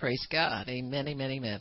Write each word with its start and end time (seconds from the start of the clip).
Praise 0.00 0.26
God. 0.32 0.66
Amen, 0.70 1.08
amen, 1.08 1.30
amen. 1.30 1.60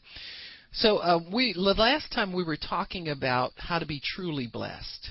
So 0.71 0.99
uh, 0.99 1.19
we 1.33 1.51
the 1.51 1.59
last 1.59 2.09
time 2.13 2.31
we 2.31 2.45
were 2.45 2.55
talking 2.55 3.09
about 3.09 3.51
how 3.57 3.79
to 3.79 3.85
be 3.85 4.01
truly 4.15 4.47
blessed, 4.47 5.09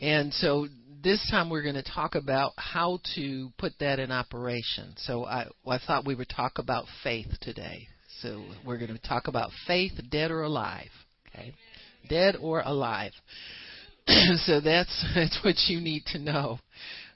and 0.00 0.32
so 0.32 0.68
this 1.02 1.20
time 1.32 1.50
we're 1.50 1.64
going 1.64 1.74
to 1.74 1.82
talk 1.82 2.14
about 2.14 2.52
how 2.56 3.00
to 3.16 3.50
put 3.58 3.72
that 3.80 3.98
in 3.98 4.12
operation. 4.12 4.94
So 4.98 5.24
I, 5.24 5.46
I 5.66 5.78
thought 5.84 6.06
we 6.06 6.14
would 6.14 6.28
talk 6.28 6.58
about 6.58 6.84
faith 7.02 7.26
today. 7.40 7.88
So 8.22 8.44
we're 8.64 8.78
going 8.78 8.96
to 8.96 9.08
talk 9.08 9.26
about 9.26 9.50
faith, 9.66 9.92
dead 10.08 10.30
or 10.30 10.42
alive. 10.42 10.90
Okay, 11.34 11.54
dead 12.08 12.36
or 12.40 12.60
alive. 12.60 13.12
so 14.46 14.60
that's 14.60 15.04
that's 15.16 15.40
what 15.42 15.56
you 15.66 15.80
need 15.80 16.04
to 16.12 16.20
know. 16.20 16.60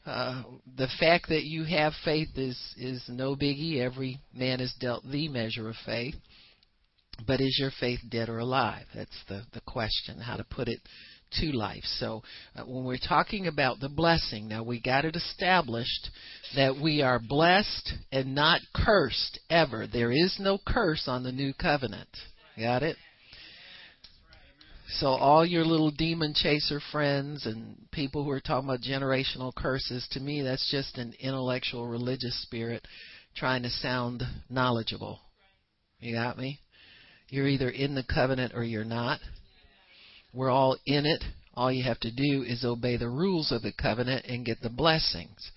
Uh, 0.04 0.42
the 0.76 0.88
fact 0.98 1.28
that 1.28 1.44
you 1.44 1.64
have 1.64 1.92
faith 2.04 2.30
is 2.36 2.58
is 2.76 3.02
no 3.08 3.36
biggie. 3.36 3.78
Every 3.78 4.20
man 4.34 4.60
is 4.60 4.74
dealt 4.80 5.04
the 5.08 5.28
measure 5.28 5.68
of 5.68 5.76
faith. 5.86 6.14
But 7.26 7.40
is 7.40 7.56
your 7.60 7.70
faith 7.78 8.00
dead 8.08 8.28
or 8.28 8.38
alive? 8.38 8.86
That's 8.94 9.24
the 9.28 9.42
the 9.52 9.60
question. 9.60 10.18
How 10.18 10.36
to 10.36 10.44
put 10.44 10.68
it 10.68 10.80
to 11.40 11.46
life. 11.52 11.84
So 11.98 12.22
uh, 12.56 12.64
when 12.64 12.84
we're 12.84 12.98
talking 12.98 13.46
about 13.46 13.80
the 13.80 13.88
blessing, 13.88 14.48
now 14.48 14.62
we 14.62 14.80
got 14.80 15.04
it 15.04 15.16
established 15.16 16.10
that 16.56 16.76
we 16.76 17.02
are 17.02 17.18
blessed 17.18 17.92
and 18.10 18.34
not 18.34 18.60
cursed 18.74 19.38
ever. 19.48 19.86
There 19.86 20.12
is 20.12 20.36
no 20.38 20.58
curse 20.66 21.04
on 21.06 21.22
the 21.22 21.32
new 21.32 21.54
covenant. 21.54 22.08
Got 22.58 22.82
it? 22.82 22.96
So 24.98 25.08
all 25.08 25.44
your 25.44 25.64
little 25.64 25.90
demon 25.90 26.34
chaser 26.34 26.80
friends 26.92 27.46
and 27.46 27.76
people 27.92 28.24
who 28.24 28.30
are 28.30 28.40
talking 28.40 28.68
about 28.68 28.82
generational 28.82 29.54
curses, 29.54 30.06
to 30.12 30.20
me 30.20 30.42
that's 30.42 30.70
just 30.70 30.98
an 30.98 31.14
intellectual 31.18 31.86
religious 31.86 32.40
spirit 32.42 32.86
trying 33.34 33.62
to 33.62 33.70
sound 33.70 34.22
knowledgeable. 34.50 35.20
You 35.98 36.14
got 36.14 36.36
me? 36.36 36.60
You're 37.28 37.48
either 37.48 37.70
in 37.70 37.94
the 37.94 38.02
covenant 38.02 38.52
or 38.54 38.62
you're 38.62 38.84
not. 38.84 39.20
We're 40.34 40.50
all 40.50 40.76
in 40.84 41.06
it. 41.06 41.24
All 41.54 41.72
you 41.72 41.84
have 41.84 42.00
to 42.00 42.10
do 42.10 42.42
is 42.42 42.64
obey 42.64 42.96
the 42.96 43.08
rules 43.08 43.52
of 43.52 43.62
the 43.62 43.72
covenant 43.72 44.26
and 44.26 44.44
get 44.44 44.60
the 44.60 44.70
blessings. 44.70 45.50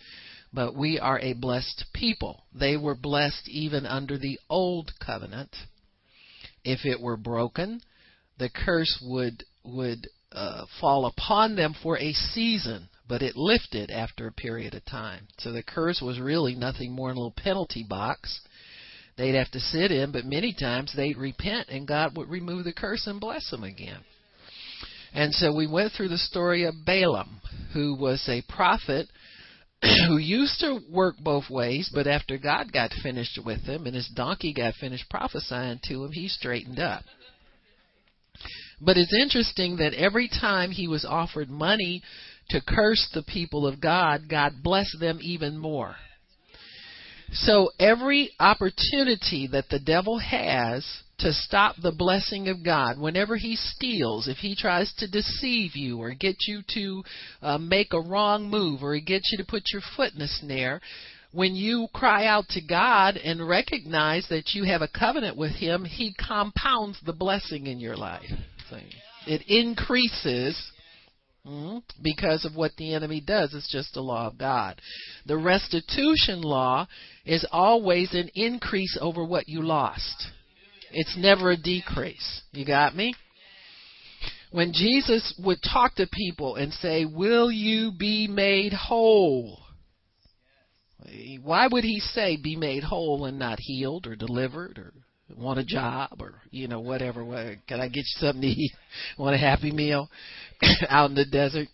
But 0.54 0.76
we 0.76 1.00
are 1.00 1.20
a 1.20 1.34
blessed 1.34 1.86
people. 1.94 2.44
They 2.54 2.78
were 2.78 2.96
blessed 2.96 3.50
even 3.50 3.86
under 3.86 4.18
the 4.18 4.40
old 4.50 4.94
covenant. 5.06 5.54
If 6.64 6.86
it 6.86 7.02
were 7.02 7.18
broken, 7.18 7.82
the 8.38 8.50
curse 8.50 9.02
would 9.04 9.44
would 9.64 10.08
uh, 10.32 10.66
fall 10.80 11.06
upon 11.06 11.56
them 11.56 11.76
for 11.82 11.98
a 11.98 12.14
season, 12.14 12.90
but 13.08 13.22
it 13.22 13.36
lifted 13.36 13.90
after 13.90 14.28
a 14.28 14.32
period 14.34 14.76
of 14.76 14.86
time. 14.86 15.28
So 15.40 15.52
the 15.52 15.64
curse 15.64 16.02
was 16.02 16.20
really 16.20 16.56
nothing 16.56 16.92
more 16.92 17.10
than 17.10 17.18
a 17.18 17.22
little 17.22 17.44
penalty 17.44 17.86
box 17.88 18.42
they'd 19.18 19.36
have 19.36 19.52
to 19.52 19.60
sit 19.60 19.92
in, 19.92 20.12
but 20.12 20.26
many 20.26 20.54
times 20.54 20.94
they'd 20.96 21.18
repent 21.18 21.70
and 21.70 21.88
God 21.88 22.18
would 22.18 22.30
remove 22.30 22.66
the 22.66 22.74
curse 22.74 23.08
and 23.08 23.20
bless 23.20 23.50
them 23.50 23.64
again. 23.64 24.00
And 25.14 25.34
so 25.34 25.56
we 25.56 25.68
went 25.68 25.94
through 25.94 26.10
the 26.10 26.18
story 26.18 26.66
of 26.66 26.86
Balaam, 26.86 27.40
who 27.74 27.96
was 27.96 28.28
a 28.28 28.44
prophet 28.54 29.08
who 30.08 30.18
used 30.18 30.60
to 30.60 30.80
work 30.92 31.16
both 31.18 31.50
ways, 31.50 31.90
but 31.94 32.08
after 32.08 32.38
God 32.38 32.74
got 32.74 32.92
finished 33.02 33.40
with 33.44 33.62
him 33.62 33.86
and 33.86 33.96
his 33.96 34.10
donkey 34.14 34.54
got 34.54 34.76
finished 34.76 35.10
prophesying 35.10 35.80
to 35.86 36.04
him, 36.04 36.12
he 36.12 36.28
straightened 36.28 36.80
up. 36.80 37.04
But 38.82 38.98
it's 38.98 39.14
interesting 39.14 39.78
that 39.78 39.94
every 39.94 40.28
time 40.28 40.72
he 40.72 40.88
was 40.88 41.06
offered 41.06 41.50
money 41.50 42.02
to 42.50 42.62
curse 42.62 43.08
the 43.14 43.24
people 43.24 43.66
of 43.66 43.82
God, 43.82 44.30
God 44.30 44.64
blessed 44.64 45.00
them 45.00 45.20
even 45.22 45.58
more. 45.58 45.96
So 47.32 47.72
every 47.80 48.32
opportunity 48.40 49.48
that 49.52 49.70
the 49.70 49.80
devil 49.80 50.20
has 50.20 50.86
to 51.20 51.32
stop 51.32 51.76
the 51.82 51.94
blessing 51.94 52.50
of 52.50 52.64
God, 52.64 53.00
whenever 53.00 53.38
he 53.38 53.56
steals, 53.56 54.28
if 54.28 54.38
he 54.38 54.56
tries 54.56 54.94
to 54.98 55.10
deceive 55.10 55.76
you 55.76 55.98
or 56.00 56.14
get 56.14 56.36
you 56.48 56.62
to 56.74 57.04
uh, 57.42 57.58
make 57.58 57.94
a 57.94 58.02
wrong 58.02 58.50
move 58.50 58.84
or 58.84 58.94
he 58.94 59.02
gets 59.02 59.32
you 59.32 59.38
to 59.38 59.50
put 59.50 59.64
your 59.72 59.82
foot 59.96 60.14
in 60.14 60.22
a 60.22 60.28
snare, 60.28 60.82
when 61.32 61.56
you 61.56 61.88
cry 61.94 62.26
out 62.26 62.48
to 62.50 62.62
God 62.62 63.18
and 63.18 63.48
recognize 63.48 64.28
that 64.30 64.54
you 64.54 64.64
have 64.66 64.82
a 64.82 64.88
covenant 64.88 65.36
with 65.36 65.52
him, 65.52 65.86
he 65.86 66.14
compounds 66.14 66.98
the 67.06 67.14
blessing 67.14 67.68
in 67.68 67.80
your 67.80 67.98
life. 67.98 68.30
It 69.28 69.42
increases 69.48 70.72
hmm, 71.46 71.78
because 72.02 72.46
of 72.46 72.56
what 72.56 72.72
the 72.78 72.94
enemy 72.94 73.22
does. 73.22 73.54
It's 73.54 73.72
just 73.72 73.94
the 73.94 74.02
law 74.02 74.28
of 74.28 74.38
God. 74.38 74.80
The 75.26 75.38
restitution 75.38 76.42
law 76.42 76.88
is 77.26 77.46
always 77.52 78.14
an 78.14 78.30
increase 78.36 78.98
over 79.02 79.24
what 79.24 79.48
you 79.48 79.62
lost. 79.62 80.28
It's 80.92 81.18
never 81.18 81.52
a 81.52 81.58
decrease. 81.58 82.42
You 82.52 82.66
got 82.66 82.96
me? 82.96 83.14
When 84.52 84.72
Jesus 84.72 85.34
would 85.44 85.60
talk 85.62 85.96
to 85.96 86.08
people 86.12 86.56
and 86.56 86.72
say, 86.74 87.06
Will 87.06 87.52
you 87.52 87.92
be 87.92 88.28
made 88.28 88.72
whole? 88.72 89.60
Why 91.44 91.68
would 91.68 91.84
he 91.84 92.00
say 92.00 92.38
be 92.38 92.56
made 92.56 92.84
whole 92.84 93.26
and 93.26 93.38
not 93.38 93.60
healed 93.60 94.08
or 94.08 94.16
delivered 94.16 94.80
or 94.80 94.94
want 95.38 95.60
a 95.60 95.66
job 95.66 96.18
or 96.20 96.36
you 96.52 96.68
know 96.68 96.80
whatever 96.80 97.24
can 97.68 97.80
i 97.80 97.88
get 97.88 97.98
you 97.98 98.20
something 98.20 98.42
to 98.42 98.48
eat? 98.48 98.72
Want 99.18 99.36
a 99.36 99.40
happy 99.40 99.72
meal 99.72 100.10
out 100.90 101.10
in 101.10 101.16
the 101.16 101.26
desert? 101.26 101.68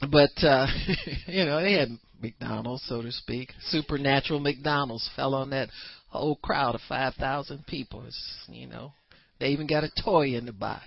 But 0.00 0.30
uh 0.42 0.66
you 1.26 1.44
know 1.44 1.62
they 1.62 1.74
had 1.74 1.88
mcdonald's 2.20 2.84
so 2.88 3.02
to 3.02 3.12
speak. 3.12 3.52
Supernatural 3.68 4.40
mcdonald's 4.40 5.08
fell 5.14 5.34
on 5.34 5.50
that 5.50 5.68
whole 6.08 6.36
crowd 6.36 6.74
of 6.74 6.80
five 6.88 7.14
thousand 7.14 7.66
people. 7.66 8.04
It's, 8.06 8.46
you 8.48 8.66
know 8.66 8.92
they 9.38 9.48
even 9.48 9.66
got 9.66 9.84
a 9.84 10.02
toy 10.02 10.34
in 10.34 10.46
the 10.46 10.52
box. 10.52 10.86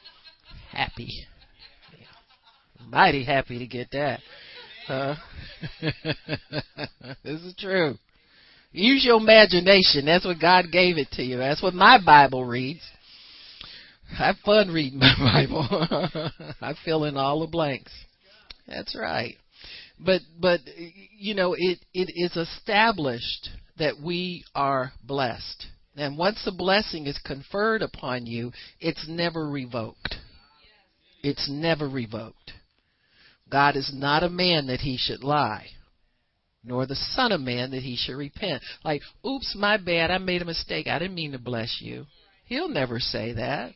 Happy. 0.70 1.08
Mighty 2.88 3.24
happy 3.24 3.58
to 3.58 3.66
get 3.66 3.90
that 3.92 4.20
huh? 4.90 5.14
This 7.22 7.40
is 7.42 7.54
true 7.58 7.96
Use 8.72 9.04
your 9.04 9.16
imagination. 9.16 10.04
That's 10.04 10.24
what 10.24 10.40
God 10.40 10.66
gave 10.70 10.96
it 10.96 11.10
to 11.12 11.22
you. 11.22 11.38
That's 11.38 11.62
what 11.62 11.74
my 11.74 11.98
Bible 12.04 12.44
reads. 12.44 12.82
Have 14.16 14.36
fun 14.44 14.68
reading 14.68 14.98
my 14.98 15.14
Bible. 15.18 15.66
I 16.60 16.74
fill 16.84 17.04
in 17.04 17.16
all 17.16 17.40
the 17.40 17.46
blanks. 17.46 17.92
That's 18.66 18.96
right. 18.96 19.36
But 19.98 20.22
but 20.40 20.60
you 21.18 21.34
know 21.34 21.54
it 21.58 21.78
it 21.92 22.12
is 22.14 22.36
established 22.36 23.50
that 23.78 24.00
we 24.00 24.44
are 24.54 24.92
blessed. 25.04 25.66
And 25.96 26.16
once 26.16 26.42
a 26.46 26.52
blessing 26.52 27.06
is 27.06 27.18
conferred 27.24 27.82
upon 27.82 28.24
you, 28.24 28.52
it's 28.78 29.06
never 29.08 29.48
revoked. 29.48 30.16
It's 31.22 31.50
never 31.50 31.88
revoked. 31.88 32.52
God 33.50 33.76
is 33.76 33.90
not 33.92 34.22
a 34.22 34.30
man 34.30 34.68
that 34.68 34.80
he 34.80 34.96
should 34.96 35.24
lie 35.24 35.66
nor 36.62 36.86
the 36.86 36.94
Son 36.94 37.32
of 37.32 37.40
Man 37.40 37.70
that 37.70 37.82
he 37.82 37.96
should 37.96 38.16
repent. 38.16 38.62
Like, 38.84 39.02
oops, 39.26 39.54
my 39.56 39.76
bad, 39.76 40.10
I 40.10 40.18
made 40.18 40.42
a 40.42 40.46
mistake. 40.46 40.86
I 40.86 40.98
didn't 40.98 41.14
mean 41.14 41.32
to 41.32 41.38
bless 41.38 41.78
you. 41.80 42.06
He'll 42.46 42.68
never 42.68 42.98
say 42.98 43.32
that. 43.34 43.72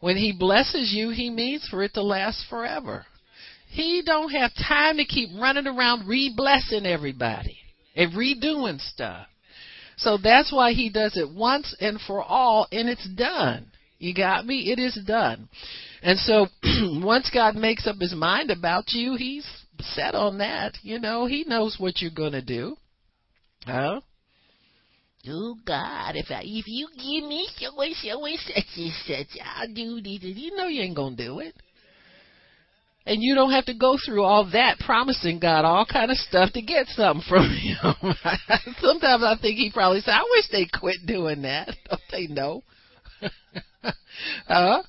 When 0.00 0.16
he 0.16 0.32
blesses 0.36 0.92
you, 0.92 1.10
he 1.10 1.30
means 1.30 1.66
for 1.68 1.82
it 1.82 1.94
to 1.94 2.02
last 2.02 2.44
forever. 2.50 3.06
He 3.68 4.02
don't 4.04 4.30
have 4.30 4.50
time 4.54 4.96
to 4.98 5.04
keep 5.04 5.30
running 5.40 5.66
around 5.66 6.08
re-blessing 6.08 6.84
everybody 6.84 7.56
and 7.94 8.12
redoing 8.12 8.80
stuff. 8.80 9.26
So 9.96 10.18
that's 10.22 10.52
why 10.52 10.72
he 10.72 10.90
does 10.90 11.16
it 11.16 11.30
once 11.30 11.74
and 11.80 12.00
for 12.00 12.22
all, 12.22 12.66
and 12.72 12.88
it's 12.88 13.08
done. 13.10 13.66
You 13.98 14.12
got 14.12 14.44
me? 14.44 14.72
It 14.72 14.80
is 14.80 14.98
done. 15.06 15.48
And 16.02 16.18
so 16.18 16.48
once 17.04 17.30
God 17.32 17.54
makes 17.54 17.86
up 17.86 17.96
his 18.00 18.14
mind 18.14 18.50
about 18.50 18.86
you, 18.88 19.14
he's 19.14 19.46
set 19.82 20.14
on 20.14 20.38
that. 20.38 20.78
You 20.82 20.98
know, 20.98 21.26
he 21.26 21.44
knows 21.44 21.76
what 21.78 22.00
you're 22.00 22.10
going 22.10 22.32
to 22.32 22.42
do. 22.42 22.76
Huh? 23.66 24.00
Oh 25.28 25.56
God, 25.64 26.16
if 26.16 26.26
I, 26.30 26.42
if 26.44 26.66
you 26.66 26.88
give 26.96 27.28
me 27.28 27.48
so 27.56 27.80
and 27.80 27.94
so 27.94 28.26
and 28.26 28.38
such 28.40 28.64
and 28.76 28.92
such, 29.06 29.40
I'll 29.40 29.72
do 29.72 30.00
this. 30.00 30.18
You 30.22 30.56
know 30.56 30.66
you 30.66 30.82
ain't 30.82 30.96
gonna 30.96 31.14
do 31.14 31.38
it, 31.38 31.54
and 33.06 33.22
you 33.22 33.36
don't 33.36 33.52
have 33.52 33.66
to 33.66 33.74
go 33.74 33.96
through 34.04 34.24
all 34.24 34.50
that 34.50 34.80
promising 34.80 35.38
God 35.38 35.64
all 35.64 35.86
kind 35.86 36.10
of 36.10 36.16
stuff 36.16 36.52
to 36.54 36.62
get 36.62 36.88
something 36.88 37.24
from 37.28 37.44
Him. 37.50 37.94
Sometimes 38.80 39.22
I 39.22 39.36
think 39.40 39.58
He 39.58 39.70
probably 39.72 40.00
said, 40.00 40.14
"I 40.14 40.24
wish 40.28 40.48
they 40.50 40.66
quit 40.66 41.06
doing 41.06 41.42
that." 41.42 41.68
Don't 41.88 42.00
they 42.10 42.26
know? 42.26 42.64
huh? 44.48 44.82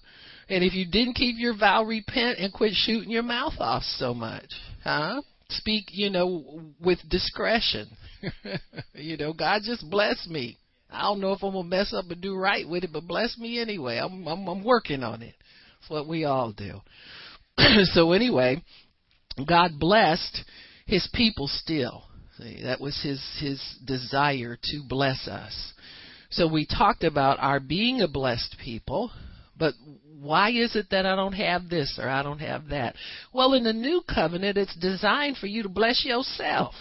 And 0.49 0.63
if 0.63 0.73
you 0.73 0.87
didn't 0.89 1.13
keep 1.13 1.35
your 1.37 1.55
vow, 1.55 1.83
repent 1.83 2.39
and 2.39 2.51
quit 2.51 2.73
shooting 2.73 3.11
your 3.11 3.23
mouth 3.23 3.53
off 3.59 3.83
so 3.83 4.15
much. 4.15 4.51
Huh? 4.83 5.21
Speak, 5.49 5.85
you 5.91 6.09
know, 6.09 6.61
with 6.81 6.99
discretion. 7.09 7.89
you 8.93 9.17
know, 9.17 9.33
God 9.33 9.61
just 9.63 9.89
bless 9.89 10.27
me. 10.27 10.57
I 10.89 11.03
don't 11.03 11.19
know 11.19 11.33
if 11.33 11.41
I'm 11.41 11.53
gonna 11.53 11.67
mess 11.67 11.93
up 11.93 12.05
and 12.09 12.21
do 12.21 12.35
right 12.35 12.67
with 12.67 12.83
it, 12.83 12.91
but 12.93 13.07
bless 13.07 13.37
me 13.37 13.59
anyway. 13.59 13.97
I'm 13.97 14.27
I'm, 14.27 14.47
I'm 14.47 14.63
working 14.63 15.03
on 15.03 15.21
it. 15.21 15.35
That's 15.79 15.89
what 15.89 16.07
we 16.07 16.25
all 16.25 16.51
do. 16.51 16.81
so 17.93 18.11
anyway, 18.11 18.61
God 19.47 19.71
blessed 19.79 20.43
His 20.85 21.07
people 21.13 21.47
still. 21.47 22.03
See, 22.37 22.61
that 22.63 22.79
was 22.79 22.99
His 23.03 23.21
His 23.39 23.61
desire 23.83 24.57
to 24.61 24.81
bless 24.87 25.27
us. 25.27 25.73
So 26.29 26.47
we 26.47 26.65
talked 26.65 27.03
about 27.03 27.39
our 27.39 27.59
being 27.59 28.01
a 28.01 28.07
blessed 28.07 28.55
people, 28.63 29.11
but 29.57 29.73
why 30.19 30.51
is 30.51 30.75
it 30.75 30.87
that 30.91 31.05
I 31.05 31.15
don't 31.15 31.33
have 31.33 31.69
this 31.69 31.99
or 32.01 32.07
I 32.07 32.23
don't 32.23 32.39
have 32.39 32.69
that? 32.69 32.95
Well, 33.33 33.53
in 33.53 33.63
the 33.63 33.73
new 33.73 34.01
covenant, 34.07 34.57
it's 34.57 34.75
designed 34.77 35.37
for 35.37 35.47
you 35.47 35.63
to 35.63 35.69
bless 35.69 36.05
yourself. 36.05 36.73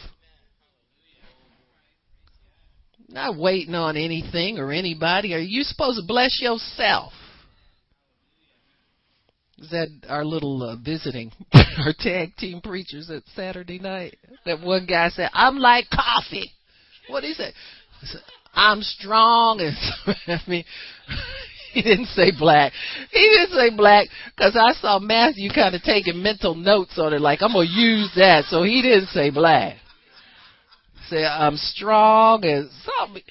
Not 3.09 3.37
waiting 3.37 3.75
on 3.75 3.97
anything 3.97 4.59
or 4.59 4.73
anybody. 4.73 5.35
Are 5.35 5.39
you 5.39 5.65
supposed 5.65 6.01
to 6.01 6.07
bless 6.07 6.41
yourself? 6.41 7.13
Is 9.59 9.71
that 9.71 9.89
our 10.09 10.25
little 10.25 10.63
uh, 10.63 10.77
visiting, 10.77 11.31
our 11.55 11.93
tag 11.97 12.35
team 12.37 12.61
preachers 12.61 13.11
at 13.11 13.23
Saturday 13.37 13.79
night? 13.79 14.17
That 14.45 14.61
one 14.61 14.87
guy 14.87 15.09
said, 15.11 15.31
"I'm 15.33 15.59
like 15.59 15.85
coffee." 15.89 16.51
What 17.09 17.23
he 17.23 17.35
say? 17.35 17.53
I'm 18.55 18.83
strong, 18.83 19.61
and 19.61 20.17
I 20.27 20.51
mean, 20.51 20.65
he 21.75 21.83
didn't 21.83 22.07
say 22.09 22.31
black. 22.37 22.73
He 23.11 23.21
didn't 23.21 23.57
say 23.57 23.75
black 23.75 24.09
because 24.37 24.57
I 24.57 24.73
saw 24.81 24.99
Matthew 24.99 25.51
kind 25.51 25.75
of 25.75 25.83
taking 25.83 26.23
mental 26.23 26.55
notes 26.55 26.99
on 26.99 27.15
it, 27.15 27.21
like 27.21 27.41
I'm 27.43 27.53
gonna 27.53 27.69
use 27.69 28.11
that. 28.17 28.45
So 28.49 28.63
he 28.63 28.83
didn't 28.83 29.09
say 29.09 29.31
black. 29.31 29.77
Say 31.09 31.25
I'm 31.25 31.57
strong 31.57 32.45
and 32.45 32.69
something 32.85 33.23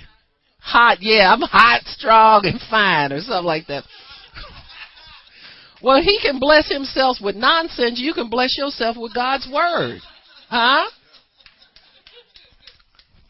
hot. 0.59 0.97
Yeah, 1.01 1.31
I'm 1.31 1.41
hot, 1.41 1.81
strong, 1.85 2.45
and 2.45 2.59
fine, 2.69 3.11
or 3.11 3.21
something 3.21 3.45
like 3.45 3.67
that. 3.67 3.83
Well, 5.83 5.99
he 5.99 6.19
can 6.21 6.37
bless 6.37 6.71
himself 6.71 7.17
with 7.19 7.35
nonsense. 7.35 7.99
You 7.99 8.13
can 8.13 8.29
bless 8.29 8.55
yourself 8.55 8.97
with 8.99 9.15
God's 9.15 9.49
word. 9.51 9.99
Huh? 10.47 10.87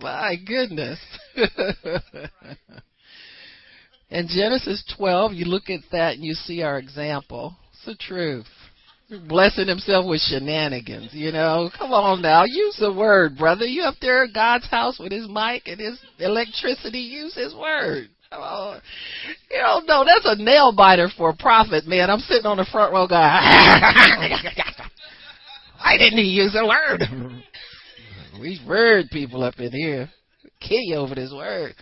My 0.01 0.35
goodness. 0.35 0.99
In 4.11 4.27
Genesis 4.27 4.83
12, 4.97 5.33
you 5.33 5.45
look 5.45 5.69
at 5.69 5.79
that 5.93 6.15
and 6.15 6.23
you 6.23 6.33
see 6.33 6.61
our 6.61 6.77
example. 6.77 7.55
It's 7.71 7.85
the 7.85 7.95
truth. 7.95 8.45
Blessing 9.27 9.67
himself 9.67 10.05
with 10.05 10.21
shenanigans, 10.21 11.13
you 11.13 11.31
know. 11.31 11.69
Come 11.77 11.93
on 11.93 12.21
now, 12.21 12.43
use 12.43 12.77
the 12.79 12.93
word, 12.93 13.37
brother. 13.37 13.65
You 13.65 13.83
up 13.83 13.95
there 14.01 14.25
at 14.25 14.33
God's 14.33 14.69
house 14.69 14.99
with 14.99 15.11
his 15.13 15.27
mic 15.29 15.63
and 15.65 15.79
his 15.79 15.99
electricity, 16.19 16.99
use 16.99 17.35
his 17.35 17.55
word. 17.55 18.09
Oh, 18.33 18.79
you 19.49 19.57
don't 19.57 19.87
know 19.87 20.05
that's 20.05 20.25
a 20.25 20.41
nail 20.41 20.73
biter 20.73 21.09
for 21.17 21.29
a 21.29 21.35
prophet, 21.35 21.85
man. 21.85 22.09
I'm 22.09 22.19
sitting 22.19 22.45
on 22.45 22.57
the 22.57 22.65
front 22.71 22.93
row, 22.93 23.07
guy. 23.07 23.39
Why 25.81 25.97
didn't 25.97 26.19
he 26.19 26.29
use 26.29 26.55
a 26.55 26.65
word? 26.65 27.01
we 28.39 28.59
word 28.65 29.07
people 29.11 29.43
up 29.43 29.59
in 29.59 29.71
here. 29.71 30.09
Kill 30.61 30.79
you 30.79 30.95
over 30.95 31.15
this 31.15 31.33
word. 31.33 31.73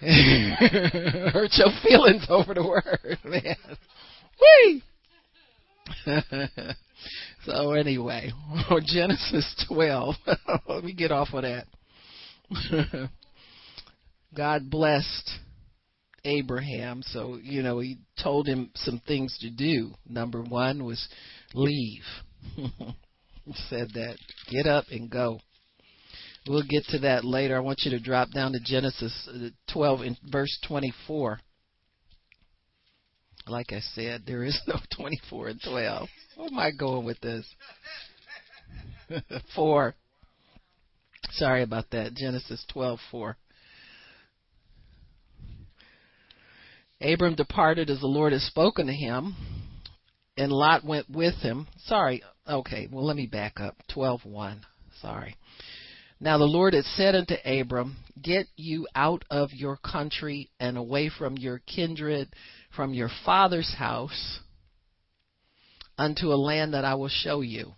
Hurt 1.32 1.50
your 1.52 1.68
feelings 1.82 2.26
over 2.30 2.54
the 2.54 2.66
word, 2.66 3.18
man. 3.24 3.56
Whee! 4.40 4.82
so 7.44 7.72
anyway, 7.72 8.30
Genesis 8.86 9.66
12. 9.68 10.14
Let 10.68 10.84
me 10.84 10.94
get 10.94 11.12
off 11.12 11.28
of 11.34 11.42
that. 11.42 11.66
God 14.34 14.70
blessed 14.70 15.30
Abraham. 16.24 17.02
So, 17.02 17.38
you 17.42 17.62
know, 17.62 17.80
he 17.80 17.98
told 18.22 18.46
him 18.46 18.70
some 18.76 19.02
things 19.06 19.36
to 19.40 19.50
do. 19.50 19.92
Number 20.08 20.42
one 20.42 20.84
was 20.84 21.06
leave. 21.52 22.04
he 22.56 23.54
said 23.68 23.90
that. 23.94 24.16
Get 24.50 24.66
up 24.66 24.86
and 24.90 25.10
go. 25.10 25.40
We'll 26.48 26.62
get 26.68 26.84
to 26.86 26.98
that 27.00 27.24
later. 27.24 27.56
I 27.56 27.60
want 27.60 27.80
you 27.84 27.90
to 27.90 28.00
drop 28.00 28.30
down 28.32 28.52
to 28.52 28.60
Genesis 28.60 29.28
uh, 29.32 29.48
12 29.72 30.02
in 30.02 30.16
verse 30.30 30.58
24. 30.66 31.38
Like 33.46 33.72
I 33.72 33.80
said, 33.94 34.22
there 34.26 34.44
is 34.44 34.58
no 34.66 34.76
24 34.96 35.48
and 35.48 35.60
12. 35.62 36.08
Where 36.36 36.48
am 36.48 36.58
I 36.58 36.70
going 36.70 37.04
with 37.04 37.20
this? 37.20 37.46
4. 39.54 39.94
Sorry 41.32 41.62
about 41.62 41.90
that. 41.90 42.14
Genesis 42.14 42.64
12:4. 42.74 43.34
Abram 47.02 47.34
departed 47.34 47.88
as 47.88 48.00
the 48.00 48.06
Lord 48.06 48.32
had 48.32 48.42
spoken 48.42 48.86
to 48.86 48.92
him, 48.92 49.34
and 50.36 50.52
Lot 50.52 50.84
went 50.84 51.08
with 51.08 51.34
him. 51.36 51.66
Sorry, 51.84 52.22
okay, 52.46 52.88
well 52.90 53.06
let 53.06 53.16
me 53.16 53.26
back 53.26 53.58
up. 53.58 53.76
Twelve 53.88 54.24
one. 54.24 54.60
Sorry. 55.00 55.34
Now 56.20 56.36
the 56.36 56.44
Lord 56.44 56.74
had 56.74 56.84
said 56.84 57.14
unto 57.14 57.34
Abram, 57.44 57.96
Get 58.20 58.46
you 58.56 58.86
out 58.94 59.24
of 59.30 59.52
your 59.52 59.78
country 59.78 60.50
and 60.60 60.76
away 60.76 61.08
from 61.08 61.38
your 61.38 61.60
kindred, 61.60 62.28
from 62.76 62.92
your 62.92 63.10
father's 63.24 63.74
house, 63.78 64.40
unto 65.96 66.26
a 66.26 66.36
land 66.36 66.74
that 66.74 66.84
I 66.84 66.94
will 66.94 67.08
show 67.08 67.40
you. 67.40 67.72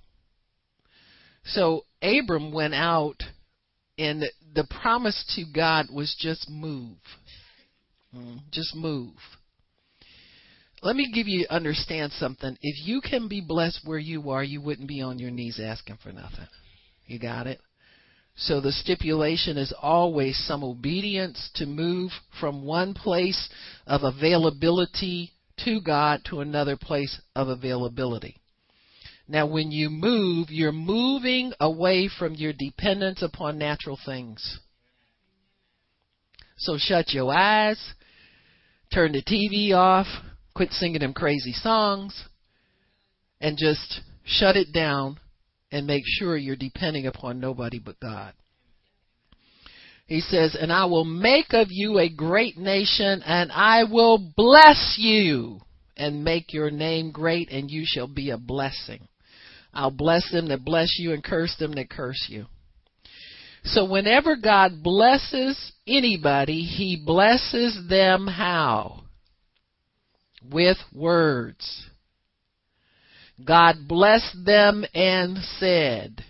So 1.44 1.86
Abram 2.02 2.52
went 2.52 2.74
out, 2.74 3.22
and 3.96 4.24
the 4.54 4.64
promise 4.82 5.24
to 5.36 5.44
God 5.44 5.86
was 5.92 6.16
just 6.18 6.50
move. 6.50 6.98
Mm, 8.14 8.40
just 8.50 8.74
move. 8.74 9.14
Let 10.82 10.96
me 10.96 11.12
give 11.14 11.28
you 11.28 11.46
understand 11.48 12.10
something. 12.12 12.58
If 12.60 12.86
you 12.86 13.00
can 13.00 13.28
be 13.28 13.40
blessed 13.40 13.82
where 13.84 14.00
you 14.00 14.30
are, 14.30 14.42
you 14.42 14.60
wouldn't 14.60 14.88
be 14.88 15.00
on 15.00 15.20
your 15.20 15.30
knees 15.30 15.60
asking 15.62 15.98
for 16.02 16.10
nothing. 16.10 16.48
You 17.06 17.20
got 17.20 17.46
it? 17.46 17.60
So 18.34 18.60
the 18.60 18.72
stipulation 18.72 19.58
is 19.58 19.74
always 19.80 20.36
some 20.46 20.64
obedience 20.64 21.50
to 21.54 21.66
move 21.66 22.10
from 22.40 22.64
one 22.64 22.94
place 22.94 23.48
of 23.86 24.02
availability 24.02 25.32
to 25.64 25.80
God 25.80 26.22
to 26.26 26.40
another 26.40 26.76
place 26.76 27.20
of 27.36 27.48
availability. 27.48 28.36
Now, 29.28 29.46
when 29.46 29.70
you 29.70 29.88
move, 29.90 30.50
you're 30.50 30.72
moving 30.72 31.52
away 31.60 32.08
from 32.08 32.34
your 32.34 32.52
dependence 32.52 33.22
upon 33.22 33.58
natural 33.58 33.98
things. 34.04 34.58
So 36.56 36.76
shut 36.78 37.12
your 37.12 37.32
eyes, 37.32 37.78
turn 38.92 39.12
the 39.12 39.22
TV 39.22 39.74
off, 39.74 40.06
quit 40.54 40.72
singing 40.72 41.00
them 41.00 41.12
crazy 41.12 41.52
songs, 41.52 42.28
and 43.40 43.56
just 43.56 44.00
shut 44.24 44.56
it 44.56 44.72
down 44.72 45.18
and 45.72 45.86
make 45.86 46.04
sure 46.06 46.36
you're 46.36 46.54
depending 46.54 47.06
upon 47.06 47.40
nobody 47.40 47.80
but 47.80 47.98
God. 47.98 48.34
He 50.06 50.20
says, 50.20 50.54
And 50.60 50.70
I 50.70 50.84
will 50.84 51.06
make 51.06 51.54
of 51.54 51.68
you 51.70 51.98
a 51.98 52.10
great 52.10 52.58
nation, 52.58 53.22
and 53.24 53.50
I 53.50 53.84
will 53.84 54.32
bless 54.36 54.96
you, 54.98 55.60
and 55.96 56.22
make 56.22 56.52
your 56.52 56.70
name 56.70 57.10
great, 57.10 57.50
and 57.50 57.70
you 57.70 57.84
shall 57.86 58.06
be 58.06 58.30
a 58.30 58.36
blessing. 58.36 59.08
I'll 59.72 59.90
bless 59.90 60.30
them 60.30 60.48
that 60.48 60.64
bless 60.64 60.98
you, 60.98 61.12
and 61.12 61.24
curse 61.24 61.56
them 61.58 61.72
that 61.72 61.88
curse 61.88 62.26
you. 62.28 62.46
So 63.64 63.86
whenever 63.86 64.36
God 64.36 64.82
blesses 64.82 65.72
anybody, 65.86 66.60
He 66.62 67.02
blesses 67.04 67.78
them 67.88 68.26
how? 68.26 69.04
With 70.50 70.78
words. 70.92 71.86
God 73.44 73.76
blessed 73.88 74.44
them 74.44 74.84
and 74.94 75.38
said. 75.58 76.24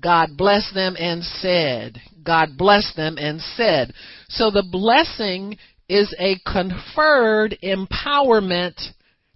God 0.00 0.30
blessed 0.36 0.74
them 0.74 0.96
and 0.98 1.22
said. 1.22 2.00
God 2.22 2.56
blessed 2.58 2.96
them 2.96 3.16
and 3.18 3.40
said. 3.40 3.92
So 4.28 4.50
the 4.50 4.66
blessing 4.70 5.56
is 5.88 6.14
a 6.18 6.36
conferred 6.50 7.56
empowerment 7.62 8.74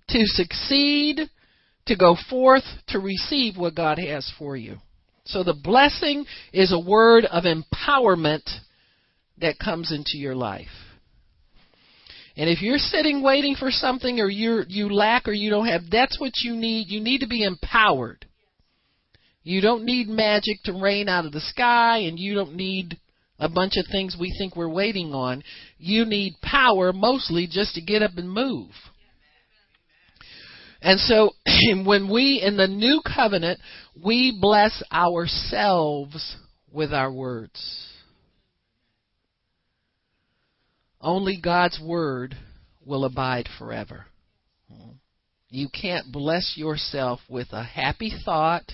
to 0.08 0.20
succeed, 0.24 1.20
to 1.86 1.96
go 1.96 2.16
forth, 2.28 2.64
to 2.88 2.98
receive 2.98 3.56
what 3.56 3.74
God 3.74 3.98
has 3.98 4.30
for 4.38 4.56
you. 4.56 4.76
So 5.24 5.42
the 5.42 5.54
blessing 5.54 6.24
is 6.52 6.72
a 6.72 6.80
word 6.80 7.24
of 7.26 7.44
empowerment 7.44 8.48
that 9.40 9.58
comes 9.58 9.92
into 9.92 10.16
your 10.16 10.34
life. 10.34 10.68
And 12.38 12.48
if 12.48 12.62
you're 12.62 12.78
sitting 12.78 13.20
waiting 13.20 13.56
for 13.56 13.72
something 13.72 14.20
or 14.20 14.30
you 14.30 14.62
you 14.68 14.88
lack 14.88 15.26
or 15.26 15.32
you 15.32 15.50
don't 15.50 15.66
have, 15.66 15.90
that's 15.90 16.20
what 16.20 16.30
you 16.44 16.54
need. 16.54 16.88
You 16.88 17.00
need 17.00 17.22
to 17.22 17.26
be 17.26 17.42
empowered. 17.42 18.24
You 19.42 19.60
don't 19.60 19.84
need 19.84 20.08
magic 20.08 20.62
to 20.64 20.72
rain 20.72 21.08
out 21.08 21.26
of 21.26 21.32
the 21.32 21.40
sky 21.40 21.98
and 21.98 22.16
you 22.16 22.34
don't 22.34 22.54
need 22.54 22.96
a 23.40 23.48
bunch 23.48 23.76
of 23.76 23.86
things 23.90 24.16
we 24.18 24.32
think 24.38 24.54
we're 24.54 24.68
waiting 24.68 25.12
on. 25.14 25.42
You 25.78 26.04
need 26.04 26.34
power 26.40 26.92
mostly 26.92 27.48
just 27.50 27.74
to 27.74 27.80
get 27.80 28.02
up 28.02 28.12
and 28.16 28.30
move. 28.30 28.70
And 30.80 31.00
so 31.00 31.32
when 31.84 32.08
we, 32.08 32.40
in 32.44 32.56
the 32.56 32.68
new 32.68 33.00
covenant, 33.02 33.58
we 34.00 34.36
bless 34.40 34.80
ourselves 34.92 36.36
with 36.72 36.92
our 36.92 37.12
words. 37.12 37.97
Only 41.00 41.40
God's 41.40 41.80
word 41.80 42.36
will 42.84 43.04
abide 43.04 43.48
forever. 43.58 44.06
You 45.50 45.68
can't 45.68 46.12
bless 46.12 46.54
yourself 46.56 47.20
with 47.28 47.48
a 47.52 47.62
happy 47.62 48.12
thought 48.24 48.70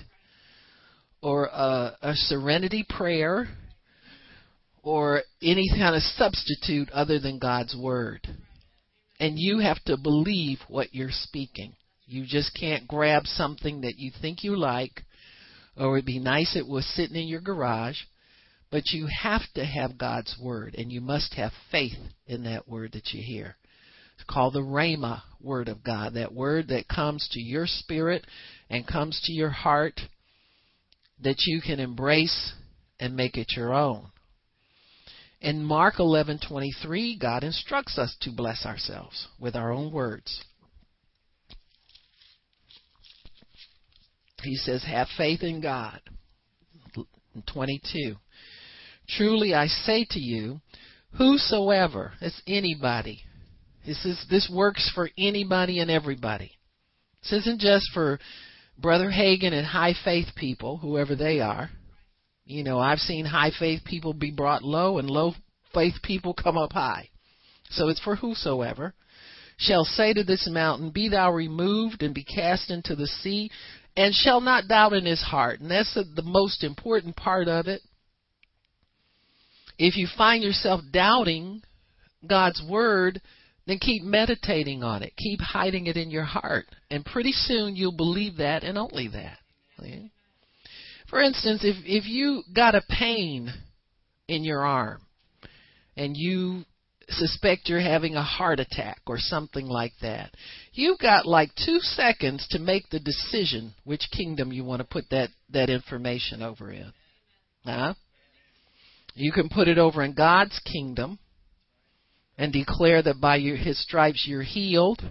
or 1.22 1.46
a, 1.46 1.96
a 2.02 2.14
serenity 2.14 2.84
prayer 2.88 3.48
or 4.82 5.22
any 5.40 5.68
kind 5.70 5.94
of 5.94 6.02
substitute 6.02 6.90
other 6.90 7.18
than 7.18 7.38
God's 7.38 7.76
word. 7.76 8.26
And 9.20 9.38
you 9.38 9.60
have 9.60 9.82
to 9.84 9.96
believe 9.96 10.58
what 10.68 10.94
you're 10.94 11.10
speaking. 11.10 11.74
You 12.06 12.24
just 12.26 12.58
can't 12.58 12.88
grab 12.88 13.26
something 13.26 13.82
that 13.82 13.98
you 13.98 14.10
think 14.20 14.44
you 14.44 14.56
like, 14.56 15.04
or 15.76 15.96
it'd 15.96 16.04
be 16.04 16.18
nice 16.18 16.56
it 16.56 16.66
was 16.66 16.86
sitting 16.94 17.16
in 17.16 17.28
your 17.28 17.40
garage, 17.40 17.96
but 18.74 18.90
you 18.90 19.06
have 19.06 19.42
to 19.54 19.64
have 19.64 19.96
God's 19.96 20.36
word, 20.42 20.74
and 20.76 20.90
you 20.90 21.00
must 21.00 21.34
have 21.34 21.52
faith 21.70 21.96
in 22.26 22.42
that 22.42 22.66
word 22.66 22.90
that 22.94 23.12
you 23.12 23.22
hear. 23.22 23.56
It's 24.16 24.24
called 24.28 24.54
the 24.54 24.62
Rhema 24.62 25.22
word 25.40 25.68
of 25.68 25.84
God, 25.84 26.14
that 26.14 26.34
word 26.34 26.66
that 26.68 26.88
comes 26.88 27.28
to 27.30 27.40
your 27.40 27.68
spirit 27.68 28.26
and 28.68 28.84
comes 28.84 29.20
to 29.26 29.32
your 29.32 29.50
heart 29.50 30.00
that 31.22 31.36
you 31.46 31.60
can 31.60 31.78
embrace 31.78 32.52
and 32.98 33.14
make 33.14 33.36
it 33.36 33.52
your 33.56 33.72
own. 33.72 34.10
In 35.40 35.62
Mark 35.62 36.00
11:23, 36.00 37.16
God 37.16 37.44
instructs 37.44 37.96
us 37.96 38.16
to 38.22 38.32
bless 38.32 38.66
ourselves 38.66 39.28
with 39.38 39.54
our 39.54 39.70
own 39.70 39.92
words. 39.92 40.42
He 44.42 44.56
says, 44.56 44.82
"Have 44.82 45.08
faith 45.10 45.44
in 45.44 45.60
God." 45.60 46.00
22. 47.46 48.16
Truly 49.08 49.54
I 49.54 49.66
say 49.66 50.06
to 50.10 50.18
you, 50.18 50.60
whosoever, 51.16 52.12
it's 52.20 52.40
anybody. 52.46 53.22
This 53.86 54.04
is 54.04 54.24
this 54.30 54.50
works 54.52 54.90
for 54.94 55.10
anybody 55.18 55.78
and 55.80 55.90
everybody. 55.90 56.52
This 57.22 57.40
isn't 57.40 57.60
just 57.60 57.90
for 57.92 58.18
Brother 58.78 59.10
Hagin 59.10 59.52
and 59.52 59.66
high 59.66 59.94
faith 60.04 60.28
people, 60.36 60.78
whoever 60.78 61.14
they 61.14 61.40
are. 61.40 61.70
You 62.46 62.64
know, 62.64 62.78
I've 62.78 62.98
seen 62.98 63.24
high 63.24 63.52
faith 63.58 63.82
people 63.84 64.12
be 64.12 64.30
brought 64.30 64.62
low 64.62 64.98
and 64.98 65.08
low 65.08 65.34
faith 65.72 65.94
people 66.02 66.34
come 66.34 66.56
up 66.56 66.72
high. 66.72 67.10
So 67.70 67.88
it's 67.88 68.00
for 68.00 68.16
whosoever 68.16 68.94
shall 69.56 69.84
say 69.84 70.12
to 70.12 70.24
this 70.24 70.48
mountain, 70.50 70.90
Be 70.90 71.08
thou 71.08 71.32
removed 71.32 72.02
and 72.02 72.14
be 72.14 72.24
cast 72.24 72.70
into 72.70 72.96
the 72.96 73.06
sea, 73.06 73.50
and 73.96 74.14
shall 74.14 74.40
not 74.40 74.68
doubt 74.68 74.92
in 74.92 75.04
his 75.04 75.22
heart. 75.22 75.60
And 75.60 75.70
that's 75.70 75.94
the, 75.94 76.04
the 76.04 76.22
most 76.22 76.64
important 76.64 77.16
part 77.16 77.48
of 77.48 77.66
it. 77.66 77.80
If 79.78 79.96
you 79.96 80.06
find 80.16 80.42
yourself 80.42 80.80
doubting 80.92 81.62
God's 82.26 82.62
word, 82.68 83.20
then 83.66 83.78
keep 83.78 84.02
meditating 84.02 84.82
on 84.82 85.02
it. 85.02 85.14
Keep 85.16 85.40
hiding 85.40 85.86
it 85.86 85.96
in 85.96 86.10
your 86.10 86.24
heart. 86.24 86.66
And 86.90 87.04
pretty 87.04 87.32
soon 87.32 87.76
you'll 87.76 87.96
believe 87.96 88.36
that 88.36 88.62
and 88.62 88.78
only 88.78 89.08
that. 89.08 89.38
For 91.08 91.20
instance, 91.20 91.62
if, 91.64 91.76
if 91.84 92.06
you 92.06 92.42
got 92.54 92.74
a 92.74 92.82
pain 92.88 93.52
in 94.28 94.44
your 94.44 94.64
arm 94.64 95.02
and 95.96 96.16
you 96.16 96.64
suspect 97.08 97.68
you're 97.68 97.80
having 97.80 98.14
a 98.14 98.22
heart 98.22 98.60
attack 98.60 99.00
or 99.06 99.16
something 99.18 99.66
like 99.66 99.92
that, 100.00 100.34
you've 100.72 100.98
got 100.98 101.26
like 101.26 101.50
two 101.54 101.78
seconds 101.80 102.46
to 102.50 102.58
make 102.58 102.88
the 102.90 103.00
decision 103.00 103.74
which 103.84 104.08
kingdom 104.16 104.52
you 104.52 104.64
want 104.64 104.80
to 104.80 104.88
put 104.88 105.04
that, 105.10 105.28
that 105.50 105.70
information 105.70 106.42
over 106.42 106.70
in. 106.70 106.92
Huh? 107.64 107.94
You 109.14 109.32
can 109.32 109.48
put 109.48 109.68
it 109.68 109.78
over 109.78 110.02
in 110.02 110.14
God's 110.14 110.58
kingdom 110.60 111.18
and 112.36 112.52
declare 112.52 113.02
that 113.02 113.20
by 113.20 113.36
your, 113.36 113.56
his 113.56 113.80
stripes 113.80 114.24
you're 114.26 114.42
healed. 114.42 115.02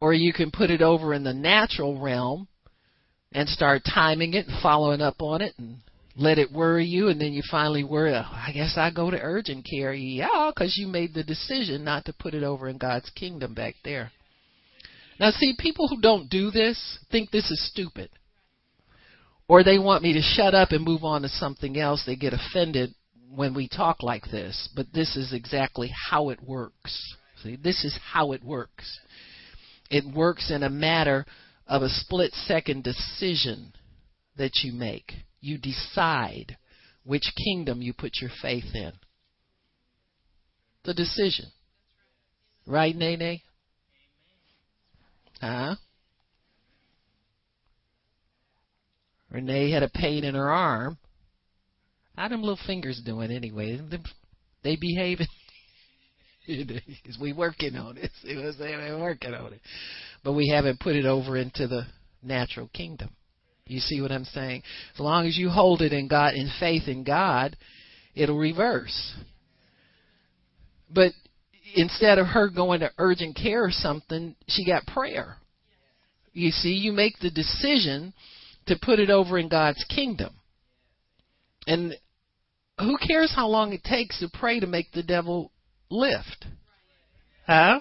Or 0.00 0.12
you 0.12 0.32
can 0.32 0.50
put 0.50 0.70
it 0.70 0.82
over 0.82 1.14
in 1.14 1.22
the 1.22 1.34
natural 1.34 2.00
realm 2.00 2.48
and 3.30 3.48
start 3.48 3.82
timing 3.84 4.34
it 4.34 4.46
and 4.46 4.60
following 4.62 5.00
up 5.00 5.16
on 5.20 5.42
it 5.42 5.54
and 5.58 5.76
let 6.16 6.38
it 6.38 6.52
worry 6.52 6.84
you 6.84 7.08
and 7.08 7.20
then 7.20 7.32
you 7.32 7.42
finally 7.50 7.84
worry, 7.84 8.12
oh, 8.14 8.20
I 8.20 8.50
guess 8.52 8.74
I 8.76 8.90
go 8.90 9.10
to 9.10 9.18
urgent 9.20 9.66
care. 9.70 9.92
Yeah, 9.92 10.50
because 10.54 10.76
you 10.76 10.86
made 10.86 11.14
the 11.14 11.22
decision 11.22 11.84
not 11.84 12.04
to 12.06 12.12
put 12.12 12.34
it 12.34 12.42
over 12.42 12.68
in 12.68 12.78
God's 12.78 13.10
kingdom 13.10 13.54
back 13.54 13.74
there. 13.84 14.10
Now, 15.20 15.30
see, 15.30 15.54
people 15.58 15.88
who 15.88 16.00
don't 16.00 16.28
do 16.28 16.50
this 16.50 16.98
think 17.10 17.30
this 17.30 17.50
is 17.50 17.70
stupid. 17.70 18.10
Or 19.52 19.62
they 19.62 19.78
want 19.78 20.02
me 20.02 20.14
to 20.14 20.22
shut 20.22 20.54
up 20.54 20.72
and 20.72 20.82
move 20.82 21.04
on 21.04 21.20
to 21.20 21.28
something 21.28 21.78
else. 21.78 22.04
They 22.06 22.16
get 22.16 22.32
offended 22.32 22.94
when 23.34 23.52
we 23.52 23.68
talk 23.68 24.02
like 24.02 24.24
this, 24.30 24.70
but 24.74 24.86
this 24.94 25.14
is 25.14 25.34
exactly 25.34 25.92
how 26.08 26.30
it 26.30 26.42
works. 26.42 27.14
See, 27.42 27.56
this 27.56 27.84
is 27.84 27.94
how 28.14 28.32
it 28.32 28.42
works. 28.42 28.98
It 29.90 30.04
works 30.06 30.50
in 30.50 30.62
a 30.62 30.70
matter 30.70 31.26
of 31.66 31.82
a 31.82 31.90
split 31.90 32.32
second 32.32 32.82
decision 32.82 33.74
that 34.38 34.60
you 34.62 34.72
make. 34.72 35.12
You 35.42 35.58
decide 35.58 36.56
which 37.04 37.34
kingdom 37.44 37.82
you 37.82 37.92
put 37.92 38.22
your 38.22 38.30
faith 38.40 38.74
in. 38.74 38.92
The 40.84 40.94
decision. 40.94 41.52
Right, 42.66 42.96
Nene? 42.96 43.42
Huh? 45.42 45.74
Renee 49.32 49.70
had 49.70 49.82
a 49.82 49.88
pain 49.88 50.24
in 50.24 50.34
her 50.34 50.50
arm 50.50 50.98
how 52.16 52.28
them 52.28 52.42
little 52.42 52.58
fingers 52.66 53.00
doing 53.04 53.30
anyway? 53.30 53.80
They 54.62 54.76
behaving. 54.76 55.26
we 57.20 57.32
working 57.32 57.76
on 57.76 57.96
it. 57.96 58.10
See 58.22 58.36
what 58.36 58.46
I'm 58.46 58.52
saying? 58.52 58.78
We're 58.78 59.00
working 59.00 59.34
on 59.34 59.52
it, 59.52 59.60
but 60.22 60.32
we 60.32 60.48
haven't 60.48 60.80
put 60.80 60.96
it 60.96 61.06
over 61.06 61.36
into 61.36 61.66
the 61.66 61.86
natural 62.22 62.68
kingdom. 62.74 63.10
You 63.66 63.78
see 63.78 64.00
what 64.00 64.12
I'm 64.12 64.24
saying? 64.24 64.62
As 64.94 65.00
long 65.00 65.26
as 65.26 65.38
you 65.38 65.48
hold 65.48 65.82
it 65.82 65.92
in 65.92 66.08
God, 66.08 66.34
in 66.34 66.50
faith 66.60 66.88
in 66.88 67.04
God, 67.04 67.56
it'll 68.14 68.38
reverse. 68.38 69.14
But 70.92 71.12
instead 71.74 72.18
of 72.18 72.26
her 72.26 72.48
going 72.48 72.80
to 72.80 72.90
urgent 72.98 73.36
care 73.36 73.64
or 73.64 73.70
something, 73.70 74.34
she 74.48 74.66
got 74.66 74.84
prayer. 74.86 75.36
You 76.32 76.50
see, 76.50 76.72
you 76.72 76.92
make 76.92 77.18
the 77.20 77.30
decision 77.30 78.12
to 78.66 78.78
put 78.80 78.98
it 78.98 79.10
over 79.10 79.38
in 79.38 79.48
God's 79.48 79.84
kingdom. 79.84 80.34
And 81.66 81.94
who 82.78 82.96
cares 82.98 83.32
how 83.34 83.48
long 83.48 83.72
it 83.72 83.84
takes 83.84 84.18
to 84.20 84.28
pray 84.32 84.60
to 84.60 84.66
make 84.66 84.92
the 84.92 85.02
devil 85.02 85.52
lift? 85.90 86.46
Huh? 87.46 87.80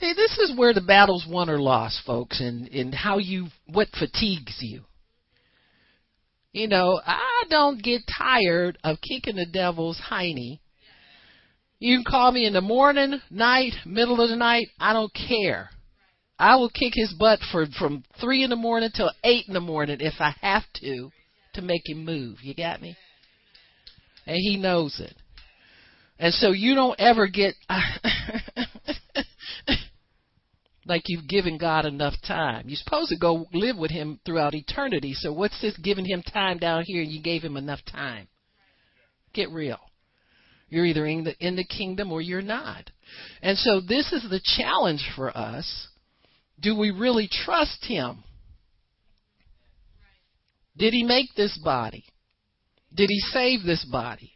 Hey, 0.00 0.14
this 0.14 0.36
is 0.38 0.56
where 0.56 0.74
the 0.74 0.80
battle's 0.80 1.26
won 1.28 1.48
or 1.48 1.60
lost, 1.60 2.00
folks, 2.04 2.40
and, 2.40 2.66
and 2.68 2.94
how 2.94 3.18
you, 3.18 3.46
what 3.66 3.88
fatigues 3.96 4.58
you. 4.60 4.82
You 6.52 6.68
know, 6.68 7.00
I 7.04 7.44
don't 7.48 7.82
get 7.82 8.02
tired 8.18 8.78
of 8.84 8.98
kicking 9.00 9.36
the 9.36 9.46
devil's 9.46 10.00
hiney. 10.10 10.60
You 11.78 11.96
can 11.96 12.04
call 12.04 12.30
me 12.30 12.46
in 12.46 12.52
the 12.52 12.60
morning, 12.60 13.20
night, 13.30 13.72
middle 13.86 14.20
of 14.20 14.28
the 14.28 14.36
night, 14.36 14.68
I 14.78 14.92
don't 14.92 15.12
care. 15.14 15.70
I 16.42 16.56
will 16.56 16.70
kick 16.70 16.94
his 16.94 17.14
butt 17.16 17.38
for 17.52 17.66
from 17.78 18.02
three 18.20 18.42
in 18.42 18.50
the 18.50 18.56
morning 18.56 18.90
till 18.92 19.12
eight 19.22 19.44
in 19.46 19.54
the 19.54 19.60
morning 19.60 19.98
if 20.00 20.14
I 20.18 20.34
have 20.40 20.64
to 20.80 21.12
to 21.54 21.62
make 21.62 21.88
him 21.88 22.04
move. 22.04 22.38
You 22.42 22.52
got 22.52 22.82
me? 22.82 22.96
And 24.26 24.34
he 24.34 24.56
knows 24.56 24.98
it. 24.98 25.14
And 26.18 26.34
so 26.34 26.50
you 26.50 26.74
don't 26.74 26.98
ever 26.98 27.28
get 27.28 27.54
like 30.84 31.02
you've 31.06 31.28
given 31.28 31.58
God 31.58 31.86
enough 31.86 32.14
time. 32.26 32.64
You're 32.66 32.74
supposed 32.74 33.10
to 33.10 33.18
go 33.18 33.46
live 33.52 33.76
with 33.76 33.92
him 33.92 34.18
throughout 34.26 34.56
eternity. 34.56 35.12
So 35.14 35.32
what's 35.32 35.60
this 35.62 35.76
giving 35.76 36.06
him 36.06 36.24
time 36.24 36.58
down 36.58 36.82
here 36.86 37.02
and 37.02 37.12
you 37.12 37.22
gave 37.22 37.42
him 37.42 37.56
enough 37.56 37.84
time? 37.88 38.26
Get 39.32 39.48
real. 39.52 39.78
You're 40.68 40.86
either 40.86 41.06
in 41.06 41.22
the 41.22 41.36
in 41.38 41.54
the 41.54 41.64
kingdom 41.64 42.10
or 42.10 42.20
you're 42.20 42.42
not. 42.42 42.90
And 43.42 43.56
so 43.56 43.80
this 43.80 44.12
is 44.12 44.28
the 44.28 44.40
challenge 44.42 45.08
for 45.14 45.30
us. 45.36 45.86
Do 46.62 46.78
we 46.78 46.90
really 46.90 47.28
trust 47.28 47.84
him? 47.84 48.22
Did 50.76 50.94
he 50.94 51.02
make 51.02 51.34
this 51.36 51.58
body? 51.62 52.04
Did 52.94 53.10
he 53.10 53.18
save 53.18 53.64
this 53.64 53.84
body? 53.84 54.32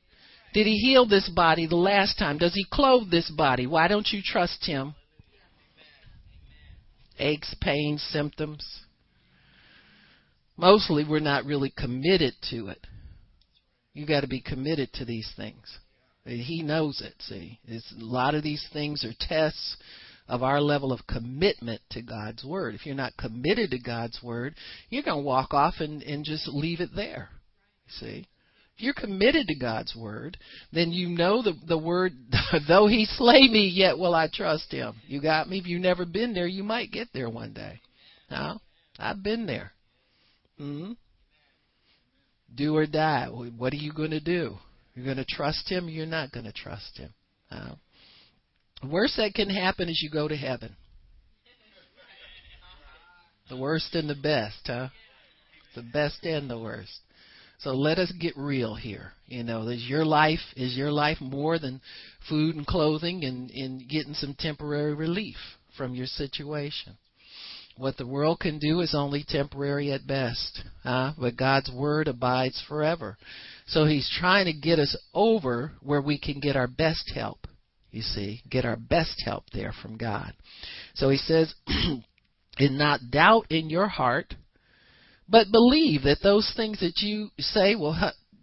Did 0.53 0.67
he 0.67 0.75
heal 0.75 1.07
this 1.07 1.29
body 1.29 1.67
the 1.67 1.77
last 1.77 2.19
time? 2.19 2.39
Does 2.39 2.55
he 2.55 2.67
clothe 2.71 3.11
this 3.11 3.31
body? 3.31 3.67
Why 3.67 3.89
don't 3.89 4.09
you 4.11 4.21
trust 4.25 4.65
him? 4.65 4.95
Aches, 7.19 7.55
pains, 7.61 8.03
symptoms. 8.11 8.67
Mostly 10.57 11.05
we're 11.05 11.21
not 11.21 11.45
really 11.45 11.73
committed 11.77 12.35
to 12.51 12.69
it. 12.69 12.87
You 13.93 14.07
got 14.07 14.23
to 14.23 14.29
be 14.29 14.41
committed 14.41 14.93
to 14.95 15.05
these 15.05 15.31
things. 15.37 15.79
He 16.25 16.63
knows 16.63 17.01
it, 17.01 17.15
see. 17.21 17.61
It's, 17.65 17.93
a 17.93 18.05
lot 18.05 18.35
of 18.35 18.43
these 18.43 18.67
things 18.73 19.05
are 19.05 19.15
tests 19.19 19.77
of 20.29 20.43
our 20.43 20.61
level 20.61 20.93
of 20.93 21.07
commitment 21.07 21.81
to 21.91 22.03
God's 22.03 22.45
Word. 22.45 22.75
If 22.75 22.85
you're 22.85 22.95
not 22.95 23.17
committed 23.17 23.71
to 23.71 23.79
God's 23.79 24.21
Word, 24.23 24.55
you're 24.91 25.03
going 25.03 25.19
to 25.19 25.27
walk 25.27 25.55
off 25.55 25.75
and, 25.79 26.03
and 26.03 26.25
just 26.25 26.49
leave 26.49 26.81
it 26.81 26.91
there. 26.95 27.29
See? 27.89 28.27
If 28.77 28.83
you're 28.83 28.95
committed 28.95 29.47
to 29.47 29.55
God's 29.55 29.97
Word, 29.97 30.37
then 30.73 30.91
you 30.91 31.09
know 31.09 31.43
the, 31.43 31.55
the 31.67 31.79
Word, 31.79 32.13
though 32.69 32.87
He 32.87 33.07
slay 33.07 33.49
me, 33.49 33.73
yet 33.73 33.99
will 33.99 34.15
I 34.15 34.29
trust 34.33 34.71
Him. 34.73 34.95
You 35.07 35.23
got 35.23 35.49
me? 35.49 35.59
If 35.59 35.67
you've 35.67 35.81
never 35.81 36.05
been 36.05 36.35
there, 36.35 36.47
you 36.47 36.63
might 36.63 36.93
get 36.93 37.09
there 37.15 37.31
one 37.31 37.53
day. 37.53 37.81
No? 38.31 38.59
I've 38.99 39.23
been 39.23 39.47
there. 39.47 39.73
hmm 40.59 40.93
Do 42.55 42.77
or 42.77 42.87
die. 42.87 43.29
What 43.29 43.73
are 43.73 43.77
you 43.77 43.93
going 43.93 44.11
to 44.11 44.21
do? 44.21 44.57
You're 44.95 45.05
going 45.05 45.17
to 45.19 45.25
trust 45.25 45.71
Him. 45.71 45.89
You're 45.89 46.07
not 46.07 46.33
going 46.33 46.47
to 46.47 46.53
trust 46.53 46.99
Him. 46.99 47.15
The 47.51 47.77
worst 48.85 49.17
that 49.17 49.35
can 49.35 49.49
happen 49.49 49.89
is 49.89 50.01
you 50.03 50.11
go 50.11 50.29
to 50.29 50.37
heaven. 50.37 50.77
The 53.49 53.57
worst 53.57 53.95
and 53.95 54.11
the 54.11 54.15
best, 54.15 54.61
huh? 54.67 54.89
The 55.75 55.83
best 55.83 56.25
and 56.25 56.51
the 56.51 56.59
worst. 56.59 56.99
So 57.59 57.71
let 57.71 57.99
us 57.99 58.13
get 58.21 58.37
real 58.37 58.75
here. 58.75 59.13
You 59.27 59.45
know, 59.45 59.69
is 59.69 59.87
your 59.89 60.05
life 60.05 60.41
is 60.57 60.77
your 60.77 60.93
life 60.93 61.21
more 61.21 61.59
than 61.59 61.81
food 62.29 62.57
and 62.57 62.67
clothing 62.67 63.25
and, 63.25 63.51
and 63.51 63.89
getting 63.89 64.15
some 64.15 64.35
temporary 64.39 64.95
relief 64.95 65.37
from 65.77 65.95
your 65.95 66.07
situation. 66.07 66.97
What 67.79 67.99
the 67.99 68.07
world 68.07 68.41
can 68.41 68.59
do 68.59 68.81
is 68.81 68.95
only 68.95 69.25
temporary 69.27 69.93
at 69.93 70.07
best, 70.07 70.63
huh? 70.83 71.13
but 71.19 71.37
God's 71.37 71.71
word 71.71 72.09
abides 72.09 72.63
forever. 72.67 73.19
So 73.67 73.85
He's 73.85 74.11
trying 74.19 74.47
to 74.47 74.53
get 74.53 74.79
us 74.79 74.97
over 75.13 75.73
where 75.83 76.01
we 76.01 76.19
can 76.19 76.41
get 76.41 76.57
our 76.57 76.69
best 76.69 77.13
help. 77.15 77.46
You 77.97 78.03
see, 78.03 78.43
get 78.51 78.67
our 78.67 78.77
best 78.77 79.23
help 79.25 79.45
there 79.55 79.73
from 79.73 79.97
God. 79.97 80.35
So 80.97 81.09
He 81.09 81.17
says, 81.17 81.55
"And 82.59 82.79
not 82.79 83.11
doubt 83.11 83.47
in 83.51 83.71
your 83.71 83.89
heart, 83.89 84.35
but 85.27 85.51
believe 85.51 86.03
that 86.03 86.23
those 86.23 86.53
things 86.55 86.81
that 86.81 86.99
you 86.99 87.31
say 87.39 87.75
will 87.75 87.97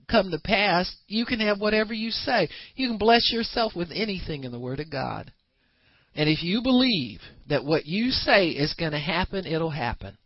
come 0.10 0.32
to 0.32 0.40
pass. 0.40 0.96
You 1.08 1.26
can 1.26 1.40
have 1.40 1.62
whatever 1.62 1.94
you 1.94 2.10
say. 2.10 2.50
You 2.76 2.88
can 2.88 2.98
bless 2.98 3.32
yourself 3.32 3.76
with 3.76 3.92
anything 3.94 4.44
in 4.44 4.52
the 4.52 4.60
Word 4.60 4.80
of 4.80 4.90
God." 4.90 5.32
And 6.16 6.28
if 6.28 6.42
you 6.42 6.64
believe 6.64 7.22
that 7.48 7.64
what 7.64 7.86
you 7.86 8.10
say 8.10 8.50
is 8.50 8.74
going 8.74 8.92
to 8.92 9.00
happen, 9.00 9.46
it'll 9.46 9.70
happen. 9.70 10.18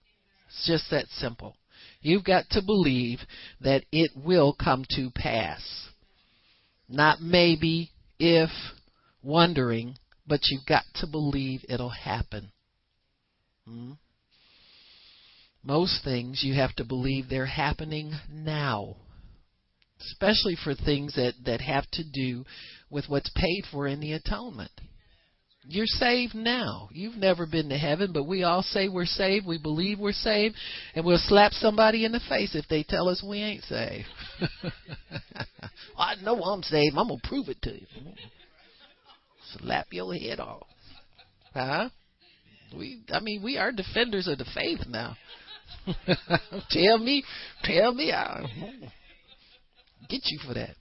It's 0.48 0.68
just 0.68 0.90
that 0.92 1.08
simple. 1.10 1.56
You've 2.02 2.24
got 2.24 2.50
to 2.52 2.62
believe 2.62 3.20
that 3.60 3.84
it 3.92 4.12
will 4.16 4.54
come 4.54 4.86
to 4.92 5.10
pass. 5.12 5.62
Not 6.88 7.22
maybe, 7.22 7.92
if, 8.20 8.50
wondering, 9.24 9.98
but 10.26 10.42
you've 10.50 10.66
got 10.66 10.84
to 10.96 11.08
believe 11.08 11.62
it'll 11.70 11.90
happen. 11.90 12.52
Hmm? 13.66 13.94
Most 15.64 16.04
things 16.04 16.44
you 16.44 16.54
have 16.56 16.76
to 16.76 16.86
believe 16.86 17.26
they're 17.30 17.46
happening 17.46 18.14
now. 18.32 18.96
Especially 20.00 20.56
for 20.64 20.76
things 20.76 21.16
that, 21.16 21.34
that 21.46 21.60
have 21.62 21.90
to 21.92 22.04
do 22.04 22.46
with 22.90 23.06
what's 23.10 23.32
paid 23.36 23.64
for 23.72 23.88
in 23.88 24.00
the 24.00 24.14
atonement. 24.14 24.72
You're 25.70 25.86
saved 25.86 26.34
now. 26.34 26.88
You've 26.94 27.18
never 27.18 27.46
been 27.46 27.68
to 27.70 27.78
heaven, 27.78 28.14
but 28.14 28.24
we 28.24 28.44
all 28.44 28.62
say 28.62 28.88
we're 28.88 29.06
saved. 29.06 29.46
We 29.46 29.58
believe 29.58 30.00
we're 30.00 30.14
saved, 30.14 30.56
and 30.96 31.06
we'll 31.06 31.18
slap 31.18 31.52
somebody 31.52 32.06
in 32.06 32.14
the 32.14 32.22
face 32.30 32.56
if 32.56 32.66
they 32.70 32.84
tell 32.84 33.10
us 33.10 33.22
we 33.22 33.40
ain't 33.40 33.64
saved. 33.64 34.08
I 35.98 36.16
know 36.24 36.42
I'm 36.42 36.64
saved. 36.64 36.96
I'm 36.98 37.10
gonna 37.10 37.20
prove 37.22 37.50
it 37.50 37.62
to 37.64 37.74
you. 37.74 37.88
Slap 39.54 39.88
your 39.92 40.13
head 40.13 40.39
off, 40.39 40.68
huh? 41.54 41.89
We, 42.75 43.01
I 43.10 43.20
mean, 43.20 43.44
we 43.44 43.58
are 43.58 43.72
defenders 43.72 44.27
of 44.27 44.39
the 44.39 44.46
faith 44.54 44.82
now. 44.89 45.16
tell 46.70 46.98
me, 46.98 47.24
tell 47.63 47.94
me, 47.94 48.12
I'll 48.12 48.50
get 50.10 50.22
you 50.25 50.39
for 50.46 50.54
that. 50.54 50.75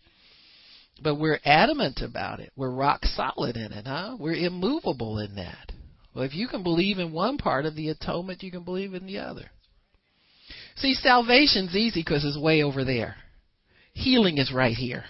But 1.02 1.16
we're 1.16 1.38
adamant 1.44 2.00
about 2.02 2.40
it. 2.40 2.52
We're 2.56 2.70
rock 2.70 3.04
solid 3.04 3.56
in 3.56 3.72
it, 3.72 3.86
huh? 3.86 4.16
We're 4.18 4.34
immovable 4.34 5.18
in 5.18 5.36
that. 5.36 5.72
Well, 6.14 6.24
if 6.24 6.34
you 6.34 6.48
can 6.48 6.62
believe 6.62 6.98
in 6.98 7.12
one 7.12 7.36
part 7.36 7.66
of 7.66 7.76
the 7.76 7.90
atonement, 7.90 8.42
you 8.42 8.50
can 8.50 8.64
believe 8.64 8.94
in 8.94 9.06
the 9.06 9.18
other. 9.18 9.50
See, 10.76 10.94
salvation's 10.94 11.76
easy 11.76 12.00
because 12.00 12.24
it's 12.24 12.38
way 12.38 12.62
over 12.62 12.84
there. 12.84 13.16
Healing 13.92 14.38
is 14.38 14.52
right 14.52 14.74
here. 14.74 15.04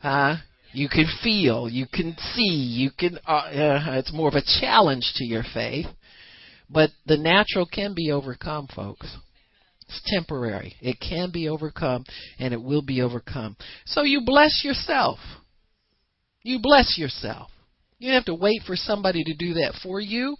Huh? 0.00 0.36
You 0.72 0.88
can 0.88 1.06
feel, 1.22 1.68
you 1.68 1.86
can 1.90 2.16
see, 2.34 2.42
you 2.42 2.90
can. 2.96 3.18
Uh, 3.26 3.30
uh, 3.30 3.98
it's 3.98 4.12
more 4.12 4.28
of 4.28 4.34
a 4.34 4.60
challenge 4.60 5.12
to 5.16 5.24
your 5.24 5.44
faith, 5.54 5.86
but 6.68 6.90
the 7.06 7.16
natural 7.16 7.66
can 7.66 7.94
be 7.94 8.10
overcome, 8.10 8.68
folks. 8.74 9.16
It's 9.88 10.02
temporary. 10.06 10.74
It 10.80 10.98
can 11.00 11.30
be 11.30 11.48
overcome 11.48 12.04
and 12.38 12.52
it 12.52 12.60
will 12.60 12.82
be 12.82 13.02
overcome. 13.02 13.56
So 13.84 14.02
you 14.02 14.22
bless 14.24 14.62
yourself. 14.64 15.18
You 16.42 16.58
bless 16.60 16.98
yourself. 16.98 17.50
You 17.98 18.12
have 18.12 18.24
to 18.26 18.34
wait 18.34 18.62
for 18.66 18.76
somebody 18.76 19.22
to 19.24 19.34
do 19.34 19.54
that 19.54 19.74
for 19.82 20.00
you. 20.00 20.36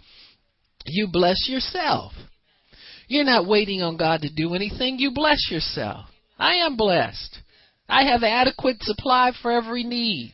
You 0.85 1.07
bless 1.11 1.47
yourself. 1.49 2.13
You're 3.07 3.23
not 3.23 3.47
waiting 3.47 3.81
on 3.81 3.97
God 3.97 4.21
to 4.21 4.33
do 4.33 4.53
anything. 4.53 4.99
You 4.99 5.11
bless 5.11 5.49
yourself. 5.49 6.07
I 6.37 6.55
am 6.55 6.75
blessed. 6.75 7.39
I 7.89 8.03
have 8.05 8.23
adequate 8.23 8.83
supply 8.83 9.31
for 9.41 9.51
every 9.51 9.83
need. 9.83 10.33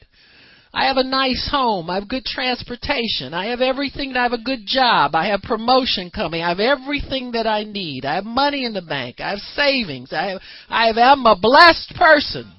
I 0.76 0.88
have 0.88 0.98
a 0.98 1.04
nice 1.04 1.48
home. 1.52 1.90
I 1.90 1.96
have 1.96 2.08
good 2.08 2.26
transportation. 2.26 3.34
I 3.34 3.48
have 3.48 3.62
everything. 3.62 4.18
I 4.18 4.24
have 4.24 4.34
a 4.34 4.42
good 4.42 4.62
job. 4.66 5.14
I 5.14 5.28
have 5.28 5.44
promotion 5.44 6.10
coming. 6.10 6.42
I 6.42 6.50
have 6.50 6.60
everything 6.60 7.34
that 7.34 7.46
I 7.46 7.64
need. 7.64 8.06
I 8.06 8.16
have 8.16 8.26
money 8.26 8.66
in 8.66 8.74
the 8.74 8.82
bank. 8.82 9.20
I 9.20 9.32
have 9.32 9.40
savings. 9.40 10.12
I 10.12 10.32
have, 10.32 10.42
I 10.70 10.88
have, 10.88 10.98
I'm 10.98 11.26
a 11.28 11.38
blessed 11.40 11.94
person. 11.96 12.52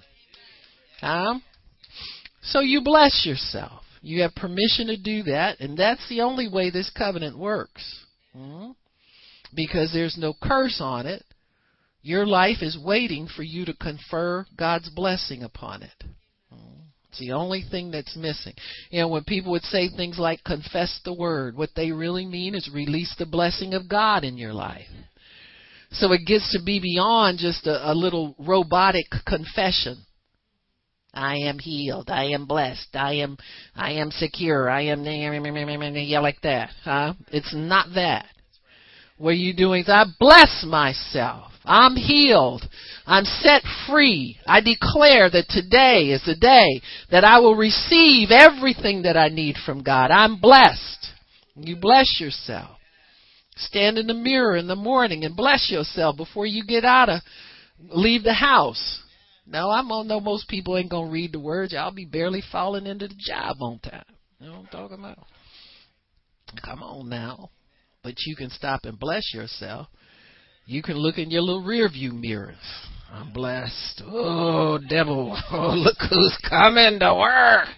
Huh? 1.00 1.40
So 2.42 2.61
you 2.61 2.83
bless 2.83 3.26
yourself. 3.26 3.83
You 4.00 4.22
have 4.22 4.35
permission 4.35 4.87
to 4.88 4.96
do 4.96 5.24
that, 5.24 5.59
and 5.61 5.76
that's 5.76 6.07
the 6.09 6.20
only 6.20 6.46
way 6.46 6.70
this 6.70 6.90
covenant 6.96 7.37
works. 7.37 8.04
Hmm? 8.33 8.72
Because 9.54 9.92
there's 9.92 10.16
no 10.18 10.35
curse 10.40 10.78
on 10.80 11.07
it. 11.07 11.24
Your 12.04 12.26
life 12.26 12.58
is 12.60 12.76
waiting 12.78 13.26
for 13.34 13.42
you 13.42 13.64
to 13.64 13.72
confer 13.72 14.44
God's 14.58 14.90
blessing 14.90 15.42
upon 15.42 15.82
it. 15.82 16.04
It's 17.08 17.18
the 17.18 17.32
only 17.32 17.64
thing 17.70 17.90
that's 17.90 18.14
missing. 18.14 18.52
You 18.90 19.00
know, 19.00 19.08
when 19.08 19.24
people 19.24 19.52
would 19.52 19.62
say 19.62 19.88
things 19.88 20.18
like 20.18 20.44
confess 20.44 21.00
the 21.02 21.14
word, 21.14 21.56
what 21.56 21.70
they 21.74 21.92
really 21.92 22.26
mean 22.26 22.54
is 22.54 22.68
release 22.74 23.14
the 23.18 23.24
blessing 23.24 23.72
of 23.72 23.88
God 23.88 24.22
in 24.22 24.36
your 24.36 24.52
life. 24.52 24.88
So 25.92 26.12
it 26.12 26.26
gets 26.26 26.52
to 26.52 26.62
be 26.62 26.78
beyond 26.78 27.38
just 27.38 27.66
a, 27.66 27.90
a 27.90 27.94
little 27.94 28.34
robotic 28.38 29.06
confession. 29.26 30.04
I 31.14 31.36
am 31.36 31.58
healed. 31.58 32.10
I 32.10 32.24
am 32.32 32.44
blessed. 32.44 32.88
I 32.92 33.14
am, 33.14 33.38
I 33.74 33.92
am 33.92 34.10
secure. 34.10 34.68
I 34.68 34.82
am, 34.82 35.04
yeah, 35.04 36.20
like 36.20 36.42
that, 36.42 36.68
huh? 36.82 37.14
It's 37.28 37.54
not 37.54 37.94
that. 37.94 38.26
What 39.16 39.30
are 39.30 39.32
you 39.34 39.54
doing 39.54 39.84
I 39.86 40.04
bless 40.18 40.66
myself. 40.68 41.52
I'm 41.64 41.96
healed. 41.96 42.62
I'm 43.07 43.24
set 43.24 43.62
free. 43.88 44.38
I 44.46 44.61
declare 44.61 45.31
that 45.31 45.48
today 45.48 46.11
is 46.11 46.22
the 46.24 46.37
day 46.37 46.83
that 47.11 47.24
I 47.24 47.38
will 47.38 47.57
receive 47.57 48.31
everything 48.31 49.03
that 49.03 49.16
I 49.16 49.29
need 49.29 49.57
from 49.64 49.83
God. 49.83 50.11
I'm 50.11 50.40
blessed. 50.40 51.09
You 51.57 51.77
bless 51.77 52.20
yourself. 52.20 52.79
Stand 53.57 53.98
in 53.98 54.07
the 54.07 54.14
mirror 54.14 54.57
in 54.57 54.66
the 54.66 54.77
morning 54.77 55.24
and 55.24 55.37
bless 55.37 55.70
yourself 55.70 56.16
before 56.16 56.44
you 56.44 56.64
get 56.64 56.85
out 56.85 57.09
of, 57.09 57.20
leave 57.79 58.24
the 58.24 58.35
house. 58.35 59.00
Now 59.46 59.70
I 59.70 59.83
know 59.83 60.20
most 60.20 60.48
people 60.48 60.77
ain't 60.77 60.90
gonna 60.90 61.11
read 61.11 61.33
the 61.33 61.40
words. 61.40 61.74
I'll 61.74 61.92
be 61.92 62.07
barely 62.07 62.42
falling 62.50 62.87
into 62.87 63.09
the 63.09 63.14
job 63.18 63.57
on 63.61 63.79
time. 63.79 64.05
You 64.40 64.46
know 64.46 64.53
what 64.55 64.61
I'm 64.61 64.66
talking 64.66 64.98
about? 64.98 65.18
Come 66.64 66.83
on 66.83 67.09
now. 67.09 67.50
But 68.03 68.14
you 68.27 68.37
can 68.37 68.50
stop 68.50 68.81
and 68.85 68.98
bless 68.98 69.33
yourself 69.33 69.88
you 70.66 70.83
can 70.83 70.96
look 70.96 71.18
in 71.18 71.31
your 71.31 71.42
little 71.42 71.62
rear 71.62 71.88
view 71.88 72.12
mirrors. 72.12 72.57
I'm 73.12 73.33
blessed. 73.33 74.03
Oh, 74.07 74.79
devil. 74.88 75.38
Oh, 75.50 75.68
look 75.77 75.96
who's 76.11 76.37
coming 76.48 76.98
to 76.98 77.14
work. 77.14 77.68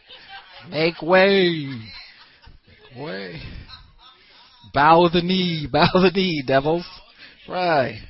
Make 0.71 1.03
way. 1.03 1.67
Make 2.67 3.05
way. 3.05 3.41
Bow 4.73 5.09
the 5.13 5.21
knee. 5.23 5.69
Bow 5.73 5.89
the 5.93 6.11
knee, 6.15 6.43
devils. 6.47 6.87
Right. 7.49 8.01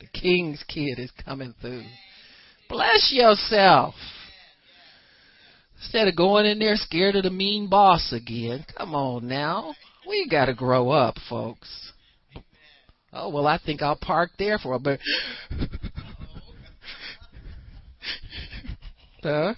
The 0.00 0.06
king's 0.18 0.64
kid 0.66 0.98
is 0.98 1.10
coming 1.24 1.54
through. 1.60 1.84
Bless 2.68 3.12
yourself. 3.12 3.94
Instead 5.78 6.08
of 6.08 6.16
going 6.16 6.46
in 6.46 6.58
there 6.58 6.76
scared 6.76 7.16
of 7.16 7.24
the 7.24 7.30
mean 7.30 7.68
boss 7.68 8.12
again. 8.12 8.64
Come 8.76 8.94
on 8.94 9.28
now. 9.28 9.74
We 10.08 10.28
gotta 10.28 10.54
grow 10.54 10.90
up, 10.90 11.16
folks. 11.28 11.92
Oh 13.12 13.28
well, 13.30 13.46
I 13.46 13.58
think 13.64 13.82
I'll 13.82 13.98
park 14.00 14.30
there 14.38 14.58
for 14.58 14.74
a 14.74 14.78
bit. 14.78 15.00
huh? 19.22 19.54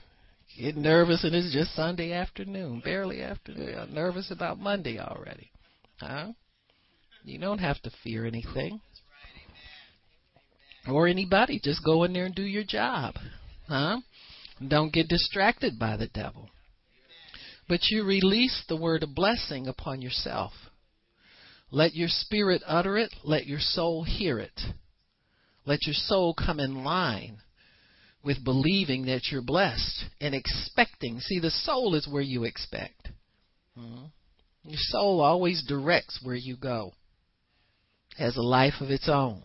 Get 0.59 0.77
nervous, 0.77 1.23
and 1.25 1.35
it's 1.35 1.53
just 1.53 1.75
Sunday 1.75 2.13
afternoon, 2.13 2.81
barely 2.85 3.23
afternoon. 3.23 3.79
I'm 3.79 3.95
nervous 3.95 4.31
about 4.31 4.59
Monday 4.59 4.99
already. 4.99 5.51
Huh? 6.01 6.33
You 7.25 7.39
don't 7.39 7.59
have 7.59 7.81
to 7.83 7.91
fear 8.03 8.27
anything. 8.27 8.81
Or 10.89 11.07
anybody. 11.07 11.61
Just 11.63 11.85
go 11.85 12.05
in 12.05 12.13
there 12.13 12.25
and 12.25 12.35
do 12.35 12.43
your 12.43 12.65
job. 12.65 13.15
Huh? 13.69 13.99
Don't 14.67 14.93
get 14.93 15.09
distracted 15.09 15.79
by 15.79 15.97
the 15.97 16.09
devil. 16.09 16.49
But 17.69 17.81
you 17.91 18.03
release 18.03 18.65
the 18.69 18.77
word 18.77 19.03
of 19.03 19.15
blessing 19.15 19.69
upon 19.69 20.01
yourself. 20.01 20.53
Let 21.71 21.95
your 21.95 22.09
spirit 22.09 22.63
utter 22.67 22.97
it. 22.97 23.15
Let 23.25 23.47
your 23.47 23.61
soul 23.61 24.05
hear 24.05 24.39
it. 24.39 24.61
Let 25.67 25.87
your 25.87 25.95
soul 25.95 26.35
come 26.35 26.61
in 26.61 26.83
line 26.83 27.39
with 28.25 28.43
believing 28.43 29.07
that 29.07 29.31
you're 29.31 29.43
blessed 29.43 30.05
and 30.21 30.35
expecting. 30.35 31.21
See, 31.21 31.41
the 31.41 31.51
soul 31.51 31.95
is 31.95 32.09
where 32.09 32.23
you 32.23 32.45
expect. 32.45 33.11
Mm-hmm. 33.79 34.07
Your 34.65 34.79
soul 34.79 35.21
always 35.21 35.63
directs 35.67 36.21
where 36.23 36.35
you 36.35 36.57
go, 36.57 36.93
has 38.17 38.37
a 38.37 38.43
life 38.43 38.75
of 38.81 38.91
its 38.91 39.09
own. 39.09 39.43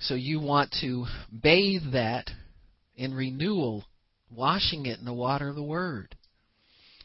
So 0.00 0.14
you 0.14 0.40
want 0.40 0.74
to 0.80 1.06
bathe 1.30 1.92
that 1.92 2.30
in 2.96 3.12
renewal, 3.14 3.84
washing 4.30 4.86
it 4.86 4.98
in 4.98 5.04
the 5.04 5.12
water 5.12 5.48
of 5.48 5.56
the 5.56 5.62
Word, 5.62 6.16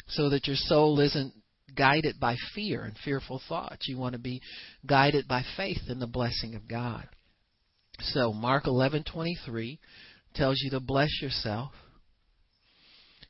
so 0.08 0.30
that 0.30 0.48
your 0.48 0.56
soul 0.56 1.00
isn't 1.00 1.34
guided 1.76 2.20
by 2.20 2.36
fear 2.54 2.84
and 2.84 2.96
fearful 3.04 3.42
thoughts. 3.48 3.88
You 3.88 3.98
want 3.98 4.14
to 4.14 4.20
be 4.20 4.42
guided 4.86 5.28
by 5.28 5.44
faith 5.58 5.90
in 5.90 6.00
the 6.00 6.08
blessing 6.08 6.56
of 6.56 6.68
God. 6.68 7.08
So 8.00 8.34
Mark 8.34 8.66
11:23 8.66 9.80
tells 10.34 10.60
you 10.62 10.72
to 10.72 10.80
bless 10.80 11.22
yourself. 11.22 11.72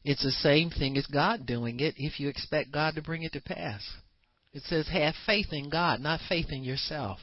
It's 0.04 0.24
the 0.24 0.32
same 0.32 0.70
thing 0.70 0.98
as 0.98 1.06
God 1.08 1.46
doing 1.46 1.80
it 1.80 1.96
if 1.98 2.20
you 2.20 2.28
expect 2.28 2.72
God 2.72 2.96
to 2.96 3.02
bring 3.02 3.24
it 3.24 3.34
to 3.34 3.42
pass. 3.42 3.82
It 4.54 4.64
says 4.64 4.88
have 4.88 5.16
faith 5.26 5.48
in 5.52 5.70
God, 5.70 6.02
not 6.02 6.20
faith 6.28 6.48
in 6.50 6.64
yourself. 6.64 7.20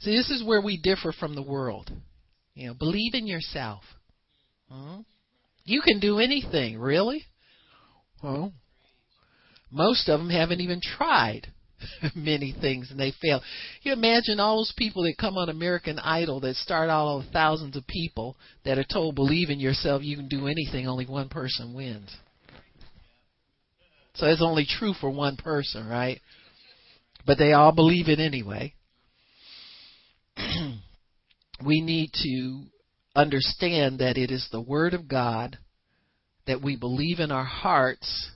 See, 0.00 0.16
this 0.16 0.30
is 0.30 0.44
where 0.44 0.60
we 0.60 0.78
differ 0.78 1.12
from 1.12 1.34
the 1.34 1.42
world. 1.42 1.90
You 2.54 2.68
know, 2.68 2.74
believe 2.74 3.14
in 3.14 3.26
yourself. 3.26 3.82
Hmm? 4.70 5.00
You 5.64 5.82
can 5.82 6.00
do 6.00 6.18
anything, 6.18 6.78
really? 6.78 7.24
Well, 8.22 8.52
most 9.70 10.08
of 10.08 10.20
them 10.20 10.30
haven't 10.30 10.60
even 10.60 10.80
tried 10.80 11.48
many 12.14 12.54
things 12.60 12.90
and 12.90 12.98
they 12.98 13.12
fail. 13.22 13.40
You 13.82 13.92
imagine 13.92 14.40
all 14.40 14.58
those 14.58 14.74
people 14.76 15.02
that 15.04 15.14
come 15.18 15.36
on 15.36 15.48
American 15.48 15.98
Idol 15.98 16.40
that 16.40 16.56
start 16.56 16.90
all 16.90 17.20
of 17.20 17.26
thousands 17.32 17.76
of 17.76 17.86
people 17.86 18.36
that 18.64 18.78
are 18.78 18.84
told 18.84 19.14
believe 19.14 19.50
in 19.50 19.60
yourself, 19.60 20.02
you 20.02 20.16
can 20.16 20.28
do 20.28 20.46
anything, 20.46 20.86
only 20.86 21.06
one 21.06 21.28
person 21.28 21.74
wins. 21.74 22.14
So 24.14 24.26
it's 24.26 24.42
only 24.42 24.66
true 24.66 24.92
for 25.00 25.10
one 25.10 25.36
person, 25.36 25.88
right? 25.88 26.20
But 27.26 27.38
they 27.38 27.52
all 27.52 27.72
believe 27.72 28.08
it 28.08 28.18
anyway. 28.18 28.74
we 31.64 31.80
need 31.80 32.10
to 32.22 32.64
understand 33.14 34.00
that 34.00 34.16
it 34.16 34.30
is 34.30 34.48
the 34.50 34.60
Word 34.60 34.94
of 34.94 35.08
God 35.08 35.58
that 36.46 36.62
we 36.62 36.76
believe 36.76 37.20
in 37.20 37.30
our 37.30 37.44
hearts 37.44 38.30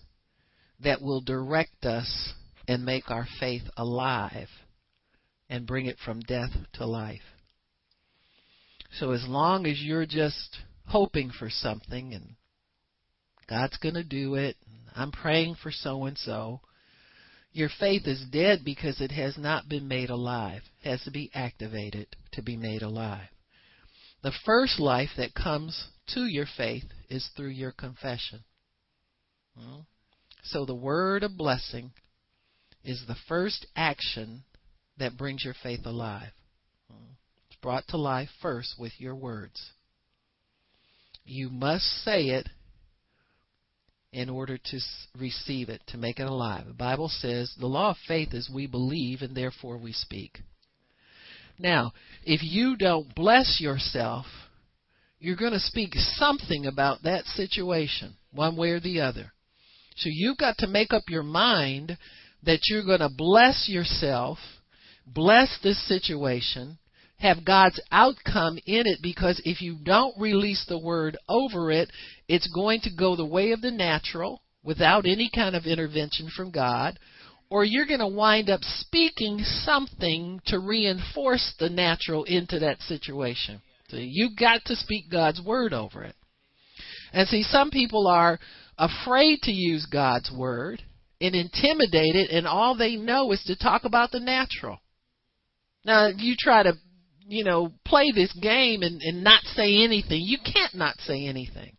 that 0.83 1.03
will 1.03 1.21
direct 1.21 1.85
us 1.85 2.33
and 2.67 2.85
make 2.85 3.11
our 3.11 3.27
faith 3.39 3.63
alive 3.77 4.49
and 5.49 5.67
bring 5.67 5.87
it 5.87 5.99
from 6.05 6.21
death 6.21 6.51
to 6.75 6.87
life. 6.87 7.21
So 8.99 9.11
as 9.11 9.27
long 9.27 9.67
as 9.67 9.81
you're 9.83 10.07
just 10.07 10.59
hoping 10.87 11.31
for 11.31 11.51
something 11.51 12.15
and 12.15 12.37
God's 13.49 13.77
going 13.79 13.95
to 13.95 14.05
do 14.05 14.37
it, 14.37 14.57
I'm 14.95 15.13
praying 15.13 15.57
for 15.63 15.71
so 15.71 16.05
and 16.05 16.17
so, 16.17 16.61
your 17.53 17.69
faith 17.69 18.07
is 18.07 18.25
dead 18.33 18.61
because 18.65 19.01
it 19.01 19.13
has 19.13 19.37
not 19.37 19.69
been 19.69 19.87
made 19.87 20.11
alive. 20.11 20.63
It 20.83 20.91
has 20.91 21.03
to 21.03 21.11
be 21.11 21.31
activated 21.35 22.09
to 22.33 22.43
be 22.43 22.57
made 22.57 22.83
alive. 22.83 23.29
The 24.23 24.33
first 24.45 24.81
life 24.81 25.11
that 25.17 25.35
comes 25.35 25.89
to 26.15 26.27
your 26.27 26.47
faith 26.57 26.85
is 27.09 27.29
through 27.37 27.51
your 27.51 27.73
confession. 27.73 28.43
Hmm? 29.57 29.81
So 30.45 30.65
the 30.65 30.75
word 30.75 31.23
of 31.23 31.37
blessing 31.37 31.93
is 32.85 33.03
the 33.07 33.17
first 33.29 33.67
action 33.75 34.45
that 34.99 35.17
brings 35.17 35.45
your 35.45 35.55
faith 35.63 35.81
alive. 35.85 36.33
It's 37.49 37.59
brought 37.61 37.89
to 37.89 37.97
life 37.97 38.29
first 38.43 38.75
with 38.79 38.93
your 38.99 39.15
words. 39.15 39.71
You 41.25 41.49
must 41.49 41.85
say 42.05 42.27
it 42.27 42.49
in 44.13 44.29
order 44.29 44.59
to 44.59 44.81
receive 45.19 45.69
it, 45.69 45.81
to 45.89 45.97
make 45.97 46.21
it 46.21 46.29
alive. 46.29 46.67
The 46.67 46.75
Bible 46.75 47.09
says 47.09 47.53
the 47.59 47.67
law 47.67 47.91
of 47.91 47.97
faith 48.07 48.33
is 48.33 48.51
we 48.53 48.67
believe 48.67 49.23
and 49.23 49.35
therefore 49.35 49.79
we 49.79 49.93
speak. 49.93 50.39
Now, 51.59 51.93
if 52.23 52.43
you 52.43 52.77
don't 52.77 53.15
bless 53.15 53.61
yourself, 53.61 54.27
you're 55.19 55.37
going 55.37 55.53
to 55.53 55.61
speak 55.61 55.95
something 55.95 56.67
about 56.67 57.03
that 57.05 57.25
situation, 57.25 58.15
one 58.31 58.57
way 58.57 58.71
or 58.71 58.81
the 58.81 59.01
other. 59.01 59.34
So 59.97 60.09
you've 60.13 60.39
got 60.39 60.59
to 60.59 60.67
make 60.67 60.93
up 60.93 61.05
your 61.09 61.23
mind 61.23 61.97
that 62.43 62.61
you're 62.69 62.85
going 62.85 63.01
to 63.01 63.09
bless 63.09 63.69
yourself, 63.69 64.39
bless 65.07 65.59
this 65.63 65.87
situation, 65.89 66.79
have 67.19 67.45
God's 67.45 67.81
outcome 67.91 68.59
in 68.67 68.87
it 68.87 68.99
because 69.03 69.41
if 69.45 69.63
you 69.63 69.79
don't 69.83 70.19
release 70.21 70.65
the 70.69 70.79
word 70.79 71.17
over 71.29 71.71
it, 71.71 71.91
it's 72.29 72.51
going 72.53 72.81
to 72.81 72.91
go 72.95 73.17
the 73.17 73.25
way 73.25 73.53
of 73.53 73.61
the 73.61 73.71
natural 73.71 74.43
without 74.63 75.07
any 75.07 75.31
kind 75.35 75.55
of 75.55 75.65
intervention 75.65 76.29
from 76.35 76.51
God, 76.51 76.99
or 77.51 77.65
you're 77.65 77.87
going 77.87 78.01
to 78.01 78.09
wind 78.09 78.51
up 78.51 78.61
speaking 78.63 79.39
something 79.39 80.41
to 80.47 80.59
reinforce 80.59 81.55
the 81.59 81.69
natural 81.69 82.25
into 82.25 82.59
that 82.59 82.81
situation. 82.83 83.61
So 83.89 83.99
you've 83.99 84.37
got 84.37 84.65
to 84.67 84.77
speak 84.77 85.11
God's 85.11 85.41
word 85.41 85.73
over 85.73 86.03
it. 86.03 86.17
And 87.13 87.29
see, 87.29 87.43
some 87.43 87.71
people 87.71 88.09
are 88.09 88.41
afraid 88.79 89.41
to 89.43 89.53
use 89.53 89.87
God's 89.87 90.31
word 90.31 90.83
and 91.21 91.35
intimidated, 91.35 92.31
and 92.31 92.47
all 92.47 92.77
they 92.77 92.97
know 92.97 93.33
is 93.33 93.43
to 93.47 93.57
talk 93.57 93.85
about 93.85 94.11
the 94.11 94.21
natural. 94.21 94.79
Now, 95.85 96.09
you 96.09 96.35
try 96.39 96.63
to 96.63 96.75
you 97.27 97.45
know, 97.45 97.73
play 97.85 98.13
this 98.15 98.33
game 98.41 98.83
and, 98.83 99.01
and 99.03 99.25
not 99.25 99.43
say 99.45 99.83
anything. 99.83 100.21
You 100.23 100.39
can't 100.39 100.75
not 100.75 100.97
say 101.01 101.27
anything. 101.27 101.77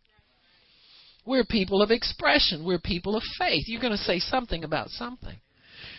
We're 1.24 1.44
people 1.44 1.82
of 1.82 1.90
expression. 1.90 2.64
We're 2.64 2.80
people 2.80 3.16
of 3.16 3.22
faith. 3.38 3.64
You're 3.66 3.80
going 3.80 3.96
to 3.96 3.98
say 3.98 4.18
something 4.18 4.64
about 4.64 4.90
something. 4.90 5.36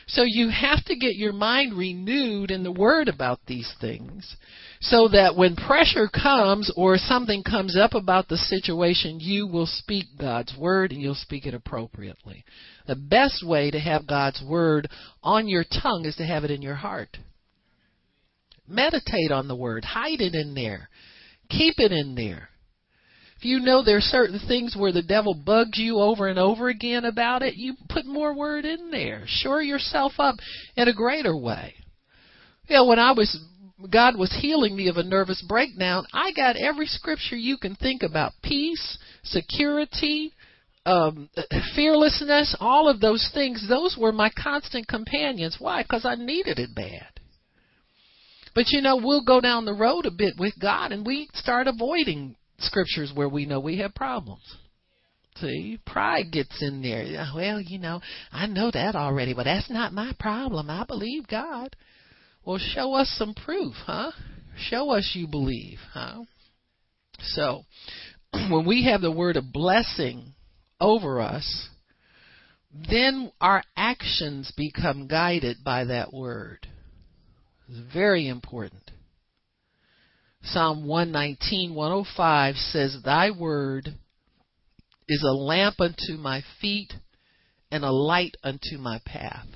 So 0.07 0.23
you 0.25 0.49
have 0.49 0.83
to 0.85 0.95
get 0.95 1.15
your 1.15 1.33
mind 1.33 1.77
renewed 1.77 2.49
in 2.49 2.63
the 2.63 2.71
Word 2.71 3.09
about 3.09 3.39
these 3.45 3.71
things 3.81 4.37
so 4.79 5.09
that 5.09 5.35
when 5.35 5.55
pressure 5.55 6.07
comes 6.07 6.71
or 6.77 6.97
something 6.97 7.43
comes 7.43 7.77
up 7.77 7.93
about 7.93 8.29
the 8.29 8.37
situation, 8.37 9.19
you 9.19 9.47
will 9.47 9.65
speak 9.65 10.05
God's 10.17 10.55
Word 10.57 10.91
and 10.91 11.01
you'll 11.01 11.15
speak 11.15 11.45
it 11.45 11.53
appropriately. 11.53 12.45
The 12.87 12.95
best 12.95 13.45
way 13.45 13.69
to 13.69 13.79
have 13.79 14.07
God's 14.07 14.41
Word 14.41 14.89
on 15.21 15.47
your 15.47 15.65
tongue 15.65 16.05
is 16.05 16.15
to 16.15 16.25
have 16.25 16.45
it 16.45 16.51
in 16.51 16.61
your 16.61 16.75
heart. 16.75 17.17
Meditate 18.67 19.31
on 19.31 19.47
the 19.47 19.55
word. 19.55 19.85
Hide 19.85 20.19
it 20.19 20.35
in 20.35 20.53
there. 20.53 20.89
Keep 21.49 21.75
it 21.79 21.91
in 21.91 22.15
there. 22.15 22.49
If 23.37 23.45
you 23.45 23.59
know 23.59 23.83
there 23.83 23.97
are 23.97 24.01
certain 24.01 24.39
things 24.47 24.75
where 24.75 24.91
the 24.91 25.03
devil 25.03 25.35
bugs 25.35 25.77
you 25.77 25.99
over 25.99 26.27
and 26.27 26.39
over 26.39 26.69
again 26.69 27.05
about 27.05 27.43
it, 27.43 27.55
you 27.55 27.75
put 27.87 28.05
more 28.05 28.33
word 28.33 28.65
in 28.65 28.89
there. 28.89 29.23
Shore 29.27 29.61
yourself 29.61 30.13
up 30.17 30.35
in 30.75 30.87
a 30.87 30.93
greater 30.93 31.37
way. 31.37 31.75
You 32.67 32.77
know, 32.77 32.85
when 32.85 32.99
I 32.99 33.11
was 33.11 33.39
God 33.91 34.17
was 34.17 34.35
healing 34.41 34.75
me 34.75 34.87
of 34.87 34.97
a 34.97 35.03
nervous 35.03 35.43
breakdown, 35.47 36.05
I 36.11 36.31
got 36.31 36.57
every 36.57 36.87
scripture 36.87 37.35
you 37.35 37.57
can 37.57 37.75
think 37.75 38.01
about 38.01 38.33
peace, 38.41 38.97
security, 39.23 40.33
um, 40.87 41.29
fearlessness, 41.75 42.55
all 42.59 42.89
of 42.89 42.99
those 42.99 43.29
things. 43.35 43.67
Those 43.69 43.95
were 43.99 44.11
my 44.11 44.31
constant 44.31 44.87
companions. 44.87 45.57
Why? 45.59 45.83
Because 45.83 46.05
I 46.05 46.15
needed 46.15 46.57
it 46.57 46.73
bad. 46.73 47.07
But 48.55 48.69
you 48.69 48.81
know, 48.81 48.95
we'll 48.95 49.23
go 49.23 49.39
down 49.39 49.65
the 49.65 49.73
road 49.73 50.07
a 50.07 50.11
bit 50.11 50.33
with 50.39 50.55
God 50.59 50.91
and 50.91 51.05
we 51.05 51.29
start 51.33 51.67
avoiding 51.67 52.35
scriptures 52.59 53.11
where 53.13 53.29
we 53.29 53.45
know 53.45 53.59
we 53.59 53.79
have 53.79 53.93
problems. 53.95 54.43
See, 55.35 55.79
pride 55.85 56.31
gets 56.31 56.61
in 56.61 56.81
there. 56.81 57.05
Well, 57.35 57.61
you 57.61 57.77
know, 57.77 58.01
I 58.31 58.47
know 58.47 58.71
that 58.71 58.95
already, 58.95 59.33
but 59.33 59.43
that's 59.43 59.69
not 59.69 59.93
my 59.93 60.13
problem. 60.19 60.69
I 60.69 60.83
believe 60.85 61.27
God. 61.27 61.75
Well, 62.43 62.57
show 62.57 62.93
us 62.93 63.13
some 63.17 63.33
proof, 63.33 63.73
huh? 63.85 64.11
Show 64.57 64.89
us 64.91 65.11
you 65.13 65.27
believe, 65.27 65.77
huh? 65.93 66.23
So, 67.19 67.63
when 68.49 68.65
we 68.65 68.85
have 68.85 69.01
the 69.01 69.11
word 69.11 69.37
of 69.37 69.51
blessing 69.53 70.33
over 70.81 71.21
us, 71.21 71.69
then 72.89 73.31
our 73.39 73.63
actions 73.75 74.51
become 74.55 75.07
guided 75.07 75.57
by 75.63 75.85
that 75.85 76.13
word. 76.13 76.67
It's 77.69 77.93
very 77.93 78.27
important. 78.27 78.91
Psalm 80.51 80.85
119, 80.85 81.73
105 81.73 82.55
says, 82.55 82.97
Thy 83.03 83.31
word 83.31 83.89
is 85.07 85.23
a 85.23 85.33
lamp 85.33 85.79
unto 85.79 86.13
my 86.17 86.41
feet 86.61 86.93
and 87.71 87.83
a 87.83 87.91
light 87.91 88.37
unto 88.43 88.77
my 88.77 88.99
path. 89.05 89.47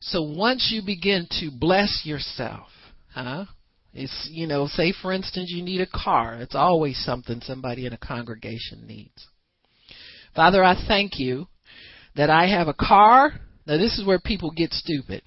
So 0.00 0.22
once 0.22 0.70
you 0.72 0.82
begin 0.84 1.26
to 1.40 1.50
bless 1.50 2.02
yourself, 2.04 2.68
huh? 3.12 3.46
It's, 3.92 4.28
you 4.30 4.46
know, 4.46 4.66
say 4.66 4.92
for 4.92 5.12
instance 5.12 5.50
you 5.50 5.62
need 5.62 5.80
a 5.80 5.86
car. 5.86 6.36
It's 6.40 6.54
always 6.54 7.02
something 7.04 7.40
somebody 7.40 7.86
in 7.86 7.92
a 7.92 7.98
congregation 7.98 8.86
needs. 8.86 9.26
Father, 10.34 10.62
I 10.62 10.74
thank 10.86 11.18
you 11.18 11.48
that 12.14 12.28
I 12.28 12.46
have 12.46 12.68
a 12.68 12.74
car. 12.74 13.40
Now 13.66 13.78
this 13.78 13.98
is 13.98 14.06
where 14.06 14.20
people 14.20 14.50
get 14.50 14.72
stupid. 14.72 15.22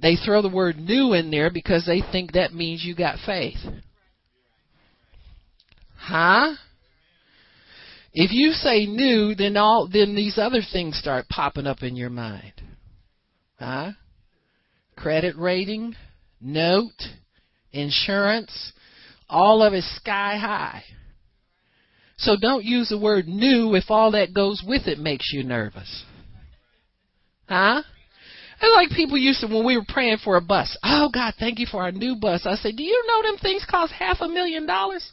They 0.00 0.16
throw 0.16 0.42
the 0.42 0.48
word 0.48 0.78
new 0.78 1.12
in 1.12 1.30
there 1.30 1.50
because 1.50 1.84
they 1.86 2.02
think 2.12 2.32
that 2.32 2.54
means 2.54 2.84
you 2.84 2.94
got 2.94 3.18
faith. 3.26 3.58
Huh? 5.96 6.54
If 8.12 8.32
you 8.32 8.52
say 8.52 8.86
new, 8.86 9.34
then 9.34 9.56
all 9.56 9.88
then 9.92 10.14
these 10.14 10.38
other 10.38 10.60
things 10.72 10.98
start 10.98 11.28
popping 11.28 11.66
up 11.66 11.82
in 11.82 11.96
your 11.96 12.10
mind. 12.10 12.54
Huh? 13.58 13.92
Credit 14.96 15.36
rating, 15.36 15.94
note, 16.40 17.02
insurance, 17.72 18.72
all 19.28 19.62
of 19.62 19.72
it 19.72 19.84
sky 19.84 20.36
high. 20.36 20.82
So 22.16 22.36
don't 22.40 22.64
use 22.64 22.88
the 22.88 22.98
word 22.98 23.28
new 23.28 23.74
if 23.74 23.84
all 23.88 24.12
that 24.12 24.34
goes 24.34 24.62
with 24.66 24.86
it 24.86 24.98
makes 24.98 25.30
you 25.32 25.44
nervous. 25.44 26.04
Huh? 27.48 27.82
It's 28.60 28.74
like 28.74 28.96
people 28.96 29.16
used 29.16 29.40
to 29.40 29.46
when 29.46 29.64
we 29.64 29.76
were 29.76 29.84
praying 29.86 30.18
for 30.24 30.36
a 30.36 30.40
bus. 30.40 30.76
Oh 30.82 31.10
God, 31.12 31.34
thank 31.38 31.58
you 31.58 31.66
for 31.66 31.82
our 31.82 31.92
new 31.92 32.16
bus. 32.16 32.44
I 32.44 32.56
said, 32.56 32.76
Do 32.76 32.82
you 32.82 33.04
know 33.06 33.22
them 33.22 33.38
things 33.38 33.64
cost 33.68 33.92
half 33.92 34.18
a 34.20 34.28
million 34.28 34.66
dollars? 34.66 35.12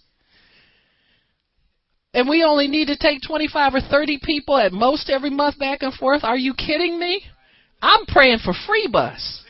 And 2.14 2.30
we 2.30 2.44
only 2.44 2.68
need 2.68 2.88
to 2.88 2.98
take 2.98 3.20
25 3.28 3.76
or 3.76 3.82
30 3.82 4.20
people 4.24 4.58
at 4.58 4.72
most 4.72 5.10
every 5.10 5.30
month 5.30 5.60
back 5.60 5.84
and 5.84 5.94
forth. 5.94 6.24
Are 6.24 6.38
you 6.38 6.54
kidding 6.54 6.98
me? 6.98 7.22
I'm 7.82 8.06
praying 8.06 8.40
for 8.44 8.54
free 8.66 8.88
bus. 8.92 9.44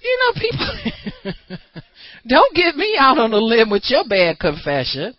You 0.00 0.18
know, 0.20 0.40
people 0.40 1.58
don't 2.28 2.54
get 2.54 2.76
me 2.76 2.96
out 2.98 3.18
on 3.18 3.32
a 3.32 3.38
limb 3.38 3.68
with 3.68 3.82
your 3.88 4.04
bad 4.08 4.38
confession. 4.38 5.12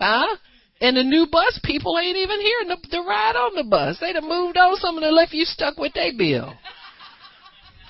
Huh? 0.00 0.36
And 0.80 0.96
the 0.96 1.02
new 1.02 1.26
bus 1.30 1.58
people 1.64 1.98
ain't 1.98 2.16
even 2.16 2.40
here 2.40 2.60
to, 2.68 2.90
to 2.90 3.00
ride 3.00 3.34
on 3.34 3.56
the 3.56 3.64
bus. 3.64 3.98
They'd 4.00 4.14
have 4.14 4.24
moved 4.24 4.56
on 4.56 4.76
something 4.76 5.02
and 5.02 5.14
left 5.14 5.32
you 5.32 5.44
stuck 5.44 5.76
with 5.76 5.92
their 5.94 6.12
bill. 6.16 6.54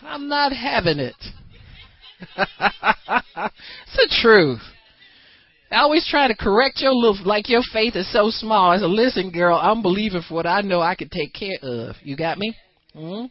I'm 0.02 0.28
not 0.28 0.52
having 0.52 0.98
it. 0.98 1.16
it's 2.36 3.96
the 3.96 4.16
truth. 4.22 4.60
I 5.70 5.80
always 5.80 6.06
try 6.08 6.28
to 6.28 6.34
correct 6.34 6.80
your 6.80 6.94
little, 6.94 7.18
like 7.26 7.50
your 7.50 7.60
faith 7.72 7.94
is 7.94 8.10
so 8.10 8.30
small. 8.30 8.70
I 8.70 8.78
said, 8.78 8.86
listen, 8.86 9.30
girl, 9.30 9.58
I'm 9.60 9.82
believing 9.82 10.22
for 10.26 10.34
what 10.34 10.46
I 10.46 10.62
know 10.62 10.80
I 10.80 10.94
can 10.94 11.10
take 11.10 11.34
care 11.34 11.58
of. 11.60 11.96
You 12.02 12.16
got 12.16 12.38
me? 12.38 12.56
hmm 12.94 13.26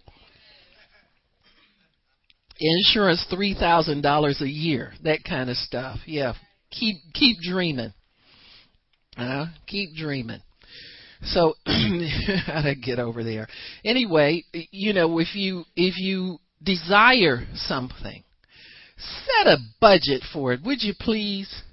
Insurance, 2.60 3.24
three 3.30 3.54
thousand 3.54 4.02
dollars 4.02 4.42
a 4.42 4.50
year, 4.50 4.94
that 5.04 5.20
kind 5.24 5.48
of 5.48 5.58
stuff. 5.58 6.00
Yeah, 6.08 6.34
keep 6.72 6.98
keep 7.14 7.38
dreaming. 7.40 7.94
Uh, 9.18 9.48
keep 9.66 9.96
dreaming. 9.96 10.42
So 11.24 11.56
how 11.66 12.62
to 12.62 12.76
get 12.76 13.00
over 13.00 13.24
there? 13.24 13.48
Anyway, 13.84 14.44
you 14.72 14.94
know, 14.94 15.20
if 15.20 15.36
you 15.36 15.64
if 15.76 15.98
you 15.98 16.38
desire 16.62 17.48
something, 17.56 18.24
set 18.98 19.48
a 19.48 19.58
budget 19.82 20.22
for 20.32 20.54
it, 20.54 20.62
would 20.64 20.82
you 20.82 20.94
please? 21.00 21.64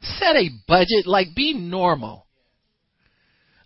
Set 0.00 0.34
a 0.34 0.48
budget, 0.66 1.06
like 1.06 1.28
be 1.36 1.54
normal. 1.54 2.26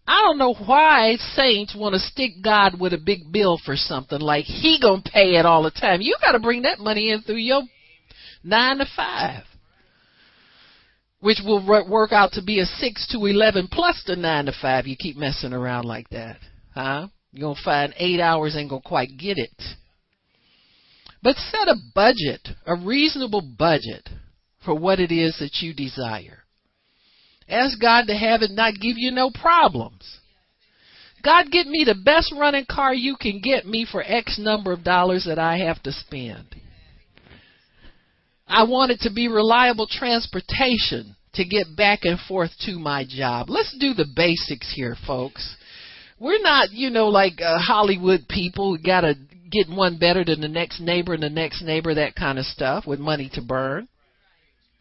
I 0.07 0.21
don't 0.23 0.39
know 0.39 0.55
why 0.55 1.17
saints 1.35 1.75
want 1.75 1.95
to 1.95 1.99
stick 1.99 2.33
God 2.43 2.79
with 2.79 2.93
a 2.93 2.99
big 2.99 3.33
bill 3.33 3.59
for 3.65 3.75
something 3.75 4.21
like 4.21 4.45
he 4.45 4.79
gonna 4.81 5.03
pay 5.03 5.37
it 5.37 5.47
all 5.47 5.63
the 5.63 5.71
time. 5.71 6.01
You 6.01 6.17
got 6.21 6.33
to 6.33 6.39
bring 6.39 6.63
that 6.63 6.79
money 6.79 7.11
in 7.11 7.23
through 7.23 7.37
your 7.37 7.63
nine 8.45 8.79
to 8.79 8.87
five, 8.95 9.43
which 11.27 11.41
will 11.45 11.67
work 11.67 12.13
out 12.13 12.31
to 12.31 12.41
be 12.41 12.61
a 12.61 12.65
six 12.65 13.05
to 13.11 13.27
eleven 13.27 13.67
plus 13.67 14.01
the 14.07 14.15
nine 14.15 14.47
to 14.47 14.53
five. 14.63 14.87
You 14.87 14.95
keep 14.97 15.17
messing 15.17 15.53
around 15.53 15.85
like 15.85 16.09
that, 16.11 16.37
huh? 16.73 17.09
You're 17.33 17.49
gonna 17.49 17.61
find 17.65 17.93
eight 17.97 18.21
hours 18.21 18.55
ain't 18.55 18.71
gonna 18.71 18.81
quite 18.81 19.09
get 19.19 19.37
it. 19.37 19.61
But 21.25 21.35
set 21.35 21.67
a 21.67 21.75
budget, 21.97 22.49
a 22.65 22.77
reasonable 22.77 23.43
budget 23.59 24.09
for 24.65 24.73
what 24.73 25.01
it 25.01 25.11
is 25.11 25.37
that 25.41 25.63
you 25.63 25.75
desire. 25.75 26.45
Ask 27.49 27.81
God 27.81 28.05
to 28.07 28.15
have 28.15 28.43
it 28.43 28.53
not 28.53 28.75
give 28.75 28.97
you 28.97 29.11
no 29.11 29.33
problems. 29.33 30.21
God, 31.25 31.51
get 31.51 31.67
me 31.67 31.83
the 31.85 32.01
best 32.05 32.33
running 32.39 32.67
car 32.71 32.95
you 32.95 33.17
can 33.21 33.41
get 33.41 33.67
me 33.67 33.85
for 33.91 34.01
X 34.01 34.39
number 34.39 34.71
of 34.71 34.85
dollars 34.85 35.25
that 35.25 35.41
I 35.41 35.59
have 35.59 35.83
to 35.83 35.91
spend. 35.91 36.55
I 38.47 38.63
want 38.63 38.93
it 38.93 39.01
to 39.01 39.13
be 39.13 39.27
reliable 39.27 39.89
transportation 39.91 41.16
to 41.37 41.45
get 41.45 41.77
back 41.77 42.01
and 42.03 42.19
forth 42.21 42.51
to 42.67 42.79
my 42.79 43.05
job. 43.09 43.49
Let's 43.49 43.77
do 43.79 43.95
the 43.95 44.07
basics 44.15 44.73
here, 44.75 44.97
folks. 45.07 45.57
We're 46.19 46.41
not, 46.41 46.73
you 46.73 46.91
know, 46.91 47.09
like 47.09 47.41
uh, 47.41 47.59
Hollywood 47.59 48.27
people 48.29 48.77
who 48.77 48.83
got 48.83 49.03
to 49.03 49.15
get 49.51 49.69
one 49.69 49.99
better 49.99 50.25
than 50.25 50.41
the 50.41 50.49
next 50.49 50.81
neighbor 50.81 51.15
and 51.15 51.23
the 51.23 51.31
next 51.31 51.63
neighbor, 51.63 51.95
that 51.95 52.15
kind 52.15 52.39
of 52.39 52.47
stuff 52.47 52.87
with 52.87 52.99
money 52.99 53.31
to 53.35 53.43
burn. 53.43 53.87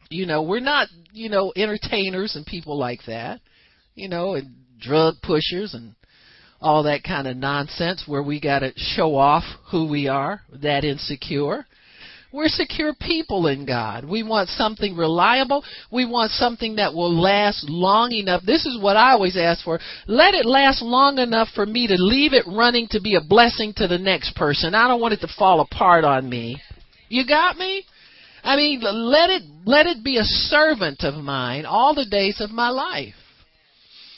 You 0.10 0.26
know, 0.26 0.44
we're 0.44 0.60
not, 0.60 0.88
you 1.12 1.30
know, 1.30 1.52
entertainers 1.56 2.36
and 2.36 2.46
people 2.46 2.78
like 2.78 3.02
that. 3.08 3.42
You 3.96 4.10
know, 4.10 4.36
and 4.36 4.56
drug 4.80 5.16
pushers 5.22 5.74
and 5.74 5.96
all 6.62 6.84
that 6.84 7.04
kind 7.04 7.28
of 7.28 7.38
nonsense 7.38 8.04
where 8.08 8.24
we 8.24 8.40
got 8.40 8.60
to 8.60 8.72
show 8.76 9.16
off 9.16 9.44
who 9.72 9.90
we 9.90 10.08
are, 10.08 10.42
that 10.62 10.84
insecure. 10.84 11.66
We're 12.36 12.50
secure 12.50 12.94
people 12.94 13.48
in 13.48 13.66
God. 13.66 14.04
We 14.04 14.22
want 14.22 14.50
something 14.50 14.98
reliable. 14.98 15.64
We 15.90 16.06
want 16.06 16.32
something 16.32 16.76
that 16.76 16.94
will 16.94 17.18
last 17.18 17.70
long 17.70 18.12
enough. 18.12 18.44
This 18.46 18.66
is 18.66 18.78
what 18.78 18.98
I 18.98 19.12
always 19.12 19.38
ask 19.38 19.64
for. 19.64 19.80
Let 20.06 20.34
it 20.34 20.46
last 20.46 20.82
long 20.82 21.18
enough 21.18 21.48
for 21.56 21.66
me 21.66 21.88
to 21.88 21.96
leave 21.98 22.34
it 22.34 22.44
running 22.46 22.90
to 22.92 23.00
be 23.00 23.16
a 23.16 23.22
blessing 23.22 23.72
to 23.78 23.88
the 23.88 23.98
next 23.98 24.36
person. 24.36 24.76
I 24.76 24.90
don't 24.90 25.00
want 25.00 25.14
it 25.14 25.22
to 25.22 25.30
fall 25.40 25.62
apart 25.62 26.04
on 26.04 26.30
me. 26.30 26.62
You 27.08 27.26
got 27.26 27.58
me? 27.58 27.86
I 28.44 28.58
mean, 28.58 28.82
let 28.82 29.30
it 29.30 29.44
let 29.64 29.86
it 29.86 30.04
be 30.04 30.18
a 30.18 30.26
servant 30.26 31.06
of 31.06 31.16
mine 31.16 31.66
all 31.66 31.96
the 31.96 32.06
days 32.06 32.42
of 32.42 32.52
my 32.52 32.68
life. 32.68 33.16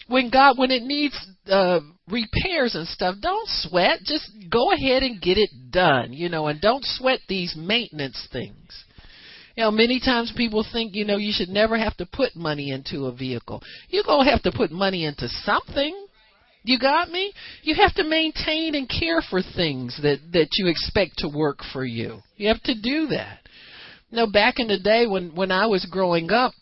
When 0.07 0.29
God, 0.29 0.57
when 0.57 0.71
it 0.71 0.83
needs 0.83 1.15
uh, 1.47 1.79
repairs 2.07 2.75
and 2.75 2.87
stuff, 2.87 3.15
don't 3.21 3.47
sweat. 3.47 3.99
Just 4.05 4.29
go 4.49 4.71
ahead 4.71 5.03
and 5.03 5.21
get 5.21 5.37
it 5.37 5.49
done, 5.69 6.13
you 6.13 6.29
know, 6.29 6.47
and 6.47 6.61
don't 6.61 6.83
sweat 6.83 7.19
these 7.27 7.55
maintenance 7.57 8.27
things. 8.31 8.85
You 9.55 9.63
know, 9.63 9.71
many 9.71 9.99
times 9.99 10.31
people 10.37 10.65
think, 10.71 10.95
you 10.95 11.03
know, 11.03 11.17
you 11.17 11.33
should 11.35 11.49
never 11.49 11.77
have 11.77 11.97
to 11.97 12.05
put 12.05 12.35
money 12.35 12.71
into 12.71 13.05
a 13.05 13.11
vehicle. 13.11 13.61
You're 13.89 14.03
going 14.03 14.25
to 14.25 14.31
have 14.31 14.43
to 14.43 14.51
put 14.51 14.71
money 14.71 15.03
into 15.03 15.27
something. 15.27 16.07
You 16.63 16.77
got 16.77 17.09
me? 17.09 17.33
You 17.63 17.75
have 17.75 17.93
to 17.95 18.03
maintain 18.03 18.75
and 18.75 18.87
care 18.87 19.21
for 19.29 19.41
things 19.41 19.99
that, 20.03 20.19
that 20.33 20.49
you 20.57 20.67
expect 20.67 21.17
to 21.19 21.29
work 21.29 21.59
for 21.73 21.83
you. 21.83 22.19
You 22.35 22.49
have 22.49 22.61
to 22.63 22.79
do 22.79 23.07
that. 23.07 23.39
You 24.09 24.17
know, 24.17 24.27
back 24.27 24.55
in 24.59 24.67
the 24.67 24.79
day 24.79 25.05
when 25.07 25.35
when 25.35 25.51
I 25.51 25.65
was 25.65 25.85
growing 25.89 26.31
up, 26.31 26.53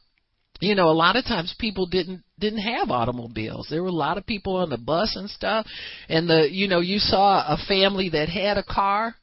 you 0.60 0.74
know, 0.74 0.90
a 0.90 0.98
lot 0.98 1.16
of 1.16 1.26
times 1.26 1.54
people 1.60 1.86
didn't 1.86 2.24
didn't 2.40 2.60
have 2.60 2.92
automobiles. 2.92 3.68
There 3.70 3.82
were 3.82 3.90
a 3.90 3.94
lot 3.94 4.18
of 4.18 4.26
people 4.26 4.58
on 4.58 4.70
the 4.70 4.78
bus 4.78 5.16
and 5.16 5.30
stuff, 5.30 5.66
and 6.10 6.30
the 6.30 6.48
you 6.52 6.68
know 6.68 6.80
you 6.80 7.00
saw 7.00 7.46
a 7.48 7.58
family 7.68 8.10
that 8.10 8.30
had 8.30 8.58
a 8.58 8.64
car. 8.64 9.16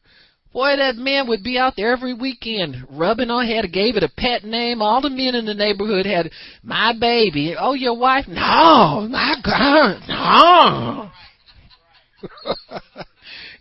Boy, 0.53 0.77
that 0.77 0.97
man 0.97 1.29
would 1.29 1.43
be 1.43 1.59
out 1.59 1.75
there 1.77 1.93
every 1.93 2.13
weekend 2.13 2.77
rubbing 2.91 3.31
on 3.31 3.47
head, 3.47 3.73
gave 3.73 3.97
it 3.97 4.03
a 4.03 4.13
pet 4.15 4.45
name. 4.45 4.83
All 4.83 5.01
the 5.01 5.09
men 5.09 5.35
in 5.35 5.47
the 5.47 5.55
neighborhood 5.55 6.05
had 6.05 6.31
my 6.63 6.93
baby. 6.99 7.55
Oh, 7.59 7.73
your 7.73 7.97
wife? 7.97 8.27
No, 8.29 9.09
my 9.11 9.37
God, 9.43 10.03
no. 10.09 11.11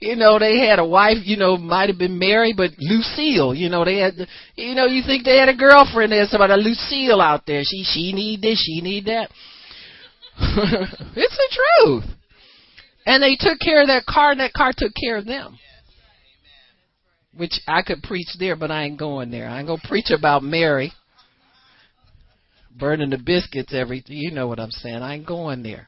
you 0.02 0.16
know, 0.16 0.40
they 0.40 0.58
had 0.58 0.80
a 0.80 0.86
wife, 0.86 1.20
you 1.24 1.38
know, 1.38 1.58
might 1.58 1.88
have 1.88 2.00
been 2.00 2.18
married, 2.18 2.58
but 2.58 2.72
Lucille, 2.80 3.54
you 3.54 3.70
know, 3.70 3.86
they 3.86 3.98
had, 3.98 4.14
you 4.56 4.74
know, 4.74 4.88
you 4.88 5.04
think 5.06 5.24
they 5.24 5.38
had 5.38 5.48
a 5.48 5.56
girlfriend 5.56 6.12
there, 6.12 6.26
somebody, 6.26 6.54
Lucille 6.58 7.22
out 7.22 7.46
there. 7.46 7.62
She, 7.64 7.84
she 7.84 8.12
need 8.12 8.42
this, 8.42 8.60
she 8.66 8.82
need 8.82 9.06
that. 9.06 9.30
it's 11.16 11.38
the 11.38 11.60
truth. 11.86 12.04
And 13.06 13.22
they 13.22 13.36
took 13.40 13.60
care 13.60 13.82
of 13.82 13.88
that 13.90 14.06
car, 14.08 14.32
and 14.32 14.40
that 14.40 14.54
car 14.54 14.72
took 14.76 14.92
care 15.00 15.18
of 15.18 15.26
them. 15.26 15.60
Which 17.38 17.62
I 17.68 17.84
could 17.84 18.02
preach 18.02 18.28
there, 18.40 18.56
but 18.56 18.72
I 18.72 18.84
ain't 18.84 19.00
going 19.00 19.30
there. 19.30 19.48
I 19.48 19.60
ain't 19.60 19.68
gonna 19.68 19.82
preach 19.88 20.10
about 20.10 20.44
Mary 20.44 20.92
burning 22.78 23.12
the 23.12 23.18
biscuits 23.18 23.74
every. 23.74 24.04
You 24.08 24.32
know 24.32 24.48
what 24.48 24.60
I'm 24.60 24.72
saying? 24.72 24.98
I 24.98 25.16
ain't 25.16 25.28
going 25.28 25.64
there. 25.64 25.88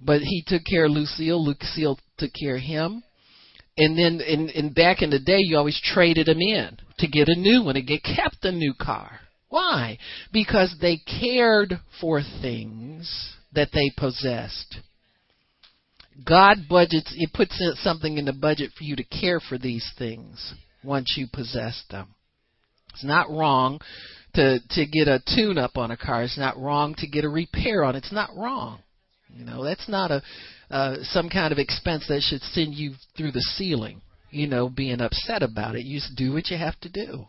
But 0.00 0.20
he 0.20 0.44
took 0.46 0.62
care 0.64 0.86
of 0.86 0.92
Lucille. 0.92 1.42
Lucille 1.44 1.98
took 2.18 2.30
care 2.38 2.56
of 2.56 2.62
him. 2.62 3.02
And 3.76 3.96
then 3.96 4.20
in, 4.20 4.48
in 4.50 4.72
back 4.72 5.02
in 5.02 5.10
the 5.10 5.18
day, 5.18 5.38
you 5.38 5.56
always 5.56 5.80
traded 5.82 6.26
them 6.26 6.40
in 6.40 6.76
to 6.98 7.08
get 7.08 7.28
a 7.28 7.38
new 7.38 7.64
one 7.64 7.76
and 7.76 7.86
get 7.86 8.02
kept 8.02 8.44
a 8.44 8.52
new 8.52 8.74
car. 8.74 9.20
Why? 9.48 9.98
Because 10.32 10.76
they 10.80 10.98
cared 10.98 11.74
for 12.00 12.20
things 12.42 13.34
that 13.52 13.70
they 13.72 13.90
possessed. 13.96 14.78
God 16.24 16.58
budgets, 16.68 17.12
it 17.16 17.32
puts 17.32 17.60
something 17.82 18.18
in 18.18 18.26
the 18.26 18.32
budget 18.32 18.72
for 18.76 18.84
you 18.84 18.96
to 18.96 19.04
care 19.04 19.40
for 19.40 19.56
these 19.56 19.88
things 19.98 20.54
once 20.84 21.14
you 21.16 21.26
possess 21.32 21.82
them. 21.90 22.14
It's 22.92 23.04
not 23.04 23.30
wrong 23.30 23.80
to 24.34 24.58
to 24.70 24.86
get 24.86 25.08
a 25.08 25.22
tune 25.34 25.58
up 25.58 25.76
on 25.76 25.90
a 25.90 25.96
car. 25.96 26.24
It's 26.24 26.38
not 26.38 26.58
wrong 26.58 26.94
to 26.98 27.06
get 27.06 27.24
a 27.24 27.28
repair 27.28 27.84
on 27.84 27.94
it. 27.94 27.98
It's 27.98 28.12
not 28.12 28.30
wrong. 28.36 28.80
You 29.28 29.44
know, 29.44 29.64
that's 29.64 29.88
not 29.88 30.10
a 30.10 30.22
uh, 30.70 30.96
some 31.02 31.28
kind 31.28 31.52
of 31.52 31.58
expense 31.58 32.06
that 32.08 32.22
should 32.22 32.42
send 32.42 32.74
you 32.74 32.94
through 33.16 33.32
the 33.32 33.40
ceiling. 33.40 34.00
You 34.30 34.46
know, 34.46 34.68
being 34.68 35.00
upset 35.00 35.42
about 35.42 35.74
it. 35.74 35.84
You 35.84 35.98
just 35.98 36.14
do 36.16 36.32
what 36.32 36.50
you 36.50 36.56
have 36.56 36.78
to 36.80 36.88
do. 36.88 37.26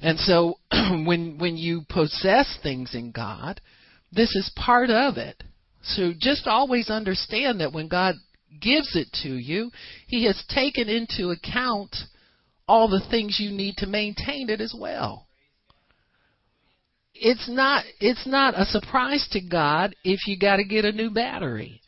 And 0.00 0.18
so 0.18 0.54
when 1.04 1.36
when 1.38 1.56
you 1.56 1.82
possess 1.88 2.58
things 2.62 2.94
in 2.94 3.12
God, 3.12 3.60
this 4.12 4.34
is 4.34 4.50
part 4.56 4.88
of 4.88 5.18
it. 5.18 5.42
So 5.82 6.12
just 6.18 6.46
always 6.46 6.88
understand 6.88 7.60
that 7.60 7.72
when 7.72 7.88
God 7.88 8.14
gives 8.60 8.96
it 8.96 9.08
to 9.22 9.28
you, 9.28 9.70
he 10.06 10.24
has 10.24 10.42
taken 10.48 10.88
into 10.88 11.30
account 11.30 11.94
all 12.66 12.88
the 12.88 13.06
things 13.10 13.38
you 13.38 13.50
need 13.50 13.76
to 13.78 13.86
maintain 13.86 14.48
it 14.48 14.60
as 14.60 14.74
well. 14.76 15.26
It's 17.14 17.48
not 17.48 17.84
it's 18.00 18.26
not 18.26 18.58
a 18.58 18.64
surprise 18.64 19.26
to 19.32 19.40
God 19.40 19.94
if 20.02 20.26
you 20.26 20.38
got 20.38 20.56
to 20.56 20.64
get 20.64 20.84
a 20.84 20.92
new 20.92 21.10
battery 21.10 21.80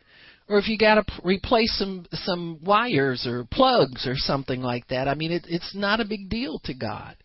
or 0.48 0.58
if 0.58 0.68
you 0.68 0.78
got 0.78 0.94
to 0.94 1.04
p- 1.04 1.20
replace 1.24 1.76
some 1.78 2.06
some 2.12 2.58
wires 2.62 3.26
or 3.26 3.44
plugs 3.50 4.06
or 4.06 4.14
something 4.16 4.62
like 4.62 4.87
that. 4.88 5.06
I 5.06 5.14
mean, 5.14 5.30
it, 5.30 5.44
it's 5.48 5.74
not 5.74 6.00
a 6.00 6.06
big 6.06 6.30
deal 6.30 6.58
to 6.64 6.74
God. 6.74 7.16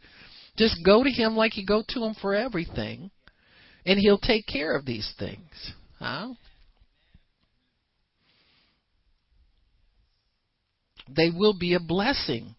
Just 0.57 0.83
go 0.85 1.03
to 1.03 1.09
Him 1.09 1.35
like 1.35 1.57
you 1.57 1.65
go 1.65 1.83
to 1.87 2.03
Him 2.03 2.15
for 2.21 2.35
everything, 2.35 3.11
and 3.85 3.97
He'll 3.99 4.19
take 4.19 4.45
care 4.45 4.75
of 4.75 4.85
these 4.85 5.11
things. 5.17 5.73
Huh? 5.99 6.33
They 11.07 11.29
will 11.29 11.57
be 11.57 11.73
a 11.73 11.79
blessing 11.79 12.55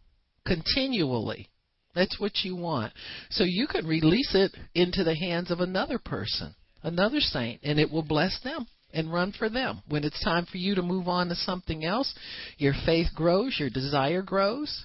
continually. 0.46 1.48
That's 1.94 2.18
what 2.18 2.32
you 2.42 2.56
want. 2.56 2.92
So 3.30 3.44
you 3.44 3.66
can 3.66 3.86
release 3.86 4.34
it 4.34 4.52
into 4.74 5.04
the 5.04 5.14
hands 5.14 5.50
of 5.50 5.60
another 5.60 5.98
person, 5.98 6.54
another 6.82 7.20
saint, 7.20 7.60
and 7.62 7.78
it 7.78 7.90
will 7.90 8.02
bless 8.02 8.40
them 8.42 8.66
and 8.94 9.12
run 9.12 9.32
for 9.32 9.48
them. 9.50 9.82
When 9.88 10.04
it's 10.04 10.22
time 10.24 10.46
for 10.46 10.56
you 10.56 10.74
to 10.76 10.82
move 10.82 11.08
on 11.08 11.28
to 11.28 11.34
something 11.34 11.84
else, 11.84 12.14
your 12.56 12.74
faith 12.86 13.08
grows, 13.14 13.56
your 13.58 13.70
desire 13.70 14.22
grows. 14.22 14.84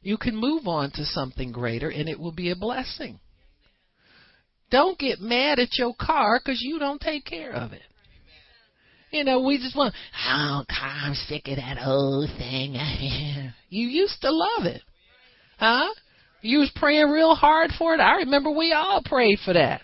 You 0.00 0.16
can 0.16 0.36
move 0.36 0.66
on 0.66 0.90
to 0.92 1.04
something 1.04 1.52
greater 1.52 1.90
and 1.90 2.08
it 2.08 2.18
will 2.18 2.32
be 2.32 2.50
a 2.50 2.56
blessing. 2.56 3.20
Don't 4.70 4.98
get 4.98 5.20
mad 5.20 5.58
at 5.58 5.76
your 5.78 5.92
car 6.00 6.40
because 6.42 6.62
you 6.62 6.78
don't 6.78 7.00
take 7.00 7.26
care 7.26 7.52
of 7.52 7.72
it. 7.72 7.82
You 9.10 9.24
know, 9.24 9.42
we 9.42 9.58
just 9.58 9.76
want, 9.76 9.94
oh, 10.26 10.64
I'm 10.70 11.14
sick 11.14 11.46
of 11.46 11.56
that 11.56 11.76
old 11.84 12.30
thing. 12.38 12.74
you 13.68 13.86
used 13.86 14.22
to 14.22 14.30
love 14.30 14.64
it. 14.64 14.80
Huh? 15.58 15.92
You 16.40 16.60
was 16.60 16.72
praying 16.74 17.10
real 17.10 17.34
hard 17.34 17.70
for 17.78 17.94
it. 17.94 18.00
I 18.00 18.16
remember 18.16 18.50
we 18.50 18.72
all 18.72 19.02
prayed 19.04 19.38
for 19.44 19.52
that. 19.52 19.82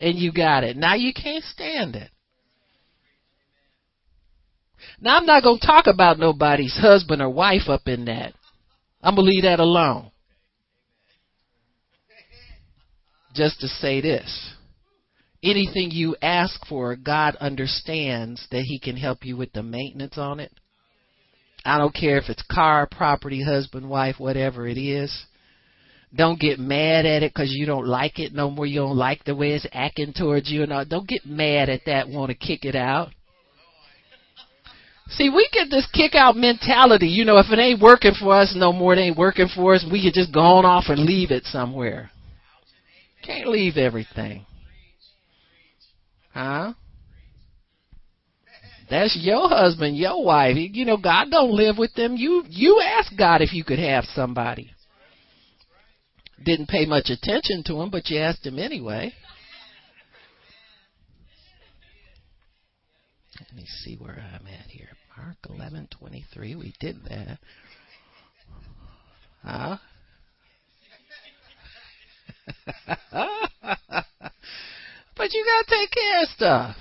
And 0.00 0.16
you 0.16 0.32
got 0.32 0.62
it. 0.62 0.76
Now 0.76 0.94
you 0.94 1.12
can't 1.12 1.42
stand 1.42 1.96
it. 1.96 2.08
Now 5.00 5.16
I'm 5.16 5.26
not 5.26 5.42
going 5.42 5.60
to 5.60 5.66
talk 5.66 5.86
about 5.86 6.18
nobody's 6.18 6.76
husband 6.76 7.22
or 7.22 7.30
wife 7.30 7.68
up 7.68 7.86
in 7.86 8.06
that. 8.06 8.34
I'm 9.02 9.14
going 9.14 9.26
to 9.26 9.30
leave 9.30 9.44
that 9.44 9.60
alone. 9.60 10.10
Just 13.34 13.60
to 13.60 13.68
say 13.68 14.00
this. 14.00 14.54
Anything 15.42 15.92
you 15.92 16.16
ask 16.20 16.66
for, 16.66 16.96
God 16.96 17.36
understands 17.36 18.44
that 18.50 18.62
He 18.62 18.80
can 18.80 18.96
help 18.96 19.24
you 19.24 19.36
with 19.36 19.52
the 19.52 19.62
maintenance 19.62 20.18
on 20.18 20.40
it. 20.40 20.52
I 21.64 21.78
don't 21.78 21.94
care 21.94 22.18
if 22.18 22.28
it's 22.28 22.42
car, 22.50 22.88
property, 22.90 23.42
husband, 23.42 23.88
wife, 23.88 24.16
whatever 24.18 24.66
it 24.66 24.78
is. 24.78 25.26
Don't 26.16 26.40
get 26.40 26.58
mad 26.58 27.06
at 27.06 27.22
it 27.22 27.32
because 27.32 27.52
you 27.52 27.66
don't 27.66 27.86
like 27.86 28.18
it 28.18 28.32
no 28.32 28.50
more. 28.50 28.66
You 28.66 28.80
don't 28.80 28.96
like 28.96 29.24
the 29.24 29.36
way 29.36 29.52
it's 29.52 29.66
acting 29.72 30.12
towards 30.12 30.50
you 30.50 30.62
and 30.62 30.72
all. 30.72 30.84
Don't 30.84 31.06
get 31.06 31.26
mad 31.26 31.68
at 31.68 31.82
that. 31.86 32.08
Want 32.08 32.30
to 32.30 32.34
kick 32.34 32.64
it 32.64 32.74
out? 32.74 33.10
See, 35.10 35.30
we 35.30 35.48
get 35.52 35.70
this 35.70 35.88
kick 35.92 36.14
out 36.14 36.36
mentality. 36.36 37.08
You 37.08 37.24
know, 37.24 37.38
if 37.38 37.46
it 37.50 37.58
ain't 37.58 37.80
working 37.80 38.12
for 38.18 38.34
us 38.34 38.54
no 38.54 38.72
more, 38.72 38.92
it 38.92 38.98
ain't 38.98 39.16
working 39.16 39.48
for 39.54 39.74
us. 39.74 39.84
We 39.90 40.02
could 40.02 40.14
just 40.14 40.32
go 40.32 40.40
on 40.40 40.64
off 40.64 40.84
and 40.88 41.04
leave 41.04 41.30
it 41.30 41.44
somewhere. 41.44 42.10
Can't 43.24 43.48
leave 43.48 43.76
everything. 43.76 44.44
Huh? 46.32 46.74
That's 48.90 49.18
your 49.20 49.48
husband, 49.48 49.96
your 49.96 50.24
wife. 50.24 50.56
You 50.56 50.84
know, 50.84 50.96
God 50.96 51.30
don't 51.30 51.52
live 51.52 51.76
with 51.78 51.94
them. 51.94 52.16
You 52.16 52.44
you 52.48 52.82
ask 52.82 53.14
God 53.16 53.42
if 53.42 53.52
you 53.52 53.64
could 53.64 53.78
have 53.78 54.04
somebody. 54.14 54.70
Didn't 56.42 56.68
pay 56.68 56.86
much 56.86 57.10
attention 57.10 57.64
to 57.66 57.80
him, 57.80 57.90
but 57.90 58.08
you 58.08 58.18
asked 58.18 58.46
him 58.46 58.58
anyway. 58.58 59.12
Let 63.40 63.54
me 63.54 63.66
see 63.66 63.96
where 63.96 64.24
I'm 64.34 64.46
at 64.46 64.70
here. 64.70 64.87
Mark 65.28 65.60
11:23. 65.60 66.56
We 66.58 66.72
did 66.80 66.96
that. 67.04 67.38
Huh? 69.42 69.76
but 75.16 75.32
you 75.32 75.44
gotta 75.44 75.66
take 75.68 75.90
care 75.90 76.22
of 76.22 76.28
stuff. 76.30 76.76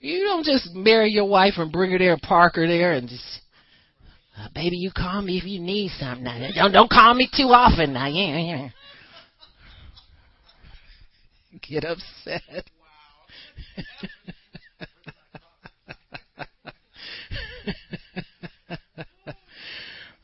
You 0.00 0.20
don't 0.24 0.44
just 0.44 0.74
marry 0.74 1.10
your 1.10 1.26
wife 1.26 1.54
and 1.58 1.70
bring 1.70 1.90
her 1.90 1.98
there, 1.98 2.16
park 2.16 2.54
her 2.54 2.66
there, 2.66 2.92
and 2.92 3.06
just, 3.06 3.40
uh, 4.38 4.48
baby, 4.54 4.78
you 4.78 4.90
call 4.90 5.20
me 5.20 5.36
if 5.36 5.44
you 5.44 5.60
need 5.60 5.90
something. 5.98 6.24
Now, 6.24 6.48
don't 6.54 6.72
don't 6.72 6.90
call 6.90 7.12
me 7.12 7.28
too 7.36 7.48
often. 7.48 7.92
Now, 7.92 8.06
yeah, 8.06 8.38
yeah. 8.38 8.70
Get 11.60 11.84
upset. 11.84 12.70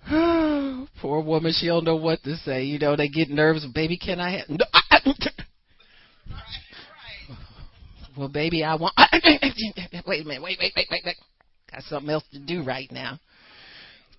Poor 1.00 1.20
woman, 1.22 1.52
she 1.57 1.66
don't 1.66 1.85
know 1.85 1.96
what 1.96 2.22
to 2.24 2.37
say. 2.37 2.64
You 2.64 2.78
know, 2.78 2.96
they 2.96 3.09
get 3.09 3.30
nervous. 3.30 3.66
Baby, 3.74 3.96
can 3.96 4.20
I 4.20 4.38
have? 4.38 4.48
No, 4.48 4.66
well, 8.16 8.28
baby, 8.28 8.62
I 8.62 8.76
want. 8.76 8.94
wait 10.07 10.22
a 10.22 10.24
minute. 10.24 10.42
Wait, 10.42 10.59
wait, 10.61 10.72
wait, 10.76 10.88
wait, 10.90 11.02
wait. 11.04 11.16
Got 11.70 11.83
something 11.85 12.11
else 12.11 12.24
to 12.33 12.38
do 12.38 12.62
right 12.62 12.90
now. 12.92 13.18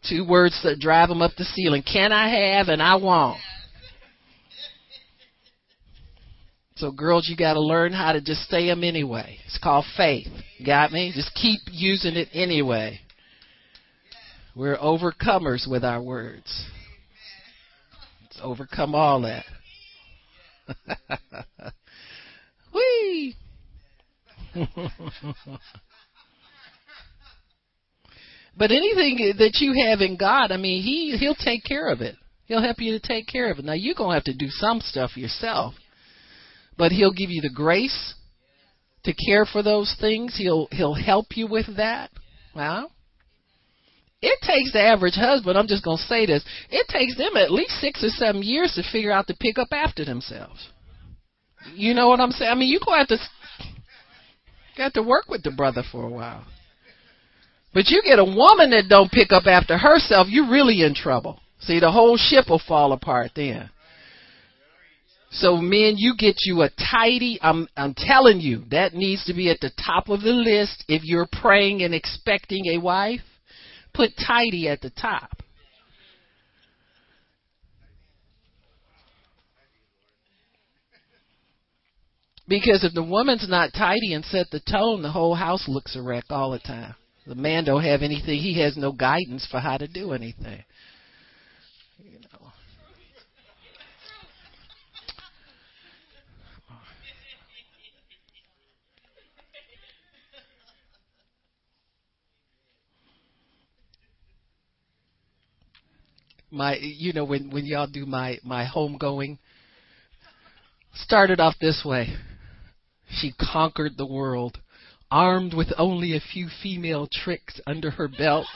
Two 0.09 0.27
words 0.27 0.59
that 0.63 0.79
drive 0.79 1.09
them 1.09 1.21
up 1.21 1.31
the 1.37 1.45
ceiling. 1.45 1.81
Can 1.81 2.11
I 2.11 2.55
have 2.55 2.67
and 2.67 2.81
I 2.81 2.95
want. 2.95 3.39
So, 6.75 6.91
girls, 6.91 7.27
you 7.29 7.37
got 7.37 7.53
to 7.53 7.61
learn 7.61 7.93
how 7.93 8.11
to 8.11 8.19
just 8.19 8.49
say 8.49 8.67
them 8.67 8.83
anyway. 8.83 9.37
It's 9.45 9.57
called 9.57 9.85
faith. 9.95 10.27
Got 10.65 10.91
me? 10.91 11.13
Just 11.15 11.33
keep 11.33 11.61
using 11.71 12.17
it 12.17 12.27
anyway. 12.33 12.99
We're 14.55 14.77
overcomers 14.77 15.69
with 15.69 15.83
our 15.83 16.01
words. 16.01 16.65
Let's 18.21 18.39
overcome 18.41 18.95
all 18.95 19.21
that. 19.23 19.43
Whee! 22.73 23.35
but 28.55 28.71
anything 28.71 29.33
that 29.37 29.57
you 29.59 29.73
have 29.85 29.99
in 29.99 30.15
God, 30.15 30.53
I 30.53 30.57
mean, 30.57 30.81
He 30.81 31.17
He'll 31.19 31.35
take 31.35 31.65
care 31.65 31.89
of 31.89 31.99
it. 31.99 32.15
He'll 32.45 32.61
help 32.61 32.79
you 32.79 32.97
to 32.97 33.05
take 33.05 33.27
care 33.27 33.51
of 33.51 33.59
it. 33.59 33.65
Now 33.65 33.73
you're 33.73 33.93
gonna 33.93 34.13
have 34.13 34.23
to 34.23 34.33
do 34.33 34.47
some 34.47 34.79
stuff 34.79 35.17
yourself, 35.17 35.73
but 36.77 36.93
He'll 36.93 37.11
give 37.11 37.29
you 37.29 37.41
the 37.41 37.49
grace 37.49 38.13
to 39.03 39.13
care 39.13 39.45
for 39.45 39.61
those 39.61 39.93
things. 39.99 40.37
He'll 40.37 40.69
He'll 40.71 40.93
help 40.93 41.35
you 41.35 41.45
with 41.47 41.75
that. 41.75 42.09
Well, 42.55 42.94
it 44.25 44.41
takes 44.41 44.71
the 44.71 44.81
average 44.81 45.13
husband. 45.13 45.55
I'm 45.55 45.67
just 45.67 45.83
gonna 45.83 45.97
say 45.97 46.25
this. 46.25 46.43
It 46.71 46.87
takes 46.87 47.15
them 47.15 47.37
at 47.37 47.51
least 47.51 47.79
six 47.79 48.03
or 48.03 48.09
seven 48.09 48.41
years 48.41 48.73
to 48.73 48.91
figure 48.91 49.11
out 49.11 49.27
to 49.27 49.35
pick 49.39 49.59
up 49.59 49.67
after 49.71 50.03
themselves. 50.03 50.67
You 51.75 51.93
know 51.93 52.09
what 52.09 52.19
I'm 52.19 52.31
saying? 52.31 52.51
I 52.51 52.55
mean, 52.55 52.69
you 52.69 52.79
gonna 52.83 52.97
have 52.99 53.07
to 53.09 53.17
got 54.77 54.93
to 54.95 55.03
work 55.03 55.29
with 55.29 55.43
the 55.43 55.51
brother 55.51 55.83
for 55.91 56.03
a 56.03 56.09
while. 56.09 56.43
But 57.73 57.89
you 57.89 58.01
get 58.03 58.19
a 58.19 58.25
woman 58.25 58.71
that 58.71 58.89
don't 58.89 59.11
pick 59.11 59.31
up 59.31 59.45
after 59.45 59.77
herself, 59.77 60.27
you're 60.29 60.49
really 60.49 60.81
in 60.81 60.95
trouble. 60.95 61.39
See, 61.59 61.79
the 61.79 61.91
whole 61.91 62.17
ship 62.17 62.49
will 62.49 62.61
fall 62.65 62.93
apart 62.93 63.31
then. 63.35 63.69
So 65.29 65.57
men, 65.57 65.95
you 65.97 66.15
get 66.17 66.35
you 66.45 66.61
a 66.61 66.69
tidy, 66.91 67.37
I'm, 67.41 67.67
I'm 67.77 67.93
telling 67.95 68.39
you, 68.39 68.63
that 68.71 68.93
needs 68.93 69.25
to 69.25 69.33
be 69.33 69.49
at 69.49 69.59
the 69.59 69.71
top 69.85 70.09
of 70.09 70.21
the 70.21 70.31
list 70.31 70.85
if 70.87 71.03
you're 71.03 71.27
praying 71.31 71.83
and 71.83 71.93
expecting 71.93 72.67
a 72.67 72.77
wife. 72.79 73.21
Put 73.95 74.11
tidy 74.27 74.67
at 74.67 74.81
the 74.81 74.89
top. 74.89 75.41
Because 82.47 82.83
if 82.83 82.93
the 82.93 83.03
woman's 83.03 83.47
not 83.49 83.73
tidy 83.73 84.13
and 84.13 84.23
set 84.25 84.47
the 84.51 84.59
tone, 84.59 85.01
the 85.01 85.11
whole 85.11 85.33
house 85.33 85.67
looks 85.67 85.95
a 85.95 86.01
wreck 86.01 86.25
all 86.29 86.51
the 86.51 86.59
time. 86.59 86.93
The 87.25 87.33
man 87.33 87.63
don't 87.63 87.83
have 87.83 88.03
anything. 88.03 88.39
He 88.39 88.61
has 88.61 88.77
no 88.77 88.91
guidance 88.91 89.47
for 89.49 89.59
how 89.59 89.77
to 89.77 89.87
do 89.87 90.11
anything. 90.13 90.63
You 91.97 92.19
know. 92.19 92.51
My, 106.55 106.77
you 106.77 107.11
know, 107.11 107.25
when 107.25 107.51
when 107.51 107.65
y'all 107.65 107.85
do 107.85 108.05
my 108.05 108.39
my 108.43 108.63
home 108.63 108.97
going 108.97 109.39
started 110.95 111.39
off 111.41 111.55
this 111.59 111.83
way. 111.85 112.15
She 113.09 113.33
conquered 113.33 113.97
the 113.97 114.05
world, 114.05 114.59
armed 115.11 115.53
with 115.53 115.73
only 115.77 116.15
a 116.15 116.21
few 116.33 116.47
female 116.63 117.09
tricks 117.11 117.59
under 117.67 117.91
her 117.91 118.07
belt. 118.07 118.47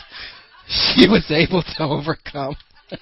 She 0.68 1.08
was 1.08 1.30
able 1.30 1.64
to 1.78 1.84
overcome. 1.84 2.56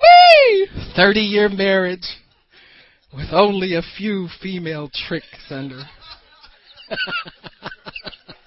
Whee! 0.00 0.68
30 0.96 1.20
year 1.20 1.48
marriage 1.48 2.06
with 3.14 3.32
only 3.32 3.74
a 3.74 3.82
few 3.96 4.28
female 4.40 4.90
tricks 5.08 5.50
under. 5.50 5.82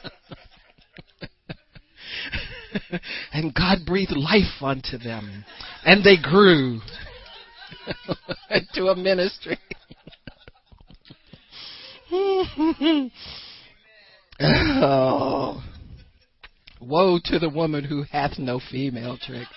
and 3.34 3.54
God 3.54 3.80
breathed 3.86 4.16
life 4.16 4.62
unto 4.62 4.98
them, 4.98 5.46
and 5.86 6.04
they 6.04 6.18
grew 6.18 6.82
into 8.50 8.88
a 8.88 8.96
ministry. 8.96 9.58
oh, 14.42 15.64
woe 16.82 17.20
to 17.24 17.40
the 17.40 17.50
woman 17.50 17.84
who 17.84 18.04
hath 18.12 18.38
no 18.38 18.60
female 18.72 19.18
tricks. 19.18 19.50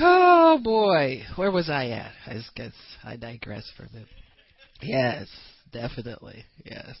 oh 0.00 0.58
boy, 0.62 1.22
where 1.36 1.50
was 1.50 1.68
I 1.68 1.88
at? 1.88 2.12
I 2.26 2.40
guess 2.56 2.72
I 3.04 3.16
digress 3.16 3.70
for 3.76 3.84
a 3.84 3.88
bit. 3.88 4.06
Yes, 4.80 5.28
definitely. 5.72 6.44
Yes. 6.64 6.96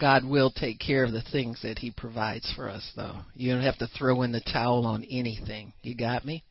God 0.00 0.24
will 0.24 0.50
take 0.50 0.78
care 0.78 1.04
of 1.04 1.12
the 1.12 1.22
things 1.30 1.60
that 1.62 1.78
He 1.78 1.90
provides 1.90 2.50
for 2.56 2.68
us, 2.68 2.90
though. 2.96 3.20
You 3.34 3.52
don't 3.52 3.62
have 3.62 3.78
to 3.78 3.86
throw 3.86 4.22
in 4.22 4.32
the 4.32 4.40
towel 4.40 4.86
on 4.86 5.04
anything. 5.04 5.72
You 5.82 5.94
got 5.94 6.24
me? 6.24 6.42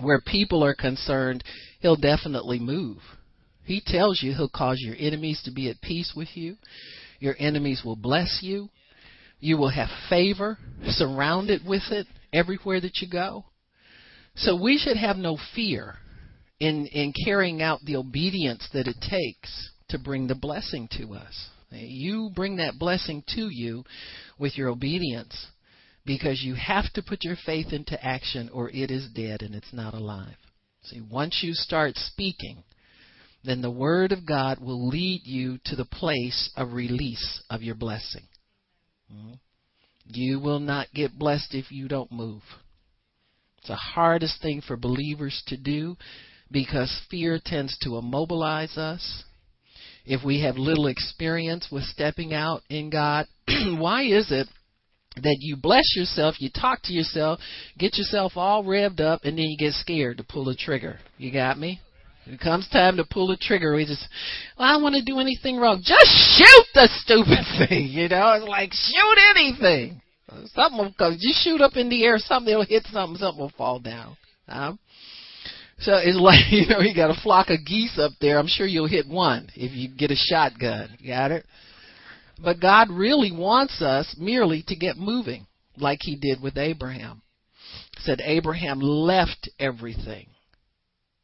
Where 0.00 0.20
people 0.20 0.64
are 0.64 0.74
concerned, 0.74 1.44
He'll 1.80 1.96
definitely 1.96 2.58
move. 2.58 2.98
He 3.64 3.82
tells 3.84 4.22
you 4.22 4.32
He'll 4.32 4.48
cause 4.48 4.80
your 4.80 4.96
enemies 4.98 5.42
to 5.44 5.52
be 5.52 5.68
at 5.68 5.80
peace 5.80 6.14
with 6.16 6.36
you. 6.36 6.56
Your 7.20 7.34
enemies 7.38 7.82
will 7.84 7.96
bless 7.96 8.40
you. 8.42 8.68
You 9.38 9.58
will 9.58 9.70
have 9.70 9.88
favor 10.08 10.58
surrounded 10.86 11.62
with 11.66 11.82
it 11.90 12.06
everywhere 12.32 12.80
that 12.80 12.98
you 13.00 13.08
go. 13.08 13.44
So 14.34 14.60
we 14.60 14.78
should 14.78 14.96
have 14.96 15.16
no 15.16 15.38
fear 15.54 15.96
in, 16.60 16.86
in 16.86 17.12
carrying 17.24 17.62
out 17.62 17.80
the 17.84 17.96
obedience 17.96 18.68
that 18.72 18.86
it 18.86 18.96
takes 19.00 19.70
to 19.88 19.98
bring 19.98 20.26
the 20.26 20.34
blessing 20.34 20.88
to 20.98 21.14
us. 21.14 21.48
You 21.70 22.30
bring 22.34 22.56
that 22.56 22.78
blessing 22.78 23.24
to 23.34 23.48
you 23.48 23.84
with 24.38 24.56
your 24.56 24.68
obedience 24.68 25.48
because 26.04 26.42
you 26.42 26.54
have 26.54 26.92
to 26.94 27.02
put 27.02 27.24
your 27.24 27.36
faith 27.44 27.72
into 27.72 28.02
action 28.02 28.48
or 28.52 28.70
it 28.70 28.90
is 28.90 29.08
dead 29.14 29.42
and 29.42 29.54
it's 29.54 29.72
not 29.72 29.94
alive. 29.94 30.36
See, 30.82 31.00
once 31.00 31.40
you 31.42 31.52
start 31.52 31.96
speaking, 31.96 32.62
then 33.42 33.60
the 33.60 33.70
Word 33.70 34.12
of 34.12 34.26
God 34.26 34.60
will 34.60 34.88
lead 34.88 35.22
you 35.24 35.58
to 35.64 35.76
the 35.76 35.84
place 35.84 36.50
of 36.56 36.72
release 36.72 37.42
of 37.50 37.62
your 37.62 37.74
blessing. 37.74 38.22
Mm-hmm. 39.12 39.34
You 40.08 40.38
will 40.38 40.60
not 40.60 40.92
get 40.94 41.18
blessed 41.18 41.54
if 41.54 41.72
you 41.72 41.88
don't 41.88 42.12
move. 42.12 42.42
It's 43.58 43.68
the 43.68 43.74
hardest 43.74 44.40
thing 44.40 44.60
for 44.60 44.76
believers 44.76 45.42
to 45.48 45.56
do 45.56 45.96
because 46.50 47.02
fear 47.10 47.40
tends 47.44 47.76
to 47.78 47.96
immobilize 47.96 48.76
us 48.76 49.24
if 50.06 50.24
we 50.24 50.42
have 50.42 50.56
little 50.56 50.86
experience 50.86 51.68
with 51.70 51.82
stepping 51.84 52.32
out 52.32 52.62
in 52.70 52.90
God, 52.90 53.26
why 53.48 54.02
is 54.02 54.30
it 54.30 54.46
that 55.16 55.36
you 55.40 55.56
bless 55.56 55.96
yourself, 55.96 56.40
you 56.40 56.50
talk 56.50 56.80
to 56.84 56.92
yourself, 56.92 57.40
get 57.78 57.96
yourself 57.96 58.32
all 58.36 58.64
revved 58.64 59.00
up, 59.00 59.24
and 59.24 59.36
then 59.36 59.46
you 59.46 59.56
get 59.58 59.72
scared 59.74 60.18
to 60.18 60.24
pull 60.24 60.44
the 60.44 60.54
trigger? 60.54 60.98
You 61.18 61.32
got 61.32 61.58
me? 61.58 61.80
It 62.26 62.40
comes 62.40 62.68
time 62.68 62.96
to 62.96 63.04
pull 63.08 63.28
the 63.28 63.36
trigger. 63.36 63.74
We 63.74 63.84
just, 63.84 64.04
well, 64.58 64.68
I 64.68 64.72
don't 64.72 64.82
want 64.82 64.96
to 64.96 65.02
do 65.02 65.20
anything 65.20 65.58
wrong. 65.58 65.80
Just 65.82 66.10
shoot 66.36 66.66
the 66.74 66.88
stupid 67.02 67.44
thing. 67.68 67.88
You 67.88 68.08
know, 68.08 68.32
it's 68.34 68.48
like 68.48 68.72
shoot 68.72 69.18
anything. 69.36 70.00
Something 70.54 70.78
will 70.78 70.94
come. 70.98 71.16
You 71.18 71.32
shoot 71.36 71.60
up 71.60 71.76
in 71.76 71.88
the 71.88 72.04
air, 72.04 72.18
something 72.18 72.52
will 72.52 72.66
hit 72.66 72.84
something, 72.90 73.16
something 73.16 73.40
will 73.40 73.52
fall 73.56 73.78
down. 73.78 74.16
Um, 74.48 74.78
so 75.78 75.92
it's 75.96 76.16
like, 76.20 76.50
you 76.50 76.66
know, 76.68 76.80
you 76.80 76.94
got 76.94 77.10
a 77.10 77.20
flock 77.22 77.50
of 77.50 77.64
geese 77.64 77.98
up 77.98 78.12
there. 78.20 78.38
I'm 78.38 78.48
sure 78.48 78.66
you'll 78.66 78.88
hit 78.88 79.08
one 79.08 79.48
if 79.54 79.72
you 79.72 79.88
get 79.88 80.10
a 80.10 80.16
shotgun. 80.16 80.96
Got 81.06 81.32
it? 81.32 81.46
But 82.42 82.60
God 82.60 82.90
really 82.90 83.32
wants 83.32 83.80
us 83.80 84.14
merely 84.18 84.62
to 84.68 84.76
get 84.76 84.98
moving, 84.98 85.46
like 85.76 86.00
he 86.02 86.16
did 86.16 86.42
with 86.42 86.58
Abraham. 86.58 87.22
said 87.98 88.20
Abraham 88.22 88.80
left 88.80 89.48
everything 89.58 90.26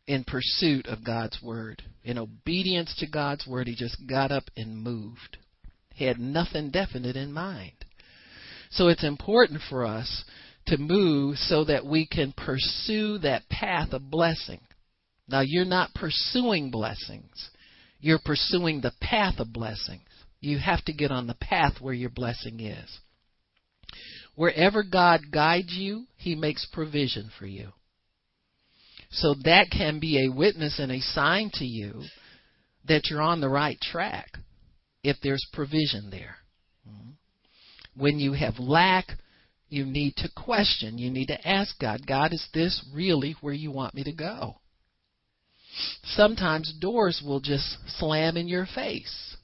in 0.06 0.24
pursuit 0.24 0.86
of 0.86 1.04
God's 1.04 1.38
word. 1.42 1.82
In 2.02 2.18
obedience 2.18 2.94
to 2.98 3.06
God's 3.06 3.46
word, 3.46 3.66
he 3.66 3.74
just 3.74 3.96
got 4.08 4.32
up 4.32 4.44
and 4.56 4.82
moved. 4.82 5.36
He 5.94 6.06
had 6.06 6.18
nothing 6.18 6.70
definite 6.70 7.16
in 7.16 7.32
mind. 7.32 7.72
So 8.70 8.88
it's 8.88 9.04
important 9.04 9.60
for 9.68 9.84
us 9.84 10.24
to 10.66 10.78
move 10.78 11.36
so 11.36 11.64
that 11.64 11.84
we 11.84 12.06
can 12.06 12.32
pursue 12.32 13.18
that 13.18 13.48
path 13.48 13.92
of 13.92 14.10
blessing. 14.10 14.60
Now, 15.28 15.42
you're 15.44 15.64
not 15.64 15.94
pursuing 15.94 16.70
blessings, 16.70 17.50
you're 18.00 18.20
pursuing 18.24 18.80
the 18.80 18.92
path 19.00 19.38
of 19.38 19.52
blessings. 19.52 20.02
You 20.40 20.58
have 20.58 20.84
to 20.86 20.92
get 20.92 21.12
on 21.12 21.28
the 21.28 21.34
path 21.34 21.74
where 21.80 21.94
your 21.94 22.10
blessing 22.10 22.58
is. 22.58 22.98
Wherever 24.34 24.82
God 24.82 25.20
guides 25.30 25.72
you, 25.72 26.06
He 26.16 26.34
makes 26.34 26.66
provision 26.72 27.30
for 27.38 27.46
you. 27.46 27.68
So 29.10 29.34
that 29.44 29.68
can 29.70 30.00
be 30.00 30.26
a 30.26 30.32
witness 30.32 30.80
and 30.80 30.90
a 30.90 31.00
sign 31.00 31.50
to 31.54 31.64
you 31.64 32.02
that 32.88 33.08
you're 33.08 33.22
on 33.22 33.40
the 33.40 33.48
right 33.48 33.78
track 33.80 34.38
if 35.04 35.16
there's 35.22 35.46
provision 35.52 36.08
there. 36.10 36.36
Mm-hmm. 36.88 37.10
When 37.94 38.18
you 38.18 38.32
have 38.32 38.58
lack, 38.58 39.06
you 39.72 39.86
need 39.86 40.16
to 40.16 40.28
question. 40.36 40.98
You 40.98 41.10
need 41.10 41.26
to 41.26 41.48
ask 41.48 41.78
God, 41.78 42.06
God, 42.06 42.32
is 42.32 42.46
this 42.52 42.84
really 42.94 43.34
where 43.40 43.54
you 43.54 43.70
want 43.70 43.94
me 43.94 44.04
to 44.04 44.12
go? 44.12 44.56
Sometimes 46.04 46.74
doors 46.78 47.22
will 47.24 47.40
just 47.40 47.78
slam 47.98 48.36
in 48.36 48.48
your 48.48 48.66
face. 48.66 49.36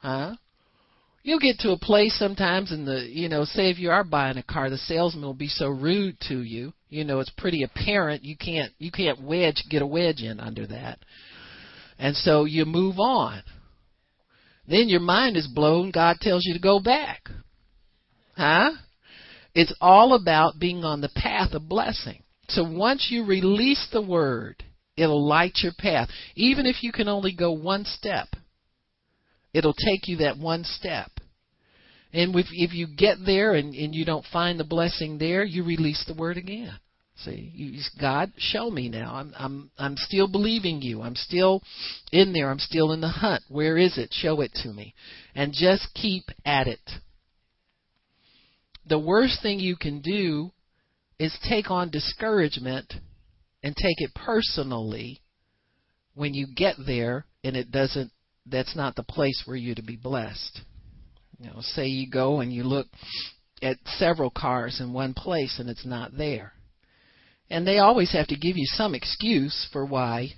Huh? 0.00 0.34
You'll 1.22 1.40
get 1.40 1.60
to 1.60 1.70
a 1.70 1.78
place 1.78 2.18
sometimes 2.18 2.70
and 2.70 2.86
the 2.86 3.08
you 3.10 3.30
know, 3.30 3.44
say 3.44 3.70
if 3.70 3.78
you 3.78 3.90
are 3.90 4.04
buying 4.04 4.36
a 4.36 4.42
car, 4.42 4.68
the 4.68 4.76
salesman 4.76 5.24
will 5.24 5.32
be 5.32 5.48
so 5.48 5.68
rude 5.68 6.18
to 6.28 6.42
you. 6.42 6.74
You 6.90 7.04
know, 7.04 7.20
it's 7.20 7.30
pretty 7.30 7.62
apparent 7.62 8.22
you 8.22 8.36
can't 8.36 8.72
you 8.78 8.90
can't 8.90 9.22
wedge 9.22 9.64
get 9.70 9.80
a 9.80 9.86
wedge 9.86 10.20
in 10.20 10.38
under 10.38 10.66
that. 10.66 10.98
And 11.98 12.14
so 12.14 12.44
you 12.44 12.66
move 12.66 12.98
on. 12.98 13.42
Then 14.68 14.90
your 14.90 15.00
mind 15.00 15.38
is 15.38 15.46
blown, 15.46 15.90
God 15.90 16.18
tells 16.20 16.44
you 16.44 16.52
to 16.52 16.60
go 16.60 16.80
back. 16.80 17.30
Huh? 18.36 18.72
It's 19.54 19.74
all 19.80 20.14
about 20.14 20.58
being 20.58 20.84
on 20.84 21.00
the 21.00 21.08
path 21.08 21.52
of 21.52 21.68
blessing. 21.68 22.22
So 22.48 22.64
once 22.64 23.08
you 23.10 23.24
release 23.24 23.88
the 23.92 24.02
word, 24.02 24.64
it'll 24.96 25.26
light 25.26 25.58
your 25.62 25.72
path. 25.78 26.08
Even 26.34 26.66
if 26.66 26.82
you 26.82 26.92
can 26.92 27.08
only 27.08 27.32
go 27.32 27.52
one 27.52 27.84
step, 27.84 28.28
it'll 29.52 29.74
take 29.74 30.08
you 30.08 30.18
that 30.18 30.38
one 30.38 30.64
step. 30.64 31.10
And 32.12 32.34
if, 32.36 32.46
if 32.52 32.74
you 32.74 32.86
get 32.86 33.18
there 33.24 33.54
and, 33.54 33.74
and 33.74 33.94
you 33.94 34.04
don't 34.04 34.26
find 34.32 34.58
the 34.58 34.64
blessing 34.64 35.18
there, 35.18 35.44
you 35.44 35.64
release 35.64 36.04
the 36.06 36.14
word 36.14 36.36
again. 36.36 36.78
See, 37.16 37.52
you, 37.54 37.80
God, 38.00 38.32
show 38.38 38.70
me 38.70 38.88
now. 38.88 39.14
I'm 39.14 39.32
I'm 39.38 39.70
I'm 39.78 39.96
still 39.96 40.26
believing 40.26 40.82
you. 40.82 41.00
I'm 41.00 41.14
still 41.14 41.62
in 42.10 42.32
there. 42.32 42.50
I'm 42.50 42.58
still 42.58 42.90
in 42.90 43.00
the 43.00 43.08
hunt. 43.08 43.44
Where 43.48 43.78
is 43.78 43.98
it? 43.98 44.12
Show 44.12 44.40
it 44.40 44.52
to 44.64 44.72
me. 44.72 44.94
And 45.32 45.52
just 45.52 45.94
keep 45.94 46.24
at 46.44 46.66
it 46.66 46.80
the 48.86 48.98
worst 48.98 49.42
thing 49.42 49.58
you 49.58 49.76
can 49.76 50.00
do 50.00 50.50
is 51.18 51.36
take 51.48 51.70
on 51.70 51.90
discouragement 51.90 52.92
and 53.62 53.74
take 53.74 53.96
it 53.98 54.14
personally 54.14 55.22
when 56.14 56.34
you 56.34 56.46
get 56.54 56.76
there 56.86 57.24
and 57.42 57.56
it 57.56 57.70
doesn't 57.70 58.10
that's 58.46 58.76
not 58.76 58.94
the 58.94 59.02
place 59.02 59.42
where 59.46 59.56
you're 59.56 59.74
to 59.74 59.82
be 59.82 59.96
blessed. 59.96 60.60
You 61.38 61.46
know, 61.46 61.60
say 61.60 61.86
you 61.86 62.10
go 62.10 62.40
and 62.40 62.52
you 62.52 62.62
look 62.64 62.86
at 63.62 63.78
several 63.98 64.30
cars 64.30 64.80
in 64.80 64.92
one 64.92 65.14
place 65.14 65.58
and 65.58 65.70
it's 65.70 65.86
not 65.86 66.16
there. 66.16 66.52
And 67.50 67.66
they 67.66 67.78
always 67.78 68.12
have 68.12 68.26
to 68.28 68.36
give 68.36 68.56
you 68.56 68.66
some 68.66 68.94
excuse 68.94 69.68
for 69.72 69.86
why 69.86 70.30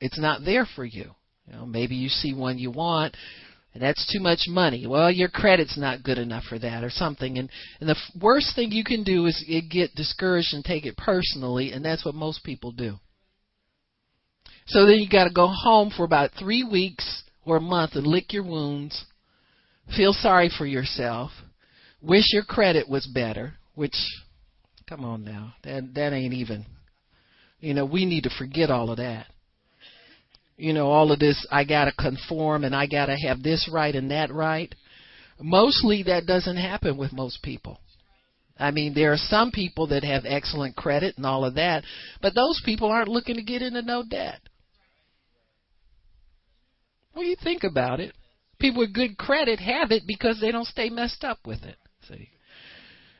it's 0.00 0.18
not 0.18 0.44
there 0.44 0.66
for 0.74 0.84
you. 0.84 1.12
You 1.46 1.52
know, 1.52 1.66
maybe 1.66 1.94
you 1.94 2.08
see 2.08 2.34
one 2.34 2.58
you 2.58 2.70
want 2.70 3.16
that's 3.82 4.10
too 4.12 4.20
much 4.20 4.42
money. 4.48 4.86
Well, 4.86 5.10
your 5.10 5.28
credit's 5.28 5.78
not 5.78 6.02
good 6.02 6.18
enough 6.18 6.44
for 6.44 6.58
that 6.58 6.84
or 6.84 6.90
something. 6.90 7.38
And, 7.38 7.50
and 7.80 7.88
the 7.88 7.96
worst 8.20 8.54
thing 8.54 8.72
you 8.72 8.84
can 8.84 9.04
do 9.04 9.26
is 9.26 9.44
get 9.70 9.94
discouraged 9.94 10.52
and 10.52 10.64
take 10.64 10.86
it 10.86 10.96
personally, 10.96 11.72
and 11.72 11.84
that's 11.84 12.04
what 12.04 12.14
most 12.14 12.44
people 12.44 12.72
do. 12.72 12.96
So 14.66 14.86
then 14.86 14.98
you 14.98 15.08
got 15.08 15.24
to 15.24 15.32
go 15.32 15.46
home 15.48 15.90
for 15.96 16.04
about 16.04 16.30
three 16.38 16.62
weeks 16.62 17.22
or 17.44 17.56
a 17.56 17.60
month 17.60 17.92
and 17.94 18.06
lick 18.06 18.32
your 18.32 18.44
wounds, 18.44 19.04
feel 19.96 20.12
sorry 20.12 20.50
for 20.56 20.66
yourself, 20.66 21.30
wish 22.02 22.32
your 22.32 22.44
credit 22.44 22.88
was 22.88 23.06
better, 23.06 23.54
which 23.74 23.94
come 24.86 25.04
on 25.04 25.24
now. 25.24 25.54
That 25.64 25.94
that 25.94 26.12
ain't 26.12 26.34
even 26.34 26.66
you 27.60 27.74
know, 27.74 27.84
we 27.84 28.04
need 28.04 28.24
to 28.24 28.30
forget 28.30 28.70
all 28.70 28.90
of 28.90 28.98
that. 28.98 29.26
You 30.58 30.72
know, 30.72 30.88
all 30.88 31.12
of 31.12 31.20
this 31.20 31.46
I 31.50 31.64
got 31.64 31.84
to 31.84 31.92
conform 31.92 32.64
and 32.64 32.74
I 32.74 32.86
got 32.86 33.06
to 33.06 33.16
have 33.16 33.42
this 33.42 33.70
right 33.72 33.94
and 33.94 34.10
that 34.10 34.32
right. 34.32 34.74
Mostly 35.40 36.02
that 36.02 36.26
doesn't 36.26 36.56
happen 36.56 36.98
with 36.98 37.12
most 37.12 37.42
people. 37.42 37.78
I 38.58 38.72
mean, 38.72 38.92
there 38.92 39.12
are 39.12 39.16
some 39.16 39.52
people 39.52 39.86
that 39.86 40.02
have 40.02 40.24
excellent 40.26 40.74
credit 40.74 41.16
and 41.16 41.24
all 41.24 41.44
of 41.44 41.54
that, 41.54 41.84
but 42.20 42.34
those 42.34 42.60
people 42.64 42.90
aren't 42.90 43.08
looking 43.08 43.36
to 43.36 43.42
get 43.42 43.62
into 43.62 43.82
no 43.82 44.02
debt. 44.02 44.40
Well, 47.14 47.24
you 47.24 47.36
think 47.42 47.62
about 47.62 48.00
it. 48.00 48.14
People 48.58 48.80
with 48.80 48.92
good 48.92 49.16
credit 49.16 49.60
have 49.60 49.92
it 49.92 50.02
because 50.08 50.40
they 50.40 50.50
don't 50.50 50.66
stay 50.66 50.90
messed 50.90 51.22
up 51.22 51.38
with 51.46 51.62
it. 51.62 51.76
See? 52.08 52.30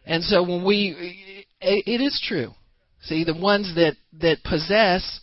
And 0.04 0.24
so 0.24 0.42
when 0.42 0.64
we, 0.64 1.46
it 1.60 2.00
is 2.00 2.20
true. 2.26 2.50
See, 3.02 3.22
the 3.22 3.38
ones 3.38 3.76
that, 3.76 3.94
that 4.20 4.42
possess 4.42 5.20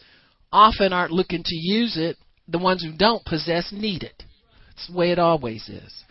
often 0.51 0.93
aren't 0.93 1.11
looking 1.11 1.43
to 1.43 1.55
use 1.55 1.97
it. 1.97 2.17
The 2.47 2.59
ones 2.59 2.83
who 2.83 2.95
don't 2.95 3.25
possess 3.25 3.71
need 3.71 4.03
it. 4.03 4.23
It's 4.71 4.87
the 4.87 4.97
way 4.97 5.11
it 5.11 5.19
always 5.19 5.67
is. 5.67 6.03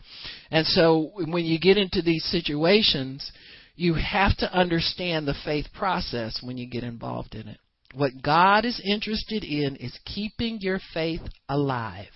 And 0.51 0.67
so 0.67 1.13
when 1.15 1.45
you 1.45 1.59
get 1.59 1.77
into 1.77 2.03
these 2.03 2.25
situations, 2.25 3.31
you 3.77 3.95
have 3.95 4.37
to 4.39 4.53
understand 4.53 5.27
the 5.27 5.35
faith 5.45 5.67
process 5.75 6.41
when 6.43 6.57
you 6.57 6.69
get 6.69 6.85
involved 6.85 7.35
in 7.35 7.49
it. 7.49 7.59
What 7.95 8.23
God 8.23 8.65
is 8.65 8.81
interested 8.85 9.45
in 9.45 9.77
is 9.77 9.99
keeping 10.05 10.59
your 10.61 10.81
faith 10.93 11.21
alive. 11.49 12.07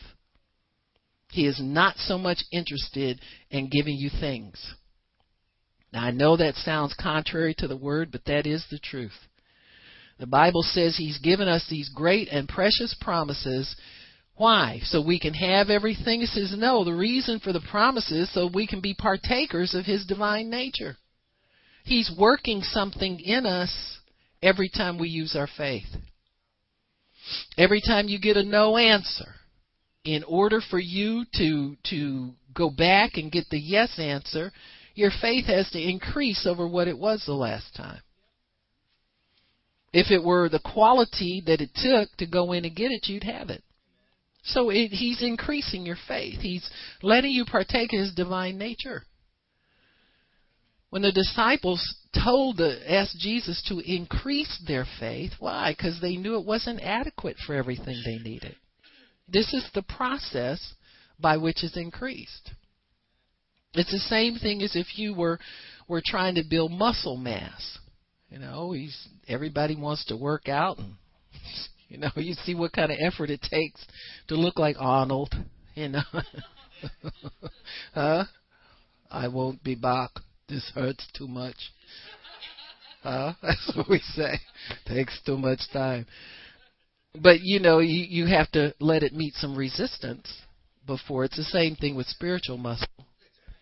He 1.31 1.47
is 1.47 1.61
not 1.63 1.97
so 1.99 2.19
much 2.19 2.39
interested 2.53 3.21
in 3.51 3.69
giving 3.71 3.97
you 3.97 4.11
things. 4.21 4.75
Now, 5.93 6.05
I 6.05 6.11
know 6.11 6.37
that 6.37 6.55
sounds 6.55 6.95
contrary 6.99 7.55
to 7.59 7.69
the 7.69 7.77
word, 7.77 8.11
but 8.11 8.25
that 8.27 8.47
is 8.47 8.65
the 8.71 8.79
truth. 8.79 9.28
The 10.19 10.27
Bible 10.27 10.63
says 10.63 10.97
He's 10.97 11.19
given 11.19 11.49
us 11.49 11.65
these 11.69 11.89
great 11.89 12.29
and 12.29 12.49
precious 12.49 12.95
promises. 13.01 13.75
Why? 14.37 14.81
So 14.85 15.01
we 15.01 15.19
can 15.19 15.35
have 15.35 15.71
everything? 15.71 16.21
He 16.21 16.27
says, 16.27 16.55
no, 16.57 16.85
the 16.85 16.95
reason 16.95 17.41
for 17.41 17.53
the 17.53 17.61
promises 17.71 18.33
so 18.33 18.51
we 18.53 18.67
can 18.67 18.81
be 18.81 18.95
partakers 18.95 19.75
of 19.75 19.85
His 19.85 20.07
divine 20.07 20.51
nature. 20.51 20.97
He's 21.85 22.11
working 22.17 22.63
something 22.63 23.19
in 23.21 23.47
us 23.47 23.99
every 24.43 24.69
time 24.69 24.99
we 24.99 25.09
use 25.09 25.35
our 25.35 25.49
faith. 25.57 25.89
Every 27.57 27.81
time 27.81 28.09
you 28.09 28.21
get 28.21 28.37
a 28.37 28.43
no 28.43 28.77
answer, 28.77 29.35
in 30.05 30.23
order 30.25 30.61
for 30.71 30.79
you 30.79 31.25
to 31.35 31.77
to 31.91 32.31
go 32.55 32.71
back 32.71 33.13
and 33.15 33.33
get 33.33 33.49
the 33.51 33.59
yes 33.59 33.99
answer, 33.99 34.53
your 34.95 35.11
faith 35.21 35.47
has 35.47 35.69
to 35.71 35.81
increase 35.81 36.47
over 36.47 36.67
what 36.67 36.89
it 36.89 36.99
was 36.99 37.25
the 37.27 37.35
last 37.35 37.75
time. 37.77 38.01
If 39.93 40.11
it 40.11 40.23
were 40.23 40.49
the 40.49 40.61
quality 40.61 41.43
that 41.47 41.61
it 41.61 41.71
took 41.75 42.15
to 42.19 42.27
go 42.27 42.53
in 42.53 42.65
and 42.65 42.77
get 42.77 42.91
it, 42.91 43.09
you'd 43.09 43.25
have 43.25 43.51
it. 43.51 43.63
So 44.45 44.71
it, 44.71 44.89
he's 44.89 45.23
increasing 45.23 45.85
your 45.85 45.99
faith. 46.07 46.41
He's 46.41 46.69
letting 47.03 47.33
you 47.33 47.45
partake 47.45 47.93
in 47.93 48.01
his 48.01 48.15
divine 48.15 48.59
nature. 48.59 49.03
When 50.91 51.03
the 51.03 51.13
disciples 51.13 51.83
told 52.25 52.57
the 52.57 52.81
asked 52.91 53.19
Jesus 53.19 53.63
to 53.69 53.81
increase 53.81 54.63
their 54.67 54.87
faith, 54.99 55.33
why? 55.39 55.75
Because 55.77 56.01
they 56.01 56.17
knew 56.17 56.39
it 56.39 56.47
wasn't 56.47 56.81
adequate 56.81 57.37
for 57.47 57.55
everything 57.55 58.01
they 58.05 58.19
needed. 58.19 58.57
This 59.29 59.53
is 59.53 59.69
the 59.75 59.83
process 59.83 60.75
by 61.21 61.37
which 61.37 61.63
it's 61.63 61.77
increased. 61.77 62.53
It's 63.75 63.93
the 63.93 63.99
same 63.99 64.37
thing 64.37 64.63
as 64.63 64.75
if 64.75 64.99
you 64.99 65.15
were 65.15 65.39
were 65.87 66.03
trying 66.05 66.35
to 66.37 66.45
build 66.49 66.73
muscle 66.73 67.17
mass. 67.17 67.78
You 68.31 68.39
know, 68.39 68.73
he's 68.73 69.09
everybody 69.27 69.75
wants 69.75 70.05
to 70.07 70.17
work 70.17 70.49
out 70.49 70.79
and 70.79 70.95
you 71.89 71.99
know, 71.99 72.11
you 72.17 72.35
see 72.35 72.55
what 72.55 72.73
kind 72.73 72.93
of 72.93 72.99
effort 73.01 73.31
it 73.31 73.41
takes 73.43 73.85
to 74.29 74.35
look 74.35 74.59
like 74.59 74.77
Arnold, 74.79 75.35
you 75.75 75.89
know. 75.89 76.03
huh? 77.95 78.25
I 79.11 79.29
won't 79.29 79.65
be 79.65 79.75
back. 79.75 80.11
This 80.49 80.71
hurts 80.75 81.07
too 81.17 81.27
much. 81.29 81.57
Huh? 83.03 83.33
That's 83.43 83.73
what 83.75 83.89
we 83.89 84.01
say. 84.01 84.39
Takes 84.87 85.19
too 85.25 85.39
much 85.39 85.61
time. 85.73 86.07
But 87.21 87.41
you 87.41 87.59
know, 87.59 87.79
you 87.79 88.05
you 88.09 88.27
have 88.27 88.51
to 88.53 88.75
let 88.81 89.03
it 89.03 89.15
meet 89.15 89.35
some 89.35 89.57
resistance 89.57 90.31
before 90.87 91.25
it's 91.25 91.37
the 91.37 91.45
same 91.45 91.75
thing 91.75 91.97
with 91.97 92.07
spiritual 92.07 92.59
muscle. 92.59 92.87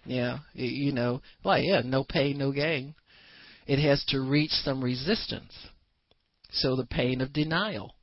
Yeah, 0.05 0.39
you 0.53 0.93
know, 0.93 1.23
like 1.45 1.64
yeah, 1.64 1.83
no 1.85 2.05
pain, 2.05 2.39
no 2.39 2.51
gain 2.51 2.95
it 3.67 3.79
has 3.79 4.05
to 4.09 4.21
reach 4.21 4.51
some 4.51 4.83
resistance. 4.83 5.53
So 6.51 6.77
the 6.77 6.87
pain 6.87 7.21
of 7.21 7.33
denial, 7.33 7.95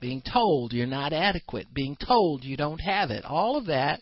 being 0.00 0.22
told 0.22 0.72
you're 0.72 0.86
not 0.86 1.12
adequate, 1.12 1.72
being 1.72 1.96
told 1.96 2.44
you 2.44 2.56
don't 2.56 2.80
have 2.80 3.10
it, 3.10 3.24
all 3.24 3.56
of 3.56 3.66
that 3.66 4.00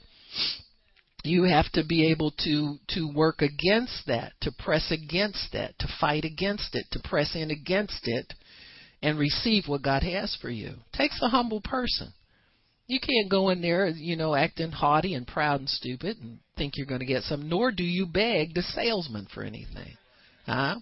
you 1.24 1.44
have 1.44 1.70
to 1.72 1.84
be 1.84 2.10
able 2.10 2.32
to 2.44 2.76
to 2.88 3.12
work 3.14 3.42
against 3.42 4.06
that, 4.06 4.32
to 4.40 4.50
press 4.50 4.90
against 4.90 5.52
that, 5.52 5.78
to 5.78 5.88
fight 6.00 6.24
against 6.24 6.74
it, 6.74 6.86
to 6.90 7.00
press 7.00 7.36
in 7.36 7.50
against 7.50 8.00
it 8.04 8.34
and 9.02 9.18
receive 9.18 9.64
what 9.66 9.82
God 9.82 10.02
has 10.02 10.36
for 10.40 10.50
you. 10.50 10.74
Takes 10.92 11.20
a 11.22 11.28
humble 11.28 11.60
person. 11.60 12.12
You 12.88 12.98
can't 13.00 13.30
go 13.30 13.50
in 13.50 13.62
there, 13.62 13.86
you 13.88 14.16
know, 14.16 14.34
acting 14.34 14.72
haughty 14.72 15.14
and 15.14 15.26
proud 15.26 15.60
and 15.60 15.68
stupid 15.68 16.18
and 16.20 16.38
think 16.56 16.76
you're 16.76 16.86
going 16.86 17.00
to 17.00 17.06
get 17.06 17.22
some, 17.22 17.48
nor 17.48 17.70
do 17.70 17.84
you 17.84 18.06
beg 18.06 18.54
the 18.54 18.62
salesman 18.62 19.28
for 19.32 19.44
anything. 19.44 19.96
Huh? 20.46 20.76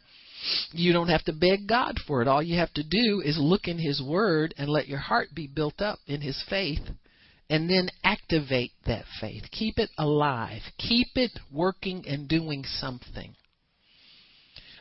You 0.72 0.92
don't 0.92 1.08
have 1.08 1.24
to 1.24 1.32
beg 1.32 1.68
God 1.68 1.98
for 2.06 2.22
it. 2.22 2.28
All 2.28 2.42
you 2.42 2.58
have 2.58 2.72
to 2.74 2.82
do 2.82 3.20
is 3.24 3.38
look 3.38 3.68
in 3.68 3.78
His 3.78 4.02
Word 4.02 4.54
and 4.56 4.68
let 4.68 4.88
your 4.88 4.98
heart 4.98 5.28
be 5.34 5.46
built 5.46 5.80
up 5.80 5.98
in 6.06 6.20
His 6.20 6.42
faith 6.48 6.80
and 7.50 7.68
then 7.68 7.90
activate 8.04 8.72
that 8.86 9.04
faith. 9.20 9.44
Keep 9.50 9.78
it 9.78 9.90
alive. 9.98 10.62
Keep 10.78 11.08
it 11.16 11.32
working 11.52 12.04
and 12.06 12.28
doing 12.28 12.64
something. 12.64 13.34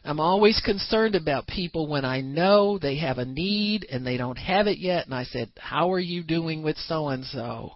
I'm 0.05 0.19
always 0.19 0.61
concerned 0.63 1.15
about 1.15 1.45
people 1.47 1.88
when 1.88 2.05
I 2.05 2.21
know 2.21 2.77
they 2.77 2.97
have 2.99 3.17
a 3.17 3.25
need 3.25 3.86
and 3.91 4.07
they 4.07 4.15
don't 4.15 4.38
have 4.38 4.67
it 4.67 4.77
yet. 4.77 5.05
And 5.05 5.13
I 5.13 5.25
said, 5.25 5.51
How 5.57 5.91
are 5.91 5.99
you 5.99 6.23
doing 6.23 6.63
with 6.63 6.77
so 6.77 7.09
and 7.09 7.25
so? 7.25 7.73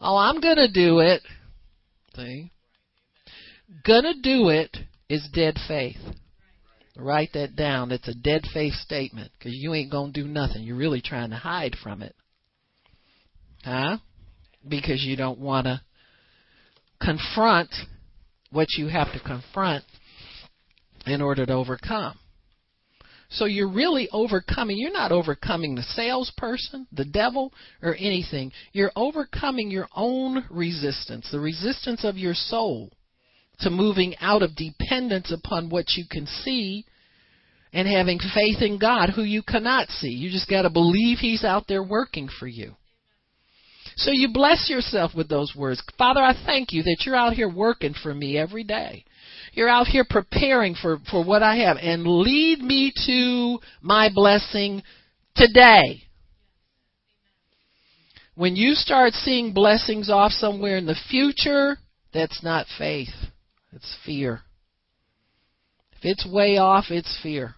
Oh, 0.00 0.16
I'm 0.16 0.40
going 0.40 0.56
to 0.56 0.72
do 0.72 0.98
it. 0.98 1.22
See? 2.16 2.50
Gonna 3.86 4.14
do 4.22 4.50
it 4.50 4.76
is 5.08 5.28
dead 5.32 5.56
faith. 5.66 5.96
Write 6.96 7.30
that 7.34 7.56
down. 7.56 7.90
It's 7.90 8.08
a 8.08 8.14
dead 8.14 8.42
faith 8.52 8.74
statement 8.74 9.32
because 9.38 9.52
you 9.54 9.72
ain't 9.72 9.90
going 9.90 10.12
to 10.12 10.22
do 10.22 10.28
nothing. 10.28 10.62
You're 10.62 10.76
really 10.76 11.00
trying 11.00 11.30
to 11.30 11.36
hide 11.36 11.76
from 11.82 12.02
it. 12.02 12.14
Huh? 13.64 13.98
Because 14.68 15.02
you 15.02 15.16
don't 15.16 15.38
want 15.38 15.66
to 15.66 15.80
confront 17.00 17.70
what 18.50 18.68
you 18.76 18.88
have 18.88 19.12
to 19.12 19.20
confront 19.20 19.84
in 21.06 21.22
order 21.22 21.46
to 21.46 21.52
overcome. 21.52 22.18
So 23.30 23.46
you're 23.46 23.72
really 23.72 24.10
overcoming. 24.12 24.76
You're 24.76 24.92
not 24.92 25.10
overcoming 25.10 25.74
the 25.74 25.82
salesperson, 25.82 26.86
the 26.92 27.06
devil, 27.06 27.52
or 27.82 27.94
anything. 27.94 28.52
You're 28.72 28.92
overcoming 28.94 29.70
your 29.70 29.88
own 29.96 30.44
resistance, 30.50 31.30
the 31.32 31.40
resistance 31.40 32.04
of 32.04 32.18
your 32.18 32.34
soul 32.34 32.90
to 33.60 33.70
moving 33.70 34.14
out 34.20 34.42
of 34.42 34.56
dependence 34.56 35.32
upon 35.32 35.70
what 35.70 35.90
you 35.96 36.04
can 36.10 36.26
see 36.26 36.84
and 37.72 37.88
having 37.88 38.18
faith 38.18 38.60
in 38.60 38.78
God 38.78 39.10
who 39.10 39.22
you 39.22 39.42
cannot 39.42 39.88
see. 39.88 40.08
You 40.08 40.30
just 40.30 40.50
got 40.50 40.62
to 40.62 40.70
believe 40.70 41.18
He's 41.18 41.44
out 41.44 41.64
there 41.68 41.82
working 41.82 42.28
for 42.38 42.46
you. 42.46 42.74
So 43.96 44.10
you 44.10 44.28
bless 44.32 44.70
yourself 44.70 45.12
with 45.14 45.28
those 45.28 45.54
words. 45.56 45.82
Father, 45.98 46.20
I 46.20 46.34
thank 46.46 46.72
you 46.72 46.82
that 46.84 47.02
you're 47.04 47.16
out 47.16 47.34
here 47.34 47.48
working 47.48 47.94
for 47.94 48.14
me 48.14 48.38
every 48.38 48.64
day. 48.64 49.04
You're 49.52 49.68
out 49.68 49.86
here 49.86 50.06
preparing 50.08 50.74
for, 50.74 50.98
for 51.10 51.24
what 51.24 51.42
I 51.42 51.56
have 51.56 51.76
and 51.76 52.06
lead 52.06 52.60
me 52.60 52.92
to 53.06 53.58
my 53.82 54.08
blessing 54.12 54.82
today. 55.36 56.02
When 58.34 58.56
you 58.56 58.74
start 58.74 59.12
seeing 59.12 59.52
blessings 59.52 60.08
off 60.08 60.32
somewhere 60.32 60.78
in 60.78 60.86
the 60.86 60.96
future, 61.10 61.76
that's 62.14 62.42
not 62.42 62.66
faith. 62.78 63.10
It's 63.72 63.96
fear. 64.04 64.40
If 65.92 66.00
it's 66.02 66.26
way 66.26 66.58
off, 66.58 66.86
it's 66.90 67.18
fear. 67.22 67.54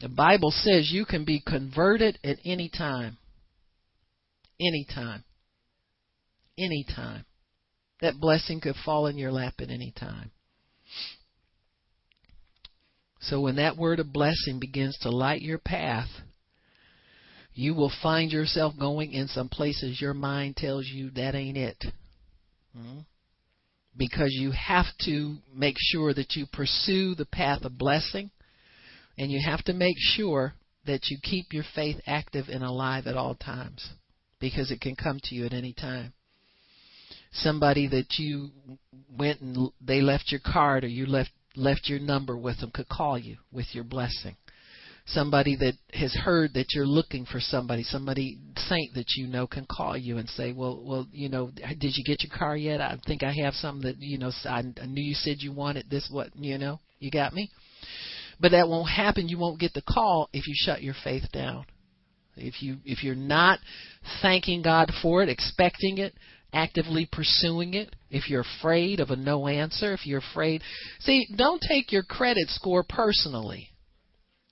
The 0.00 0.08
Bible 0.08 0.52
says 0.52 0.90
you 0.92 1.04
can 1.04 1.24
be 1.24 1.42
converted 1.44 2.18
at 2.22 2.38
any 2.44 2.68
time. 2.68 3.18
Any 4.60 4.86
time. 4.92 5.24
Any 6.56 6.84
time. 6.84 7.24
That 8.00 8.20
blessing 8.20 8.60
could 8.60 8.76
fall 8.84 9.06
in 9.06 9.18
your 9.18 9.32
lap 9.32 9.54
at 9.58 9.70
any 9.70 9.92
time. 9.98 10.30
So 13.20 13.40
when 13.40 13.56
that 13.56 13.76
word 13.76 13.98
of 13.98 14.12
blessing 14.12 14.60
begins 14.60 14.96
to 15.02 15.10
light 15.10 15.42
your 15.42 15.58
path, 15.58 16.08
you 17.54 17.74
will 17.74 17.92
find 18.02 18.30
yourself 18.30 18.74
going 18.78 19.12
in 19.12 19.26
some 19.26 19.48
places 19.48 20.00
your 20.00 20.14
mind 20.14 20.56
tells 20.56 20.86
you 20.86 21.10
that 21.10 21.34
ain't 21.34 21.56
it. 21.56 21.84
Hmm? 22.76 23.00
Because 23.98 24.30
you 24.30 24.52
have 24.52 24.86
to 25.00 25.36
make 25.54 25.76
sure 25.76 26.14
that 26.14 26.36
you 26.36 26.46
pursue 26.46 27.14
the 27.14 27.26
path 27.26 27.64
of 27.64 27.76
blessing 27.76 28.30
and 29.18 29.30
you 29.30 29.40
have 29.44 29.62
to 29.64 29.72
make 29.74 29.96
sure 29.98 30.54
that 30.86 31.08
you 31.08 31.18
keep 31.22 31.52
your 31.52 31.64
faith 31.74 31.96
active 32.06 32.46
and 32.48 32.62
alive 32.62 33.06
at 33.06 33.16
all 33.16 33.34
times 33.34 33.90
because 34.40 34.70
it 34.70 34.80
can 34.80 34.94
come 34.94 35.18
to 35.24 35.34
you 35.34 35.44
at 35.44 35.52
any 35.52 35.72
time. 35.72 36.12
Somebody 37.32 37.88
that 37.88 38.14
you 38.18 38.50
went 39.10 39.40
and 39.40 39.70
they 39.80 40.00
left 40.00 40.30
your 40.30 40.40
card 40.40 40.84
or 40.84 40.88
you 40.88 41.04
left 41.04 41.30
left 41.56 41.88
your 41.88 41.98
number 41.98 42.36
with 42.36 42.60
them 42.60 42.70
could 42.72 42.88
call 42.88 43.18
you 43.18 43.36
with 43.50 43.66
your 43.72 43.84
blessing. 43.84 44.36
Somebody 45.08 45.56
that 45.56 45.74
has 45.94 46.14
heard 46.14 46.54
that 46.54 46.74
you're 46.74 46.86
looking 46.86 47.24
for 47.24 47.40
somebody, 47.40 47.82
somebody 47.82 48.38
saint 48.56 48.94
that 48.94 49.06
you 49.16 49.26
know 49.26 49.46
can 49.46 49.64
call 49.64 49.96
you 49.96 50.18
and 50.18 50.28
say, 50.28 50.52
"Well, 50.52 50.82
well, 50.84 51.06
you 51.12 51.28
know, 51.28 51.50
did 51.50 51.96
you 51.96 52.04
get 52.04 52.22
your 52.22 52.36
car 52.36 52.56
yet? 52.56 52.80
I 52.80 52.98
think 53.06 53.22
I 53.22 53.32
have 53.42 53.54
some 53.54 53.80
that 53.82 53.96
you 53.98 54.18
know. 54.18 54.30
I, 54.44 54.62
I 54.80 54.86
knew 54.86 55.02
you 55.02 55.14
said 55.14 55.36
you 55.38 55.52
wanted 55.52 55.88
this. 55.88 56.08
What 56.10 56.36
you 56.36 56.58
know? 56.58 56.80
You 56.98 57.10
got 57.10 57.32
me." 57.32 57.50
But 58.40 58.52
that 58.52 58.68
won't 58.68 58.90
happen. 58.90 59.28
You 59.28 59.38
won't 59.38 59.60
get 59.60 59.72
the 59.74 59.82
call 59.82 60.28
if 60.32 60.46
you 60.46 60.54
shut 60.56 60.82
your 60.82 60.94
faith 61.02 61.24
down. 61.32 61.64
If 62.36 62.62
you 62.62 62.76
if 62.84 63.02
you're 63.02 63.14
not 63.14 63.58
thanking 64.22 64.62
God 64.62 64.92
for 65.02 65.22
it, 65.22 65.28
expecting 65.28 65.98
it, 65.98 66.14
actively 66.52 67.08
pursuing 67.10 67.74
it, 67.74 67.94
if 68.10 68.28
you're 68.28 68.44
afraid 68.58 69.00
of 69.00 69.10
a 69.10 69.16
no 69.16 69.48
answer, 69.48 69.92
if 69.92 70.06
you're 70.06 70.22
afraid, 70.30 70.62
see, 71.00 71.26
don't 71.36 71.62
take 71.66 71.90
your 71.90 72.04
credit 72.04 72.48
score 72.48 72.84
personally. 72.88 73.70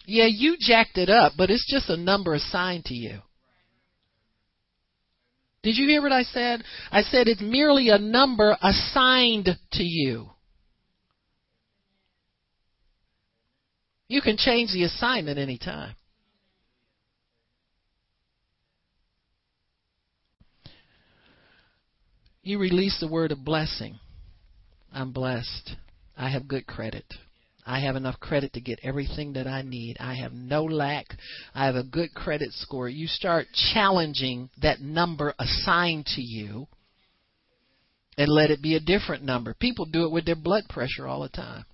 Yeah, 0.07 0.27
you 0.27 0.57
jacked 0.59 0.99
it 0.99 1.11
up, 1.11 1.33
but 1.37 1.51
it's 1.51 1.67
just 1.69 1.91
a 1.91 1.97
number 1.97 2.33
assigned 2.35 2.85
to 2.87 2.95
you. 2.95 3.19
Did 5.65 5.77
you 5.77 5.89
hear 5.89 6.01
what 6.01 6.13
I 6.13 6.23
said? 6.23 6.63
I 6.93 7.03
said 7.03 7.27
it's 7.27 7.41
merely 7.41 7.89
a 7.89 7.99
number 7.99 8.57
assigned 8.63 9.49
to 9.73 9.83
you. 9.83 10.31
You 14.07 14.21
can 14.23 14.37
change 14.37 14.73
the 14.73 14.85
assignment 14.85 15.41
anytime. 15.41 15.97
You 22.45 22.61
release 22.61 23.01
the 23.01 23.09
word 23.09 23.33
of 23.33 23.45
blessing. 23.45 23.99
I'm 24.93 25.11
blessed. 25.11 25.75
I 26.17 26.29
have 26.29 26.47
good 26.47 26.69
credit. 26.69 27.13
I 27.67 27.81
have 27.81 27.97
enough 27.97 28.21
credit 28.21 28.53
to 28.53 28.61
get 28.61 28.79
everything 28.85 29.33
that 29.33 29.49
I 29.49 29.63
need. 29.63 29.97
I 29.99 30.15
have 30.15 30.33
no 30.33 30.63
lack. 30.65 31.07
I 31.53 31.67
have 31.67 31.75
a 31.75 31.83
good 31.83 32.15
credit 32.15 32.53
score. 32.53 32.89
You 32.89 33.09
start 33.09 33.49
challenging 33.75 34.51
that 34.63 34.81
number 34.81 35.35
assigned 35.39 36.07
to 36.15 36.23
you 36.23 36.69
and 38.17 38.29
let 38.29 38.51
it 38.51 38.63
be 38.63 38.77
a 38.77 38.81
different 38.81 39.25
number. 39.25 39.53
People 39.53 39.85
do 39.85 40.05
it 40.05 40.13
with 40.13 40.25
their 40.25 40.37
blood 40.37 40.63
pressure 40.69 41.09
all 41.09 41.23
the 41.23 41.29
time. 41.29 41.65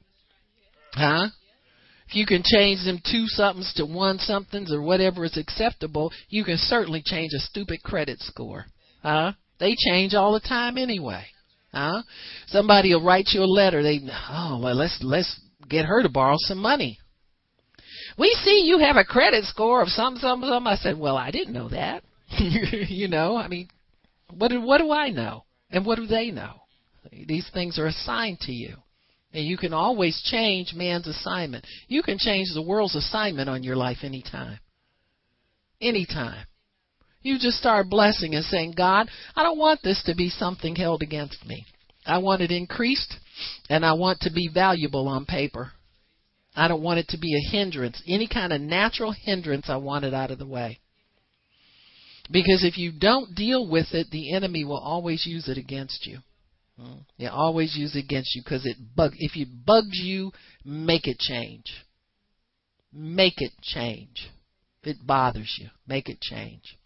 Huh? 0.94 1.28
If 2.08 2.16
you 2.16 2.24
can 2.26 2.42
change 2.44 2.84
them 2.84 3.00
two 3.04 3.26
somethings 3.26 3.72
to 3.76 3.84
one 3.84 4.18
somethings 4.18 4.72
or 4.72 4.82
whatever 4.82 5.24
is 5.24 5.36
acceptable, 5.36 6.10
you 6.28 6.42
can 6.42 6.56
certainly 6.56 7.02
change 7.04 7.32
a 7.34 7.38
stupid 7.38 7.82
credit 7.82 8.18
score. 8.20 8.64
Huh? 9.02 9.32
They 9.60 9.76
change 9.76 10.14
all 10.14 10.32
the 10.32 10.40
time 10.40 10.78
anyway. 10.78 11.24
Huh? 11.72 12.02
Somebody 12.46 12.94
will 12.94 13.04
write 13.04 13.28
you 13.32 13.42
a 13.42 13.44
letter. 13.44 13.82
They 13.82 14.00
oh 14.28 14.60
well 14.62 14.74
let's 14.74 14.98
let's 15.02 15.40
get 15.68 15.86
her 15.86 16.02
to 16.02 16.08
borrow 16.08 16.36
some 16.38 16.58
money. 16.58 16.98
We 18.18 18.36
see 18.44 18.64
you 18.66 18.78
have 18.78 18.96
a 18.96 19.04
credit 19.04 19.44
score 19.44 19.82
of 19.82 19.88
some 19.88 20.16
some 20.16 20.42
some. 20.42 20.66
I 20.66 20.76
said, 20.76 20.98
well, 20.98 21.16
I 21.16 21.30
didn't 21.30 21.54
know 21.54 21.68
that. 21.70 22.02
you 22.38 23.08
know, 23.08 23.36
I 23.36 23.48
mean, 23.48 23.68
what 24.36 24.48
do, 24.48 24.60
what 24.60 24.78
do 24.78 24.90
I 24.90 25.10
know, 25.10 25.44
and 25.70 25.84
what 25.84 25.96
do 25.96 26.06
they 26.06 26.30
know? 26.30 26.54
These 27.10 27.50
things 27.52 27.78
are 27.78 27.86
assigned 27.86 28.40
to 28.40 28.52
you, 28.52 28.76
and 29.32 29.44
you 29.44 29.56
can 29.56 29.72
always 29.72 30.22
change 30.24 30.72
man's 30.74 31.06
assignment. 31.06 31.66
You 31.88 32.02
can 32.02 32.18
change 32.18 32.48
the 32.52 32.62
world's 32.62 32.94
assignment 32.94 33.48
on 33.48 33.62
your 33.62 33.76
life 33.76 33.98
anytime. 34.02 34.58
Anytime. 35.80 36.46
You 37.22 37.38
just 37.38 37.58
start 37.58 37.88
blessing 37.88 38.34
and 38.34 38.44
saying, 38.44 38.74
God, 38.76 39.08
I 39.36 39.42
don't 39.42 39.58
want 39.58 39.80
this 39.82 40.02
to 40.06 40.14
be 40.14 40.28
something 40.28 40.74
held 40.74 41.02
against 41.02 41.44
me. 41.46 41.64
I 42.04 42.18
want 42.18 42.42
it 42.42 42.50
increased 42.50 43.14
and 43.68 43.84
I 43.84 43.92
want 43.94 44.20
to 44.20 44.30
be 44.30 44.50
valuable 44.52 45.08
on 45.08 45.24
paper. 45.24 45.72
I 46.54 46.68
don't 46.68 46.82
want 46.82 46.98
it 46.98 47.08
to 47.08 47.18
be 47.18 47.34
a 47.34 47.50
hindrance. 47.50 48.02
Any 48.06 48.28
kind 48.28 48.52
of 48.52 48.60
natural 48.60 49.12
hindrance, 49.12 49.66
I 49.68 49.76
want 49.76 50.04
it 50.04 50.12
out 50.12 50.30
of 50.30 50.38
the 50.38 50.46
way. 50.46 50.80
Because 52.30 52.64
if 52.64 52.78
you 52.78 52.92
don't 52.92 53.34
deal 53.34 53.68
with 53.68 53.92
it, 53.92 54.08
the 54.10 54.34
enemy 54.34 54.64
will 54.64 54.78
always 54.78 55.26
use 55.26 55.48
it 55.48 55.58
against 55.58 56.06
you. 56.06 56.18
They 57.18 57.26
always 57.26 57.76
use 57.76 57.94
it 57.94 58.04
against 58.04 58.34
you 58.34 58.42
because 58.42 58.66
it 58.66 58.76
bug. 58.96 59.12
If 59.16 59.36
it 59.36 59.64
bugs 59.64 60.00
you, 60.00 60.32
make 60.64 61.06
it 61.06 61.18
change. 61.18 61.64
Make 62.92 63.40
it 63.40 63.52
change. 63.62 64.30
If 64.82 64.96
it 64.96 65.06
bothers 65.06 65.56
you, 65.60 65.68
make 65.86 66.08
it 66.08 66.20
change. 66.20 66.76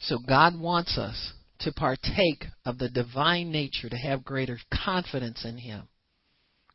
So 0.00 0.18
God 0.26 0.58
wants 0.58 0.98
us 0.98 1.32
to 1.64 1.72
partake 1.72 2.46
of 2.64 2.78
the 2.78 2.88
divine 2.88 3.50
nature, 3.50 3.88
to 3.88 3.96
have 3.96 4.24
greater 4.24 4.58
confidence 4.72 5.44
in 5.44 5.58
Him, 5.58 5.88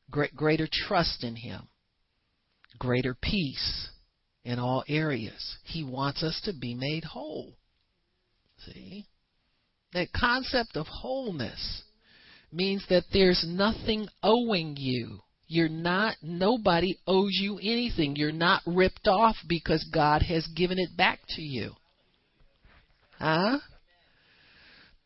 greater 0.09 0.67
trust 0.71 1.23
in 1.23 1.35
Him, 1.35 1.67
greater 2.79 3.15
peace 3.21 3.89
in 4.43 4.59
all 4.59 4.83
areas. 4.87 5.57
He 5.63 5.83
wants 5.83 6.23
us 6.23 6.39
to 6.45 6.53
be 6.53 6.73
made 6.73 7.03
whole. 7.03 7.57
See? 8.65 9.05
That 9.93 10.07
concept 10.13 10.75
of 10.75 10.87
wholeness 10.87 11.83
means 12.51 12.85
that 12.89 13.03
there's 13.11 13.45
nothing 13.47 14.07
owing 14.23 14.75
you. 14.77 15.19
You're 15.47 15.69
not, 15.69 16.15
nobody 16.21 16.97
owes 17.07 17.31
you 17.33 17.57
anything. 17.57 18.15
You're 18.15 18.31
not 18.31 18.61
ripped 18.65 19.07
off 19.07 19.35
because 19.47 19.85
God 19.93 20.21
has 20.23 20.45
given 20.55 20.77
it 20.77 20.95
back 20.97 21.19
to 21.29 21.41
you. 21.41 21.71
Huh? 23.17 23.59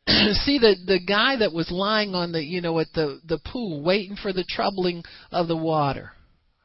See 0.08 0.58
the 0.58 0.76
the 0.86 1.00
guy 1.00 1.36
that 1.38 1.54
was 1.54 1.70
lying 1.70 2.16
on 2.16 2.32
the 2.32 2.44
you 2.44 2.62
know 2.62 2.80
at 2.80 2.92
the 2.94 3.22
the 3.26 3.38
pool 3.38 3.84
waiting 3.84 4.16
for 4.16 4.34
the 4.34 4.46
troubling 4.50 5.04
of 5.32 5.48
the 5.48 5.58
water. 5.58 6.12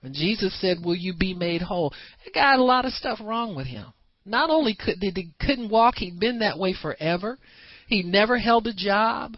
And 0.02 0.14
Jesus 0.14 0.58
said, 0.60 0.84
"Will 0.84 0.94
you 0.94 1.12
be 1.12 1.34
made 1.34 1.62
whole?" 1.62 1.92
That 2.24 2.34
guy 2.34 2.50
had 2.52 2.60
a 2.60 2.62
lot 2.62 2.86
of 2.86 2.92
stuff 2.92 3.18
wrong 3.20 3.54
with 3.54 3.66
him. 3.66 3.86
Not 4.24 4.48
only 4.48 4.74
could 4.74 5.00
did 5.00 5.16
he 5.16 5.32
couldn't 5.38 5.68
walk, 5.68 5.96
he'd 5.98 6.18
been 6.18 6.38
that 6.38 6.58
way 6.58 6.72
forever. 6.72 7.38
He 7.88 8.02
never 8.02 8.38
held 8.38 8.66
a 8.66 8.74
job. 8.74 9.36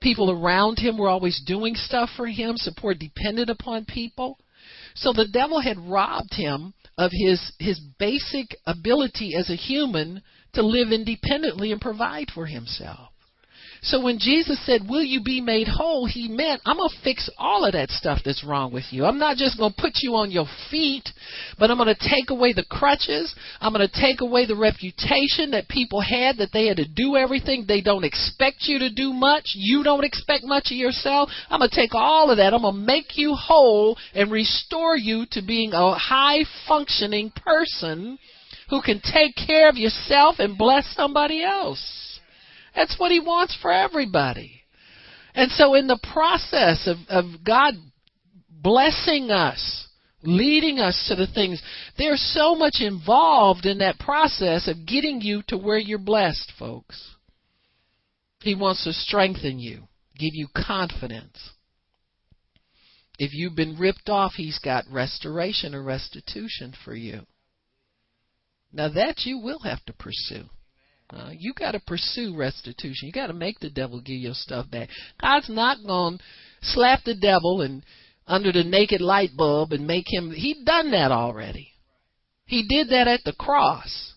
People 0.00 0.30
around 0.30 0.78
him 0.78 0.98
were 0.98 1.08
always 1.08 1.40
doing 1.46 1.74
stuff 1.74 2.10
for 2.16 2.26
him, 2.26 2.56
support 2.56 2.98
dependent 2.98 3.48
upon 3.48 3.84
people. 3.84 4.38
So 4.94 5.12
the 5.12 5.28
devil 5.28 5.60
had 5.60 5.78
robbed 5.78 6.34
him 6.34 6.74
of 6.98 7.12
his 7.12 7.52
his 7.60 7.78
basic 7.98 8.56
ability 8.66 9.34
as 9.36 9.50
a 9.50 9.56
human 9.56 10.22
to 10.54 10.62
live 10.62 10.90
independently 10.90 11.70
and 11.70 11.80
provide 11.80 12.30
for 12.30 12.46
himself. 12.46 13.10
So 13.82 14.02
when 14.02 14.18
Jesus 14.18 14.64
said, 14.64 14.82
Will 14.88 15.02
you 15.02 15.22
be 15.22 15.40
made 15.40 15.68
whole? 15.68 16.06
He 16.06 16.28
meant, 16.28 16.62
I'm 16.64 16.76
going 16.76 16.88
to 16.88 17.02
fix 17.02 17.30
all 17.38 17.64
of 17.64 17.72
that 17.72 17.90
stuff 17.90 18.20
that's 18.24 18.44
wrong 18.44 18.72
with 18.72 18.84
you. 18.90 19.04
I'm 19.04 19.18
not 19.18 19.36
just 19.36 19.58
going 19.58 19.72
to 19.72 19.80
put 19.80 19.92
you 20.02 20.14
on 20.14 20.30
your 20.30 20.46
feet, 20.70 21.08
but 21.58 21.70
I'm 21.70 21.78
going 21.78 21.94
to 21.94 22.08
take 22.08 22.30
away 22.30 22.52
the 22.52 22.64
crutches. 22.64 23.34
I'm 23.60 23.72
going 23.72 23.86
to 23.86 24.00
take 24.00 24.20
away 24.20 24.46
the 24.46 24.56
reputation 24.56 25.50
that 25.52 25.68
people 25.68 26.00
had 26.00 26.38
that 26.38 26.50
they 26.52 26.66
had 26.66 26.78
to 26.78 26.88
do 26.88 27.16
everything. 27.16 27.64
They 27.66 27.80
don't 27.80 28.04
expect 28.04 28.62
you 28.62 28.78
to 28.78 28.92
do 28.92 29.12
much. 29.12 29.52
You 29.54 29.82
don't 29.82 30.04
expect 30.04 30.44
much 30.44 30.68
of 30.70 30.76
yourself. 30.76 31.30
I'm 31.50 31.60
going 31.60 31.70
to 31.70 31.76
take 31.76 31.94
all 31.94 32.30
of 32.30 32.38
that. 32.38 32.54
I'm 32.54 32.62
going 32.62 32.74
to 32.74 32.80
make 32.80 33.16
you 33.16 33.34
whole 33.34 33.96
and 34.14 34.30
restore 34.30 34.96
you 34.96 35.26
to 35.32 35.42
being 35.42 35.72
a 35.72 35.94
high 35.94 36.44
functioning 36.66 37.32
person 37.44 38.18
who 38.68 38.82
can 38.82 39.00
take 39.00 39.34
care 39.36 39.68
of 39.68 39.76
yourself 39.76 40.36
and 40.38 40.58
bless 40.58 40.86
somebody 40.94 41.42
else. 41.42 42.05
That's 42.76 43.00
what 43.00 43.10
he 43.10 43.18
wants 43.18 43.56
for 43.60 43.72
everybody. 43.72 44.62
And 45.34 45.50
so 45.50 45.74
in 45.74 45.86
the 45.86 45.98
process 46.12 46.86
of, 46.86 46.98
of 47.08 47.42
God 47.44 47.74
blessing 48.50 49.30
us, 49.30 49.88
leading 50.22 50.78
us 50.78 51.06
to 51.08 51.14
the 51.14 51.26
things, 51.26 51.62
there's 51.98 52.22
so 52.34 52.54
much 52.54 52.76
involved 52.80 53.64
in 53.64 53.78
that 53.78 53.98
process 53.98 54.68
of 54.68 54.86
getting 54.86 55.20
you 55.20 55.42
to 55.48 55.56
where 55.56 55.78
you're 55.78 55.98
blessed, 55.98 56.52
folks. 56.58 57.14
He 58.40 58.54
wants 58.54 58.84
to 58.84 58.92
strengthen 58.92 59.58
you, 59.58 59.88
give 60.18 60.34
you 60.34 60.48
confidence. 60.54 61.50
If 63.18 63.32
you've 63.32 63.56
been 63.56 63.78
ripped 63.78 64.10
off, 64.10 64.32
he's 64.36 64.58
got 64.58 64.84
restoration 64.90 65.74
or 65.74 65.82
restitution 65.82 66.74
for 66.84 66.94
you. 66.94 67.22
Now 68.72 68.88
that 68.90 69.24
you 69.24 69.38
will 69.38 69.60
have 69.60 69.82
to 69.86 69.94
pursue. 69.94 70.50
Uh, 71.10 71.30
you 71.36 71.52
got 71.54 71.72
to 71.72 71.80
pursue 71.80 72.36
restitution. 72.36 73.06
You 73.06 73.12
got 73.12 73.28
to 73.28 73.32
make 73.32 73.60
the 73.60 73.70
devil 73.70 74.00
give 74.00 74.16
your 74.16 74.34
stuff 74.34 74.70
back. 74.70 74.88
God's 75.20 75.48
not 75.48 75.78
going 75.86 76.18
to 76.18 76.24
slap 76.62 77.04
the 77.04 77.14
devil 77.14 77.62
and 77.62 77.84
under 78.26 78.50
the 78.50 78.64
naked 78.64 79.00
light 79.00 79.30
bulb 79.36 79.72
and 79.72 79.86
make 79.86 80.06
him. 80.12 80.32
He 80.32 80.62
done 80.64 80.90
that 80.90 81.12
already. 81.12 81.72
He 82.46 82.66
did 82.66 82.88
that 82.90 83.06
at 83.08 83.20
the 83.24 83.32
cross. 83.32 84.14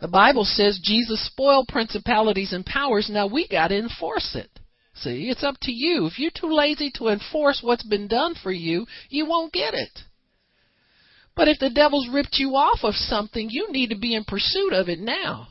The 0.00 0.08
Bible 0.08 0.44
says 0.44 0.80
Jesus 0.82 1.24
spoiled 1.26 1.68
principalities 1.68 2.52
and 2.52 2.64
powers. 2.64 3.08
Now 3.10 3.26
we 3.26 3.46
got 3.46 3.68
to 3.68 3.78
enforce 3.78 4.34
it. 4.34 4.50
See, 4.94 5.28
it's 5.30 5.44
up 5.44 5.56
to 5.62 5.72
you. 5.72 6.06
If 6.06 6.18
you're 6.18 6.30
too 6.30 6.52
lazy 6.54 6.90
to 6.96 7.08
enforce 7.08 7.60
what's 7.62 7.84
been 7.84 8.08
done 8.08 8.34
for 8.42 8.52
you, 8.52 8.86
you 9.08 9.26
won't 9.26 9.52
get 9.52 9.74
it. 9.74 10.00
But 11.34 11.48
if 11.48 11.58
the 11.58 11.70
devil's 11.70 12.08
ripped 12.12 12.36
you 12.38 12.50
off 12.50 12.80
of 12.82 12.94
something, 12.94 13.48
you 13.50 13.72
need 13.72 13.88
to 13.88 13.96
be 13.96 14.14
in 14.14 14.24
pursuit 14.24 14.72
of 14.72 14.88
it 14.88 14.98
now. 14.98 15.48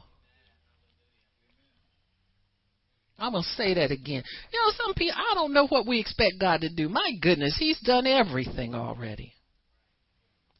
I'm 3.21 3.33
going 3.33 3.43
to 3.43 3.49
say 3.49 3.75
that 3.75 3.91
again. 3.91 4.23
You 4.51 4.59
know, 4.59 4.73
some 4.83 4.93
people, 4.95 5.15
I 5.15 5.35
don't 5.35 5.53
know 5.53 5.67
what 5.67 5.85
we 5.85 5.99
expect 5.99 6.39
God 6.39 6.61
to 6.61 6.69
do. 6.69 6.89
My 6.89 7.11
goodness, 7.21 7.55
He's 7.57 7.79
done 7.79 8.07
everything 8.07 8.73
already. 8.73 9.33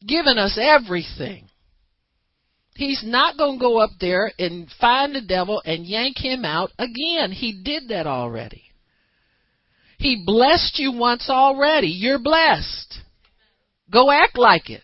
Given 0.06 0.38
us 0.38 0.58
everything. 0.60 1.48
He's 2.74 3.02
not 3.04 3.36
going 3.36 3.58
to 3.58 3.60
go 3.60 3.78
up 3.78 3.90
there 4.00 4.32
and 4.38 4.68
find 4.80 5.14
the 5.14 5.20
devil 5.20 5.60
and 5.64 5.84
yank 5.84 6.16
him 6.18 6.44
out 6.44 6.70
again. 6.78 7.30
He 7.32 7.60
did 7.62 7.88
that 7.88 8.06
already. 8.06 8.62
He 9.98 10.22
blessed 10.24 10.78
you 10.78 10.92
once 10.92 11.28
already. 11.28 11.88
You're 11.88 12.18
blessed. 12.18 12.98
Go 13.92 14.10
act 14.10 14.38
like 14.38 14.70
it. 14.70 14.82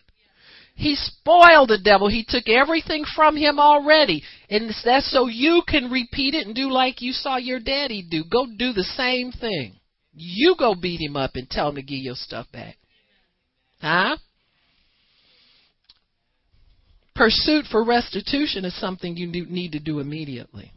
He 0.75 0.95
spoiled 0.95 1.69
the 1.69 1.79
devil. 1.83 2.07
He 2.07 2.25
took 2.27 2.47
everything 2.47 3.03
from 3.15 3.35
him 3.35 3.59
already. 3.59 4.23
And 4.49 4.71
that's 4.83 5.11
so 5.11 5.27
you 5.27 5.61
can 5.67 5.91
repeat 5.91 6.33
it 6.33 6.47
and 6.47 6.55
do 6.55 6.71
like 6.71 7.01
you 7.01 7.11
saw 7.11 7.37
your 7.37 7.59
daddy 7.59 8.05
do. 8.09 8.23
Go 8.29 8.47
do 8.47 8.73
the 8.73 8.83
same 8.83 9.31
thing. 9.31 9.75
You 10.13 10.55
go 10.57 10.73
beat 10.73 10.99
him 10.99 11.15
up 11.15 11.31
and 11.35 11.47
tell 11.49 11.69
him 11.69 11.75
to 11.75 11.83
give 11.83 11.99
your 11.99 12.15
stuff 12.15 12.47
back. 12.51 12.77
Huh? 13.79 14.17
Pursuit 17.15 17.65
for 17.69 17.83
restitution 17.83 18.65
is 18.65 18.79
something 18.79 19.15
you 19.15 19.27
need 19.27 19.73
to 19.73 19.79
do 19.79 19.99
immediately. 19.99 20.71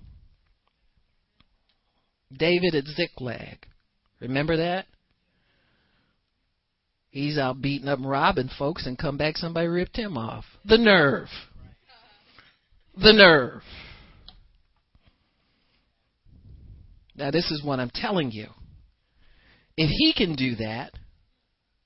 David 2.36 2.74
at 2.74 2.86
Ziklag. 2.86 3.58
Remember 4.20 4.56
that? 4.56 4.86
He's 7.10 7.38
out 7.38 7.60
beating 7.60 7.88
up 7.88 7.98
and 7.98 8.08
robbing 8.08 8.50
folks 8.58 8.86
and 8.86 8.98
come 8.98 9.16
back 9.16 9.36
somebody 9.36 9.66
ripped 9.66 9.96
him 9.96 10.16
off. 10.16 10.44
The 10.64 10.78
nerve. 10.78 11.28
The 12.96 13.12
nerve. 13.12 13.62
Now 17.14 17.30
this 17.30 17.50
is 17.50 17.62
what 17.62 17.80
I'm 17.80 17.90
telling 17.94 18.30
you. 18.30 18.48
If 19.76 19.90
he 19.90 20.12
can 20.12 20.34
do 20.34 20.56
that, 20.56 20.92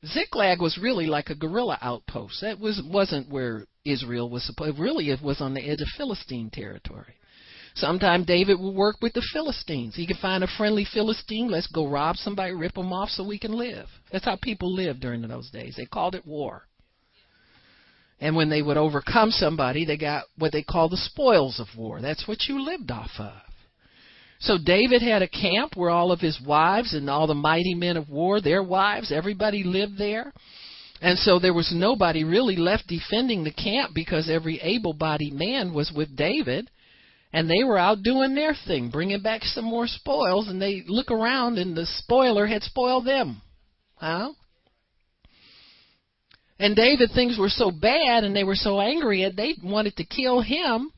Ziklag 0.04 0.61
was 0.61 0.78
really 0.80 1.07
like 1.07 1.30
a 1.30 1.34
guerrilla 1.34 1.78
outpost. 1.80 2.40
That 2.40 2.59
was 2.59 2.82
wasn't 2.84 3.30
where 3.30 3.66
Israel 3.84 4.28
was 4.28 4.44
supposed. 4.44 4.78
Really, 4.78 5.11
it 5.11 5.22
was 5.22 5.40
on 5.40 5.54
the 5.54 5.68
edge 5.68 5.80
of 5.80 5.88
Philistine 5.96 6.50
territory. 6.50 7.14
Sometimes 7.74 8.26
David 8.26 8.59
would 8.59 8.74
work 8.74 8.96
with 9.02 9.12
the 9.12 9.26
Philistines. 9.32 9.94
He 9.94 10.07
could 10.07 10.16
find 10.16 10.42
a 10.42 10.48
friendly 10.57 10.86
Philistine. 10.90 11.48
Let's 11.48 11.66
go 11.66 11.86
rob 11.86 12.16
somebody, 12.16 12.52
rip 12.52 12.74
them 12.74 12.92
off 12.92 13.11
so 13.11 13.22
we 13.22 13.38
can 13.38 13.52
live. 13.52 13.86
That's 14.11 14.24
how 14.24 14.38
people 14.40 14.74
lived 14.74 15.00
during 15.00 15.20
those 15.22 15.50
days. 15.50 15.74
They 15.76 15.84
called 15.84 16.14
it 16.14 16.26
war. 16.26 16.66
And 18.20 18.34
when 18.34 18.48
they 18.48 18.62
would 18.62 18.76
overcome 18.76 19.30
somebody, 19.30 19.84
they 19.84 19.96
got 19.96 20.24
what 20.38 20.52
they 20.52 20.62
call 20.62 20.88
the 20.88 20.96
spoils 20.96 21.60
of 21.60 21.66
war. 21.76 22.00
That's 22.00 22.26
what 22.26 22.48
you 22.48 22.64
lived 22.64 22.90
off 22.90 23.10
of. 23.18 23.34
So 24.38 24.58
David 24.62 25.02
had 25.02 25.22
a 25.22 25.28
camp 25.28 25.76
where 25.76 25.90
all 25.90 26.12
of 26.12 26.20
his 26.20 26.40
wives 26.44 26.94
and 26.94 27.08
all 27.08 27.26
the 27.26 27.34
mighty 27.34 27.74
men 27.74 27.96
of 27.96 28.08
war, 28.08 28.40
their 28.40 28.62
wives, 28.62 29.12
everybody 29.12 29.64
lived 29.64 29.98
there. 29.98 30.32
And 31.00 31.18
so 31.18 31.38
there 31.38 31.54
was 31.54 31.72
nobody 31.74 32.24
really 32.24 32.56
left 32.56 32.86
defending 32.86 33.44
the 33.44 33.52
camp 33.52 33.92
because 33.94 34.30
every 34.30 34.60
able 34.60 34.94
bodied 34.94 35.34
man 35.34 35.74
was 35.74 35.92
with 35.94 36.16
David 36.16 36.70
and 37.32 37.50
they 37.50 37.64
were 37.64 37.78
out 37.78 38.02
doing 38.02 38.34
their 38.34 38.54
thing, 38.66 38.88
bringing 38.88 39.20
back 39.20 39.42
some 39.42 39.64
more 39.64 39.86
spoils, 39.86 40.48
and 40.48 40.60
they 40.60 40.84
look 40.86 41.10
around 41.10 41.58
and 41.58 41.76
the 41.76 41.84
spoiler 41.84 42.46
had 42.46 42.62
spoiled 42.62 43.04
them. 43.04 43.42
Huh? 43.96 44.30
And 46.59 46.74
David 46.74 47.11
things 47.14 47.38
were 47.38 47.50
so 47.50 47.70
bad 47.70 48.24
and 48.24 48.34
they 48.34 48.44
were 48.44 48.54
so 48.54 48.80
angry 48.80 49.22
and 49.22 49.36
they 49.36 49.54
wanted 49.62 49.96
to 49.96 50.04
kill 50.04 50.40
him. 50.40 50.90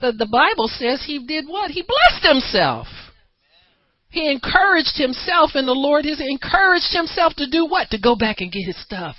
The 0.00 0.12
the 0.12 0.28
Bible 0.30 0.68
says 0.68 1.04
he 1.06 1.24
did 1.26 1.46
what? 1.46 1.70
He 1.70 1.82
blessed 1.82 2.26
himself. 2.26 2.86
He 4.10 4.30
encouraged 4.30 4.96
himself 4.96 5.52
in 5.54 5.66
the 5.66 5.72
Lord. 5.72 6.04
He 6.04 6.14
encouraged 6.30 6.92
himself 6.92 7.34
to 7.36 7.50
do 7.50 7.66
what? 7.66 7.90
To 7.90 7.98
go 8.00 8.14
back 8.14 8.40
and 8.40 8.52
get 8.52 8.64
his 8.64 8.80
stuff. 8.80 9.16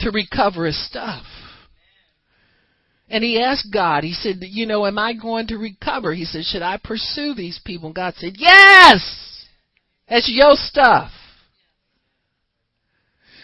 To 0.00 0.10
recover 0.10 0.66
his 0.66 0.86
stuff. 0.86 1.24
And 3.08 3.24
he 3.24 3.42
asked 3.42 3.72
God, 3.72 4.04
he 4.04 4.12
said, 4.12 4.36
You 4.40 4.66
know, 4.66 4.86
am 4.86 4.98
I 4.98 5.12
going 5.12 5.48
to 5.48 5.58
recover? 5.58 6.14
He 6.14 6.24
said, 6.24 6.44
Should 6.44 6.62
I 6.62 6.78
pursue 6.82 7.34
these 7.34 7.60
people? 7.64 7.88
And 7.88 7.94
God 7.94 8.14
said, 8.16 8.34
Yes! 8.36 9.46
That's 10.08 10.30
your 10.32 10.54
stuff. 10.54 11.10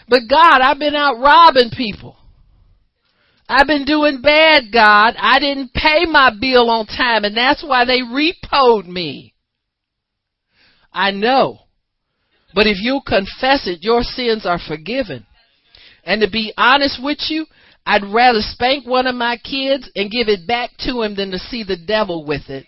But 0.09 0.21
God, 0.29 0.61
I've 0.61 0.79
been 0.79 0.95
out 0.95 1.19
robbing 1.19 1.69
people. 1.69 2.17
I've 3.47 3.67
been 3.67 3.85
doing 3.85 4.21
bad, 4.21 4.71
God. 4.71 5.15
I 5.17 5.39
didn't 5.39 5.73
pay 5.73 6.05
my 6.05 6.31
bill 6.39 6.69
on 6.69 6.85
time, 6.85 7.23
and 7.25 7.35
that's 7.35 7.63
why 7.63 7.85
they 7.85 8.01
repoed 8.01 8.85
me. 8.85 9.33
I 10.91 11.11
know. 11.11 11.59
But 12.53 12.67
if 12.67 12.77
you 12.79 13.01
confess 13.05 13.67
it, 13.67 13.83
your 13.83 14.01
sins 14.01 14.45
are 14.45 14.59
forgiven. 14.59 15.25
And 16.03 16.21
to 16.21 16.29
be 16.29 16.53
honest 16.57 16.99
with 17.03 17.19
you, 17.29 17.45
I'd 17.85 18.03
rather 18.03 18.41
spank 18.41 18.87
one 18.87 19.07
of 19.07 19.15
my 19.15 19.37
kids 19.37 19.89
and 19.95 20.11
give 20.11 20.27
it 20.27 20.47
back 20.47 20.71
to 20.79 21.01
him 21.01 21.15
than 21.15 21.31
to 21.31 21.39
see 21.39 21.63
the 21.63 21.77
devil 21.77 22.25
with 22.25 22.49
it. 22.49 22.65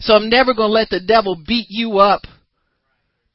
So 0.00 0.14
I'm 0.14 0.28
never 0.28 0.54
going 0.54 0.68
to 0.68 0.74
let 0.74 0.90
the 0.90 1.00
devil 1.00 1.40
beat 1.46 1.66
you 1.68 1.98
up 1.98 2.22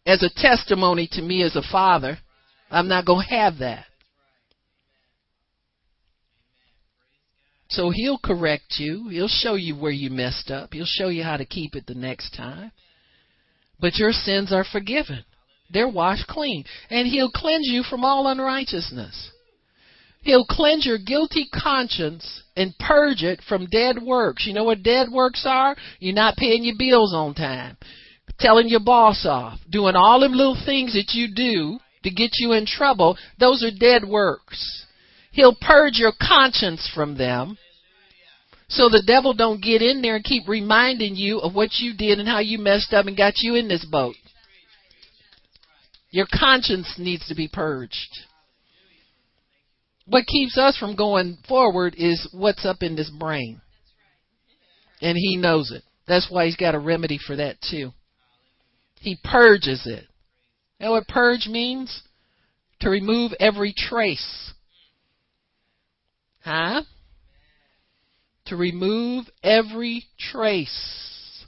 as 0.05 0.23
a 0.23 0.29
testimony 0.33 1.07
to 1.13 1.21
me 1.21 1.43
as 1.43 1.55
a 1.55 1.61
father. 1.61 2.19
I'm 2.69 2.87
not 2.87 3.05
going 3.05 3.25
to 3.27 3.35
have 3.35 3.57
that. 3.59 3.85
So 7.69 7.91
he'll 7.91 8.19
correct 8.23 8.75
you. 8.77 9.09
He'll 9.09 9.27
show 9.27 9.53
you 9.53 9.75
where 9.75 9.91
you 9.91 10.09
messed 10.09 10.49
up. 10.49 10.73
He'll 10.73 10.85
show 10.85 11.09
you 11.09 11.23
how 11.23 11.37
to 11.37 11.45
keep 11.45 11.75
it 11.75 11.85
the 11.85 11.93
next 11.93 12.35
time. 12.35 12.71
But 13.79 13.95
your 13.95 14.11
sins 14.11 14.51
are 14.51 14.65
forgiven. 14.69 15.23
They're 15.71 15.87
washed 15.87 16.27
clean. 16.27 16.65
And 16.89 17.07
he'll 17.07 17.29
cleanse 17.29 17.67
you 17.67 17.83
from 17.83 18.03
all 18.03 18.27
unrighteousness. 18.27 19.31
He'll 20.21 20.45
cleanse 20.45 20.85
your 20.85 20.97
guilty 20.97 21.47
conscience 21.53 22.43
and 22.55 22.77
purge 22.77 23.23
it 23.23 23.39
from 23.47 23.67
dead 23.67 24.01
works. 24.01 24.45
You 24.45 24.53
know 24.53 24.65
what 24.65 24.83
dead 24.83 25.07
works 25.11 25.45
are? 25.47 25.75
You're 25.99 26.15
not 26.15 26.37
paying 26.37 26.63
your 26.63 26.75
bills 26.77 27.13
on 27.13 27.35
time, 27.35 27.77
telling 28.39 28.67
your 28.67 28.81
boss 28.81 29.25
off, 29.25 29.59
doing 29.69 29.95
all 29.95 30.19
them 30.19 30.33
little 30.33 30.61
things 30.65 30.93
that 30.93 31.13
you 31.13 31.33
do 31.33 31.79
to 32.03 32.09
get 32.09 32.31
you 32.37 32.53
in 32.53 32.65
trouble. 32.65 33.17
Those 33.39 33.63
are 33.63 33.77
dead 33.77 34.07
works. 34.07 34.85
He'll 35.31 35.55
purge 35.59 35.97
your 35.97 36.13
conscience 36.19 36.89
from 36.93 37.17
them. 37.17 37.57
So 38.67 38.87
the 38.87 39.03
devil 39.05 39.33
don't 39.33 39.63
get 39.63 39.81
in 39.81 40.01
there 40.01 40.15
and 40.15 40.23
keep 40.23 40.47
reminding 40.47 41.15
you 41.15 41.39
of 41.39 41.55
what 41.55 41.79
you 41.79 41.95
did 41.95 42.19
and 42.19 42.27
how 42.27 42.39
you 42.39 42.59
messed 42.59 42.93
up 42.93 43.07
and 43.07 43.17
got 43.17 43.33
you 43.37 43.55
in 43.55 43.67
this 43.67 43.85
boat. 43.85 44.15
Your 46.11 46.27
conscience 46.31 46.95
needs 46.97 47.27
to 47.27 47.35
be 47.35 47.47
purged 47.47 48.19
what 50.09 50.25
keeps 50.25 50.57
us 50.57 50.77
from 50.77 50.95
going 50.95 51.37
forward 51.47 51.95
is 51.97 52.27
what's 52.33 52.65
up 52.65 52.77
in 52.81 52.95
this 52.95 53.11
brain. 53.11 53.61
And 55.01 55.15
he 55.15 55.37
knows 55.37 55.71
it. 55.71 55.83
That's 56.07 56.27
why 56.29 56.45
he's 56.45 56.55
got 56.55 56.75
a 56.75 56.79
remedy 56.79 57.19
for 57.25 57.35
that 57.35 57.57
too. 57.69 57.91
He 58.99 59.17
purges 59.23 59.83
it. 59.85 60.05
You 60.79 60.85
know 60.85 60.91
what 60.93 61.07
purge 61.07 61.47
means? 61.47 62.03
To 62.81 62.89
remove 62.89 63.33
every 63.39 63.73
trace. 63.75 64.53
Huh? 66.41 66.83
To 68.45 68.55
remove 68.55 69.25
every 69.43 70.05
trace. 70.17 71.45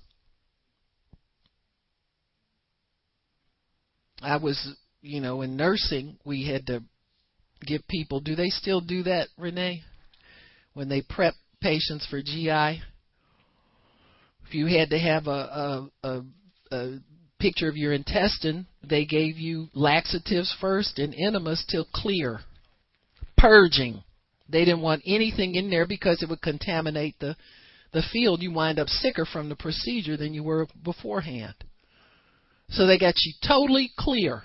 I 4.21 4.37
was, 4.37 4.75
you 5.01 5.21
know, 5.21 5.41
in 5.41 5.55
nursing, 5.55 6.17
we 6.25 6.45
had 6.45 6.67
to 6.67 6.83
give 7.65 7.87
people. 7.87 8.19
Do 8.19 8.35
they 8.35 8.49
still 8.49 8.81
do 8.81 9.03
that, 9.03 9.29
Renee? 9.37 9.81
When 10.73 10.89
they 10.89 11.01
prep 11.01 11.33
patients 11.61 12.05
for 12.09 12.21
GI, 12.21 12.81
if 14.45 14.53
you 14.53 14.67
had 14.67 14.89
to 14.89 14.99
have 14.99 15.27
a 15.27 15.29
a, 15.29 15.89
a, 16.03 16.21
a 16.71 16.99
picture 17.41 17.69
of 17.69 17.77
your 17.77 17.93
intestine, 17.93 18.67
they 18.83 19.05
gave 19.05 19.37
you 19.37 19.67
laxatives 19.73 20.55
first 20.61 20.99
and 20.99 21.15
enemas 21.15 21.65
till 21.69 21.87
clear, 21.93 22.41
purging. 23.37 24.03
They 24.49 24.65
didn't 24.65 24.81
want 24.81 25.03
anything 25.05 25.55
in 25.55 25.69
there 25.69 25.87
because 25.87 26.21
it 26.21 26.29
would 26.29 26.41
contaminate 26.41 27.15
the 27.19 27.35
the 27.93 28.03
field. 28.13 28.41
You 28.41 28.51
wind 28.53 28.79
up 28.79 28.87
sicker 28.87 29.25
from 29.25 29.49
the 29.49 29.55
procedure 29.55 30.17
than 30.17 30.33
you 30.33 30.43
were 30.43 30.67
beforehand. 30.83 31.55
So 32.69 32.87
they 32.87 32.97
got 32.97 33.15
you 33.17 33.33
totally 33.45 33.91
clear 33.97 34.43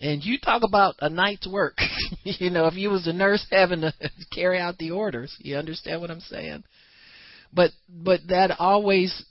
And 0.00 0.24
you 0.24 0.38
talk 0.38 0.62
about 0.62 0.94
a 1.00 1.08
night's 1.08 1.46
work. 1.48 1.78
you 2.22 2.50
know, 2.50 2.66
if 2.66 2.74
you 2.74 2.90
was 2.90 3.06
a 3.08 3.12
nurse 3.12 3.44
having 3.50 3.80
to 3.80 3.92
carry 4.32 4.58
out 4.58 4.78
the 4.78 4.92
orders, 4.92 5.34
you 5.40 5.56
understand 5.56 6.00
what 6.00 6.10
I'm 6.10 6.20
saying? 6.20 6.64
But 7.52 7.70
but 7.88 8.20
that 8.28 8.56
always 8.60 9.24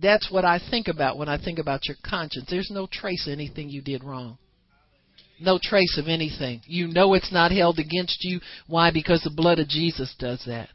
that's 0.00 0.30
what 0.30 0.44
I 0.44 0.60
think 0.70 0.88
about 0.88 1.18
when 1.18 1.28
I 1.28 1.38
think 1.38 1.58
about 1.58 1.86
your 1.86 1.96
conscience. 2.04 2.46
There's 2.48 2.70
no 2.70 2.86
trace 2.90 3.26
of 3.26 3.32
anything 3.32 3.68
you 3.68 3.82
did 3.82 4.04
wrong. 4.04 4.38
No 5.40 5.58
trace 5.62 5.96
of 5.98 6.08
anything. 6.08 6.62
You 6.66 6.88
know 6.88 7.14
it's 7.14 7.32
not 7.32 7.52
held 7.52 7.78
against 7.78 8.24
you. 8.24 8.40
Why? 8.66 8.90
Because 8.90 9.22
the 9.22 9.30
blood 9.34 9.58
of 9.58 9.68
Jesus 9.68 10.14
does 10.18 10.42
that. 10.46 10.68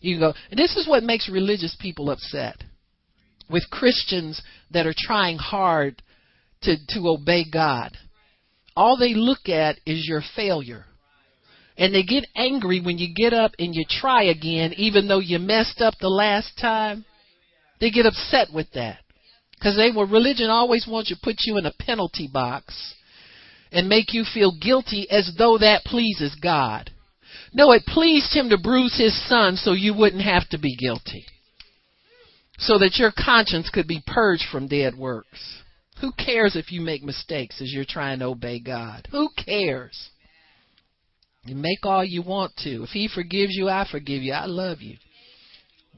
You 0.00 0.18
go, 0.18 0.34
and 0.50 0.58
this 0.58 0.76
is 0.76 0.88
what 0.88 1.02
makes 1.02 1.28
religious 1.28 1.76
people 1.80 2.10
upset 2.10 2.62
with 3.50 3.68
Christians 3.70 4.40
that 4.70 4.86
are 4.86 4.94
trying 4.96 5.38
hard 5.38 6.02
to, 6.62 6.76
to 6.88 7.08
obey 7.08 7.44
God. 7.50 7.96
All 8.76 8.96
they 8.96 9.14
look 9.14 9.48
at 9.48 9.78
is 9.86 10.06
your 10.06 10.22
failure. 10.34 10.84
And 11.78 11.94
they 11.94 12.02
get 12.02 12.26
angry 12.34 12.80
when 12.80 12.98
you 12.98 13.12
get 13.14 13.32
up 13.32 13.52
and 13.58 13.74
you 13.74 13.84
try 13.88 14.24
again, 14.24 14.72
even 14.76 15.08
though 15.08 15.18
you 15.18 15.38
messed 15.38 15.80
up 15.80 15.94
the 16.00 16.08
last 16.08 16.52
time. 16.60 17.04
They 17.80 17.90
get 17.90 18.06
upset 18.06 18.48
with 18.52 18.70
that. 18.74 18.98
Because 19.52 19.76
they 19.76 19.90
well, 19.90 20.06
religion 20.06 20.50
always 20.50 20.86
wants 20.88 21.08
to 21.10 21.16
put 21.22 21.36
you 21.44 21.56
in 21.56 21.66
a 21.66 21.72
penalty 21.78 22.28
box 22.32 22.94
and 23.72 23.88
make 23.88 24.12
you 24.12 24.24
feel 24.24 24.52
guilty 24.60 25.08
as 25.10 25.34
though 25.38 25.58
that 25.58 25.84
pleases 25.84 26.36
God. 26.40 26.90
No, 27.52 27.72
it 27.72 27.86
pleased 27.86 28.34
him 28.34 28.50
to 28.50 28.58
bruise 28.58 28.96
his 28.98 29.16
son 29.28 29.56
so 29.56 29.72
you 29.72 29.94
wouldn't 29.94 30.22
have 30.22 30.48
to 30.50 30.58
be 30.58 30.76
guilty. 30.76 31.24
So 32.58 32.78
that 32.78 32.96
your 32.96 33.12
conscience 33.16 33.70
could 33.70 33.86
be 33.86 34.02
purged 34.06 34.44
from 34.50 34.68
dead 34.68 34.96
works. 34.96 35.62
Who 36.00 36.12
cares 36.12 36.56
if 36.56 36.70
you 36.70 36.80
make 36.80 37.02
mistakes 37.02 37.60
as 37.60 37.72
you're 37.72 37.84
trying 37.88 38.18
to 38.18 38.26
obey 38.26 38.60
God? 38.60 39.08
Who 39.10 39.30
cares? 39.30 40.10
You 41.44 41.54
make 41.54 41.84
all 41.84 42.04
you 42.04 42.22
want 42.22 42.52
to. 42.64 42.82
If 42.82 42.90
he 42.90 43.08
forgives 43.08 43.54
you, 43.54 43.68
I 43.68 43.86
forgive 43.90 44.22
you. 44.22 44.32
I 44.32 44.46
love 44.46 44.82
you. 44.82 44.96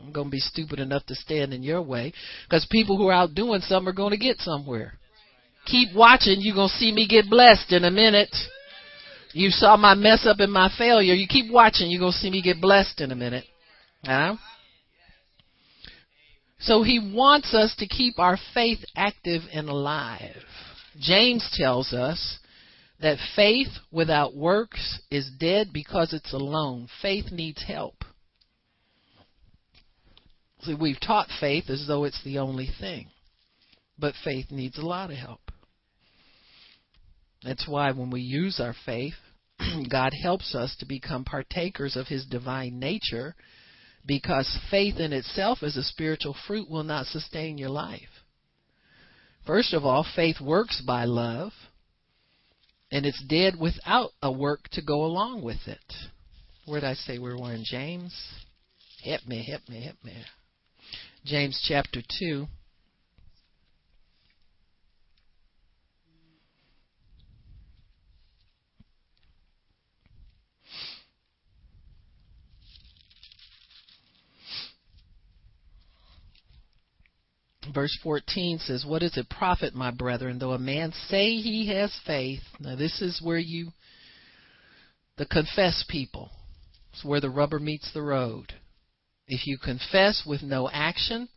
I'm 0.00 0.12
going 0.12 0.28
to 0.28 0.30
be 0.30 0.38
stupid 0.38 0.80
enough 0.80 1.04
to 1.06 1.14
stand 1.14 1.52
in 1.52 1.62
your 1.62 1.82
way 1.82 2.12
because 2.44 2.66
people 2.70 2.96
who 2.96 3.08
are 3.08 3.14
out 3.14 3.34
doing 3.34 3.60
something 3.60 3.88
are 3.88 3.92
going 3.92 4.12
to 4.12 4.16
get 4.16 4.38
somewhere. 4.38 4.98
Keep 5.66 5.94
watching. 5.94 6.36
You're 6.38 6.54
going 6.54 6.68
to 6.68 6.74
see 6.74 6.92
me 6.92 7.06
get 7.06 7.28
blessed 7.28 7.72
in 7.72 7.84
a 7.84 7.90
minute. 7.90 8.34
You 9.32 9.50
saw 9.50 9.76
my 9.76 9.94
mess 9.94 10.26
up 10.26 10.40
and 10.40 10.52
my 10.52 10.70
failure. 10.78 11.14
You 11.14 11.26
keep 11.28 11.52
watching. 11.52 11.90
You're 11.90 12.00
going 12.00 12.12
to 12.12 12.18
see 12.18 12.30
me 12.30 12.40
get 12.40 12.60
blessed 12.60 13.00
in 13.00 13.12
a 13.12 13.16
minute. 13.16 13.44
Huh? 14.04 14.36
So 16.60 16.82
he 16.82 16.98
wants 16.98 17.54
us 17.54 17.74
to 17.78 17.86
keep 17.86 18.18
our 18.18 18.38
faith 18.54 18.78
active 18.96 19.42
and 19.52 19.68
alive. 19.68 20.36
James 20.98 21.48
tells 21.56 21.92
us 21.92 22.38
that 23.00 23.18
faith 23.36 23.68
without 23.92 24.34
works 24.34 25.00
is 25.10 25.30
dead 25.38 25.68
because 25.72 26.12
it's 26.12 26.32
alone. 26.32 26.88
Faith 27.00 27.26
needs 27.30 27.62
help. 27.66 27.94
See, 30.62 30.74
we've 30.74 31.00
taught 31.00 31.28
faith 31.40 31.70
as 31.70 31.86
though 31.86 32.04
it's 32.04 32.22
the 32.24 32.38
only 32.38 32.68
thing, 32.80 33.06
but 33.98 34.14
faith 34.24 34.46
needs 34.50 34.78
a 34.78 34.86
lot 34.86 35.10
of 35.10 35.16
help. 35.16 35.40
That's 37.44 37.68
why 37.68 37.92
when 37.92 38.10
we 38.10 38.20
use 38.20 38.58
our 38.58 38.74
faith, 38.84 39.14
God 39.90 40.12
helps 40.20 40.54
us 40.54 40.74
to 40.80 40.86
become 40.86 41.24
partakers 41.24 41.96
of 41.96 42.08
His 42.08 42.26
divine 42.26 42.78
nature 42.78 43.36
because 44.04 44.58
faith 44.70 44.96
in 44.96 45.12
itself 45.12 45.62
as 45.62 45.76
a 45.76 45.82
spiritual 45.84 46.34
fruit 46.46 46.68
will 46.68 46.82
not 46.82 47.06
sustain 47.06 47.58
your 47.58 47.68
life. 47.68 48.24
First 49.46 49.72
of 49.72 49.84
all, 49.84 50.04
faith 50.16 50.40
works 50.40 50.82
by 50.86 51.04
love, 51.04 51.52
and 52.90 53.06
it's 53.06 53.22
dead 53.28 53.54
without 53.58 54.10
a 54.22 54.32
work 54.32 54.68
to 54.72 54.82
go 54.82 55.04
along 55.04 55.42
with 55.42 55.66
it. 55.66 55.94
Where 56.66 56.80
did 56.80 56.88
I 56.88 56.94
say 56.94 57.18
we 57.18 57.32
were 57.32 57.52
in 57.52 57.64
James? 57.64 58.14
Hit 59.02 59.26
me, 59.26 59.42
hit 59.42 59.68
me, 59.68 59.80
hit 59.80 59.96
me. 60.04 60.14
James 61.28 61.62
chapter 61.68 62.00
2. 62.18 62.46
Verse 77.74 77.94
14 78.02 78.60
says, 78.60 78.86
What 78.86 79.00
does 79.00 79.18
it 79.18 79.28
profit, 79.28 79.74
my 79.74 79.90
brethren, 79.90 80.38
though 80.38 80.52
a 80.52 80.58
man 80.58 80.94
say 81.08 81.32
he 81.34 81.66
has 81.74 81.94
faith? 82.06 82.40
Now, 82.58 82.74
this 82.74 83.02
is 83.02 83.20
where 83.22 83.36
you, 83.36 83.68
the 85.18 85.26
confess 85.26 85.84
people, 85.86 86.30
it's 86.94 87.04
where 87.04 87.20
the 87.20 87.28
rubber 87.28 87.58
meets 87.58 87.92
the 87.92 88.00
road. 88.00 88.54
If 89.28 89.46
you 89.46 89.58
confess 89.58 90.22
with 90.26 90.42
no 90.42 90.70
action, 90.72 91.28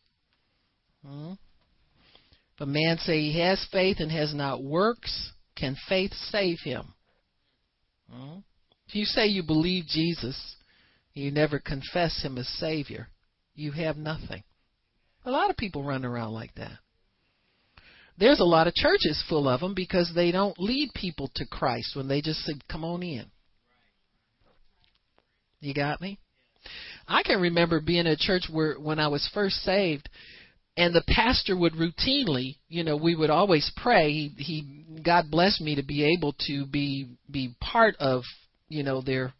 hmm, 1.05 1.33
if 2.55 2.61
a 2.61 2.65
man 2.65 2.97
say 2.99 3.19
he 3.19 3.39
has 3.39 3.67
faith 3.71 3.97
and 3.99 4.11
has 4.11 4.33
not 4.33 4.63
works, 4.63 5.33
can 5.57 5.75
faith 5.89 6.13
save 6.13 6.59
him? 6.63 6.93
Hmm? 8.09 8.39
If 8.87 8.95
you 8.95 9.05
say 9.05 9.27
you 9.27 9.43
believe 9.43 9.85
Jesus, 9.87 10.55
you 11.13 11.31
never 11.31 11.59
confess 11.59 12.23
him 12.23 12.37
as 12.37 12.47
Savior, 12.47 13.09
you 13.55 13.73
have 13.73 13.97
nothing. 13.97 14.43
A 15.25 15.31
lot 15.31 15.49
of 15.49 15.57
people 15.57 15.83
run 15.83 16.05
around 16.05 16.31
like 16.31 16.55
that. 16.55 16.79
There's 18.17 18.39
a 18.39 18.45
lot 18.45 18.67
of 18.67 18.73
churches 18.73 19.23
full 19.27 19.49
of 19.49 19.59
them 19.59 19.73
because 19.73 20.11
they 20.13 20.31
don't 20.31 20.57
lead 20.59 20.91
people 20.93 21.29
to 21.35 21.45
Christ 21.45 21.95
when 21.95 22.07
they 22.07 22.21
just 22.21 22.39
say, 22.41 22.53
come 22.69 22.83
on 22.83 23.03
in. 23.03 23.25
You 25.59 25.73
got 25.73 26.01
me? 26.01 26.19
I 27.07 27.23
can 27.23 27.41
remember 27.41 27.81
being 27.81 28.07
at 28.07 28.19
church 28.19 28.47
where 28.51 28.75
when 28.75 28.99
I 28.99 29.07
was 29.07 29.29
first 29.33 29.57
saved, 29.57 30.09
and 30.77 30.95
the 30.95 31.03
pastor 31.07 31.57
would 31.57 31.73
routinely, 31.73 32.55
you 32.69 32.83
know, 32.83 32.95
we 32.95 33.15
would 33.15 33.29
always 33.29 33.69
pray. 33.75 34.11
He, 34.11 34.33
he 34.37 35.01
God 35.01 35.29
blessed 35.29 35.61
me 35.61 35.75
to 35.75 35.83
be 35.83 36.03
able 36.15 36.33
to 36.47 36.65
be 36.65 37.09
be 37.29 37.55
part 37.59 37.95
of, 37.97 38.23
you 38.69 38.83
know, 38.83 39.01
their 39.01 39.33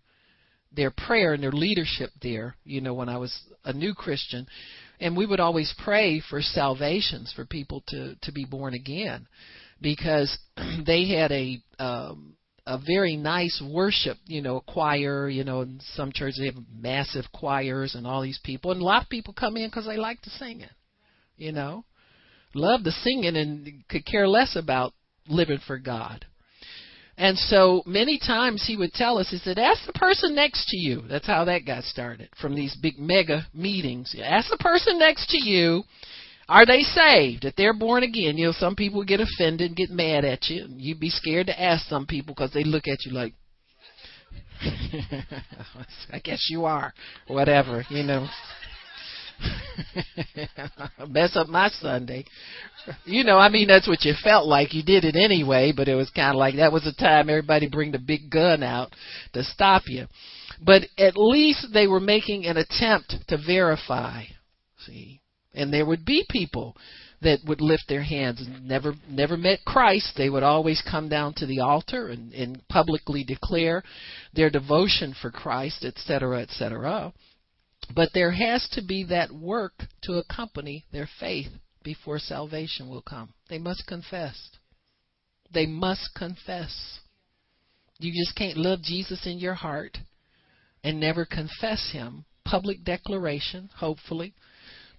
their 0.74 0.92
prayer 0.92 1.34
and 1.34 1.42
their 1.42 1.52
leadership 1.52 2.12
there, 2.22 2.56
you 2.64 2.82
know, 2.82 2.94
when 2.94 3.10
I 3.10 3.18
was 3.18 3.38
a 3.64 3.74
new 3.74 3.94
Christian. 3.94 4.48
And 5.00 5.18
we 5.18 5.26
would 5.26 5.40
always 5.40 5.74
pray 5.84 6.22
for 6.30 6.42
salvations 6.42 7.34
for 7.36 7.46
people 7.46 7.84
to 7.88 8.16
to 8.22 8.32
be 8.32 8.46
born 8.46 8.74
again 8.74 9.28
because 9.82 10.38
they 10.86 11.08
had 11.08 11.32
a 11.32 11.62
um 11.80 12.36
a 12.68 12.78
very 12.78 13.16
nice 13.16 13.62
worship, 13.66 14.18
you 14.26 14.42
know, 14.42 14.62
choir, 14.62 15.28
you 15.28 15.44
know, 15.44 15.62
in 15.62 15.80
some 15.96 16.12
churches 16.12 16.40
they 16.40 16.46
have 16.46 16.64
massive 16.74 17.26
choirs 17.34 17.96
and 17.96 18.06
all 18.06 18.22
these 18.22 18.40
people, 18.44 18.72
and 18.72 18.82
a 18.82 18.86
lot 18.86 19.04
of 19.04 19.10
people 19.10 19.34
come 19.34 19.58
in 19.58 19.70
because 19.70 19.86
they 19.86 19.98
like 19.98 20.22
to 20.22 20.30
sing 20.32 20.62
it, 20.62 20.72
you 21.38 21.52
know, 21.52 21.84
love 22.54 22.84
the 22.84 22.92
singing 22.92 23.36
and 23.36 23.84
could 23.90 24.06
care 24.06 24.28
less 24.28 24.56
about 24.56 24.94
living 25.28 25.60
for 25.66 25.78
God. 25.78 26.26
And 27.18 27.38
so 27.38 27.84
many 27.86 28.18
times 28.18 28.66
he 28.66 28.78
would 28.78 28.94
tell 28.94 29.18
us, 29.18 29.30
he 29.30 29.38
said, 29.38 29.60
ask 29.60 29.86
the 29.86 29.94
person 29.94 30.34
next 30.34 30.68
to 30.70 30.78
you. 30.78 31.04
That's 31.08 31.28
how 31.28 31.46
that 31.46 31.68
got 31.68 31.84
started 31.84 32.30
from 32.40 32.56
these 32.56 32.76
big 32.82 32.98
mega 32.98 33.48
meetings. 33.54 34.16
Ask 34.24 34.50
the 34.50 34.58
person 34.58 34.98
next 34.98 35.30
to 35.30 35.38
you 35.38 35.84
are 36.50 36.66
they 36.66 36.82
saved? 36.82 37.46
If 37.46 37.56
they're 37.56 37.74
born 37.74 38.04
again, 38.04 38.38
you 38.38 38.48
know, 38.48 38.52
some 38.52 38.76
people 38.76 39.04
get 39.04 39.20
offended, 39.20 39.68
and 39.68 39.76
get 39.76 39.90
mad 39.90 40.26
at 40.26 40.50
you. 40.50 40.66
You'd 40.70 41.00
be 41.00 41.10
scared 41.10 41.48
to 41.48 41.62
ask 41.62 41.88
some 41.88 42.06
people 42.06 42.34
because 42.36 42.54
they 42.54 42.64
look 42.64 42.88
at 42.88 43.06
you 43.06 43.12
like, 43.12 43.34
I 46.12 46.20
guess 46.20 46.48
you 46.50 46.66
are, 46.66 46.94
whatever, 47.28 47.84
you 47.90 48.04
know. 48.04 48.28
Mess 51.08 51.36
up 51.36 51.48
my 51.48 51.70
Sunday. 51.70 52.26
You 53.06 53.24
know, 53.24 53.38
I 53.38 53.50
mean, 53.50 53.68
that's 53.68 53.88
what 53.88 54.04
you 54.04 54.14
felt 54.24 54.48
like. 54.48 54.74
You 54.74 54.84
did 54.84 55.04
it 55.04 55.16
anyway, 55.16 55.74
but 55.76 55.88
it 55.88 55.96
was 55.96 56.10
kind 56.12 56.36
of 56.36 56.40
like 56.40 56.56
that 56.56 56.72
was 56.72 56.84
the 56.84 56.94
time 56.94 57.30
everybody 57.30 57.68
bring 57.68 57.92
the 57.92 58.00
big 58.00 58.30
gun 58.30 58.64
out 58.64 58.94
to 59.34 59.44
stop 59.44 59.84
you. 59.88 60.06
But 60.64 60.84
at 60.98 61.18
least 61.18 61.68
they 61.74 61.88
were 61.88 62.00
making 62.00 62.46
an 62.46 62.58
attempt 62.58 63.16
to 63.30 63.38
verify. 63.38 64.24
See, 64.86 65.21
and 65.54 65.74
there 65.74 65.86
would 65.86 66.06
be 66.06 66.26
people 66.30 66.76
that 67.22 67.40
would 67.46 67.62
lift 67.62 67.84
their 67.88 68.02
hands 68.02 68.42
and 68.42 68.68
never 68.68 68.96
never 69.08 69.38
met 69.38 69.64
Christ, 69.66 70.14
they 70.18 70.30
would 70.30 70.44
always 70.44 70.82
come 70.90 71.08
down 71.08 71.34
to 71.36 71.46
the 71.46 71.60
altar 71.60 72.08
and, 72.08 72.34
and 72.34 72.68
publicly 72.68 73.24
declare 73.24 73.84
their 74.34 74.50
devotion 74.50 75.14
for 75.22 75.30
Christ, 75.30 75.86
etc., 75.86 76.42
etc. 76.42 77.14
But 77.94 78.10
there 78.14 78.32
has 78.32 78.68
to 78.74 78.82
be 78.82 79.04
that 79.06 79.32
work 79.32 79.74
to 80.04 80.14
accompany 80.14 80.86
their 80.92 81.08
faith 81.20 81.48
before 81.84 82.20
salvation 82.20 82.90
will 82.90 83.02
come. 83.02 83.34
They 83.50 83.60
must 83.60 83.86
confess. 83.88 84.50
They 85.54 85.66
must 85.66 86.12
confess. 86.16 87.00
You 88.00 88.12
just 88.12 88.36
can't 88.36 88.58
love 88.58 88.82
Jesus 88.82 89.28
in 89.28 89.38
your 89.40 89.54
heart 89.54 89.98
and 90.84 91.00
never 91.00 91.26
confess 91.26 91.92
him. 91.92 92.26
Public 92.46 92.84
declaration, 92.84 93.70
hopefully 93.76 94.34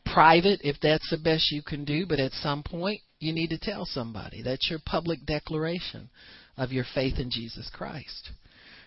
private 0.04 0.60
if 0.62 0.76
that's 0.80 1.08
the 1.10 1.18
best 1.18 1.50
you 1.50 1.62
can 1.62 1.84
do, 1.84 2.06
but 2.06 2.20
at 2.20 2.32
some 2.32 2.62
point 2.62 3.00
you 3.18 3.32
need 3.32 3.50
to 3.50 3.58
tell 3.58 3.84
somebody. 3.84 4.42
That's 4.42 4.68
your 4.68 4.80
public 4.84 5.24
declaration 5.24 6.10
of 6.56 6.72
your 6.72 6.84
faith 6.94 7.18
in 7.18 7.30
Jesus 7.30 7.70
Christ. 7.72 8.30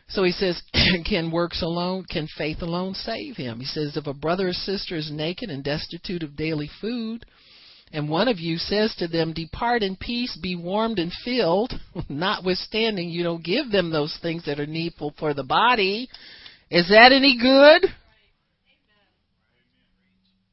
So 0.08 0.24
he 0.24 0.32
says, 0.32 0.62
can 1.06 1.32
works 1.32 1.62
alone, 1.62 2.06
can 2.10 2.28
faith 2.38 2.62
alone 2.62 2.94
save 2.94 3.38
him? 3.38 3.60
He 3.60 3.66
says, 3.66 3.98
if 3.98 4.08
a 4.08 4.14
brother 4.14 4.50
or 4.50 4.54
sister 4.54 4.96
is 4.96 5.12
naked 5.12 5.50
and 5.50 5.64
destitute 5.64 6.24
of 6.24 6.36
daily 6.36 6.70
food, 6.80 7.26
and 7.92 8.10
one 8.10 8.28
of 8.28 8.40
you 8.40 8.58
says 8.58 8.94
to 8.96 9.08
them, 9.08 9.34
Depart 9.34 9.84
in 9.84 9.96
peace, 9.96 10.38
be 10.42 10.56
warmed 10.56 11.00
and 11.00 11.12
filled, 11.24 11.74
notwithstanding 12.10 13.10
you 13.10 13.24
don't 13.24 13.44
give 13.44 13.72
them 13.72 13.90
those 13.90 14.18
things 14.22 14.46
that 14.46 14.60
are 14.60 14.66
needful 14.66 15.14
for 15.18 15.34
the 15.34 15.44
body, 15.44 16.10
is 16.70 16.90
that 16.90 17.12
any 17.12 17.38
good? 17.40 17.90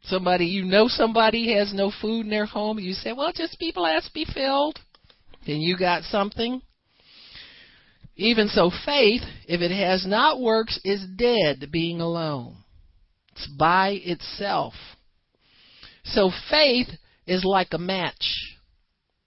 Somebody, 0.04 0.46
you 0.46 0.64
know 0.64 0.88
somebody 0.88 1.54
has 1.54 1.72
no 1.72 1.92
food 2.00 2.22
in 2.22 2.30
their 2.30 2.46
home, 2.46 2.78
you 2.78 2.92
say, 2.92 3.12
Well, 3.12 3.32
just 3.34 3.58
be 3.58 3.72
blessed, 3.72 4.12
be 4.12 4.24
filled. 4.24 4.78
And 5.46 5.62
you 5.62 5.76
got 5.76 6.02
something? 6.04 6.60
Even 8.16 8.48
so, 8.48 8.70
faith, 8.84 9.22
if 9.46 9.60
it 9.60 9.70
has 9.70 10.06
not 10.06 10.40
works, 10.40 10.78
is 10.84 11.04
dead, 11.16 11.70
being 11.72 12.00
alone. 12.00 12.56
It's 13.32 13.46
by 13.46 14.00
itself. 14.04 14.74
So 16.04 16.30
faith 16.50 16.88
is 17.26 17.44
like 17.44 17.72
a 17.72 17.78
match. 17.78 18.56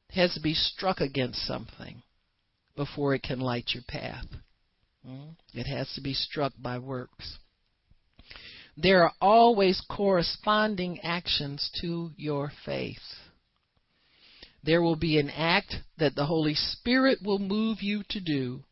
It 0.09 0.15
has 0.15 0.33
to 0.35 0.41
be 0.41 0.53
struck 0.53 0.99
against 0.99 1.45
something 1.45 2.03
before 2.75 3.15
it 3.15 3.23
can 3.23 3.39
light 3.39 3.71
your 3.73 3.83
path. 3.87 4.25
Hmm? 5.05 5.29
It 5.53 5.65
has 5.65 5.91
to 5.93 6.01
be 6.01 6.13
struck 6.13 6.53
by 6.59 6.77
works. 6.77 7.37
There 8.77 9.03
are 9.03 9.13
always 9.21 9.81
corresponding 9.89 10.99
actions 11.01 11.69
to 11.81 12.11
your 12.17 12.51
faith. 12.65 12.97
There 14.63 14.81
will 14.81 14.97
be 14.97 15.17
an 15.19 15.29
act 15.29 15.75
that 15.97 16.15
the 16.15 16.25
Holy 16.25 16.55
Spirit 16.55 17.19
will 17.23 17.39
move 17.39 17.81
you 17.81 18.03
to 18.09 18.19
do 18.19 18.63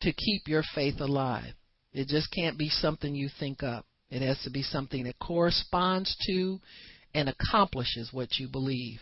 to 0.00 0.12
keep 0.12 0.46
your 0.46 0.62
faith 0.74 1.00
alive. 1.00 1.54
It 1.92 2.06
just 2.06 2.30
can't 2.32 2.58
be 2.58 2.68
something 2.68 3.14
you 3.14 3.28
think 3.40 3.62
up. 3.62 3.86
It 4.10 4.22
has 4.22 4.40
to 4.42 4.50
be 4.50 4.62
something 4.62 5.04
that 5.04 5.18
corresponds 5.18 6.16
to 6.26 6.60
and 7.14 7.28
accomplishes 7.28 8.12
what 8.12 8.38
you 8.38 8.48
believe. 8.48 9.00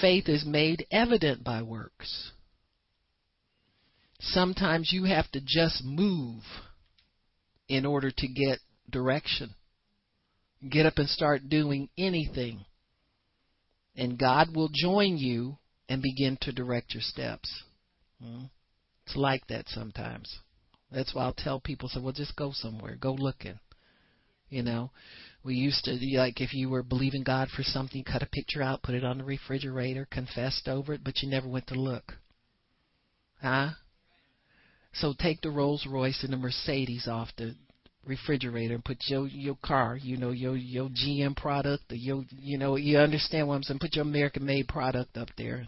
Faith 0.00 0.28
is 0.28 0.46
made 0.46 0.86
evident 0.90 1.44
by 1.44 1.62
works. 1.62 2.30
Sometimes 4.20 4.92
you 4.92 5.04
have 5.04 5.30
to 5.32 5.40
just 5.44 5.84
move 5.84 6.42
in 7.68 7.86
order 7.86 8.10
to 8.10 8.28
get 8.28 8.58
direction. 8.90 9.54
Get 10.68 10.86
up 10.86 10.98
and 10.98 11.08
start 11.08 11.48
doing 11.48 11.88
anything. 11.98 12.64
And 13.96 14.18
God 14.18 14.54
will 14.54 14.70
join 14.72 15.16
you 15.18 15.58
and 15.88 16.02
begin 16.02 16.38
to 16.42 16.52
direct 16.52 16.94
your 16.94 17.02
steps. 17.02 17.62
Hmm? 18.22 18.44
It's 19.06 19.16
like 19.16 19.46
that 19.48 19.68
sometimes. 19.68 20.38
That's 20.90 21.14
why 21.14 21.24
I'll 21.24 21.34
tell 21.34 21.60
people, 21.60 21.88
so 21.88 22.00
well, 22.00 22.12
just 22.12 22.36
go 22.36 22.52
somewhere, 22.52 22.96
go 22.96 23.12
looking. 23.12 23.58
You 24.48 24.62
know, 24.62 24.90
we 25.42 25.54
used 25.54 25.84
to 25.84 25.98
like 26.16 26.40
if 26.40 26.52
you 26.52 26.68
were 26.68 26.82
believing 26.82 27.22
God 27.22 27.48
for 27.48 27.62
something, 27.62 28.04
cut 28.04 28.22
a 28.22 28.26
picture 28.26 28.62
out, 28.62 28.82
put 28.82 28.94
it 28.94 29.02
on 29.02 29.18
the 29.18 29.24
refrigerator, 29.24 30.06
confessed 30.10 30.68
over 30.68 30.92
it, 30.92 31.02
but 31.02 31.22
you 31.22 31.30
never 31.30 31.48
went 31.48 31.68
to 31.68 31.74
look. 31.74 32.12
Huh? 33.40 33.70
So 34.94 35.14
take 35.18 35.40
the 35.40 35.50
Rolls 35.50 35.86
Royce 35.86 36.22
and 36.22 36.32
the 36.32 36.36
Mercedes 36.36 37.08
off 37.08 37.28
the 37.36 37.54
refrigerator 38.06 38.74
and 38.74 38.84
put 38.84 38.98
your 39.06 39.26
your 39.26 39.56
car, 39.64 39.96
you 39.96 40.16
know, 40.16 40.30
your 40.30 40.56
your 40.56 40.88
GM 40.88 41.36
product, 41.36 41.84
or 41.90 41.96
your 41.96 42.24
you 42.30 42.58
know, 42.58 42.76
you 42.76 42.98
understand 42.98 43.48
what 43.48 43.54
I'm 43.54 43.62
saying. 43.62 43.80
Put 43.80 43.96
your 43.96 44.04
American 44.04 44.44
made 44.44 44.68
product 44.68 45.16
up 45.16 45.28
there. 45.38 45.66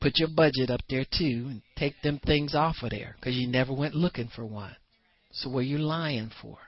Put 0.00 0.18
your 0.18 0.28
budget 0.34 0.70
up 0.70 0.80
there 0.88 1.04
too, 1.04 1.46
and 1.48 1.62
take 1.76 1.94
them 2.02 2.20
things 2.24 2.54
off 2.54 2.76
of 2.82 2.90
there 2.90 3.16
because 3.18 3.36
you 3.36 3.48
never 3.48 3.72
went 3.72 3.94
looking 3.94 4.28
for 4.34 4.44
one. 4.44 4.76
So 5.32 5.48
what 5.48 5.60
are 5.60 5.62
you 5.62 5.78
lying 5.78 6.30
for? 6.40 6.58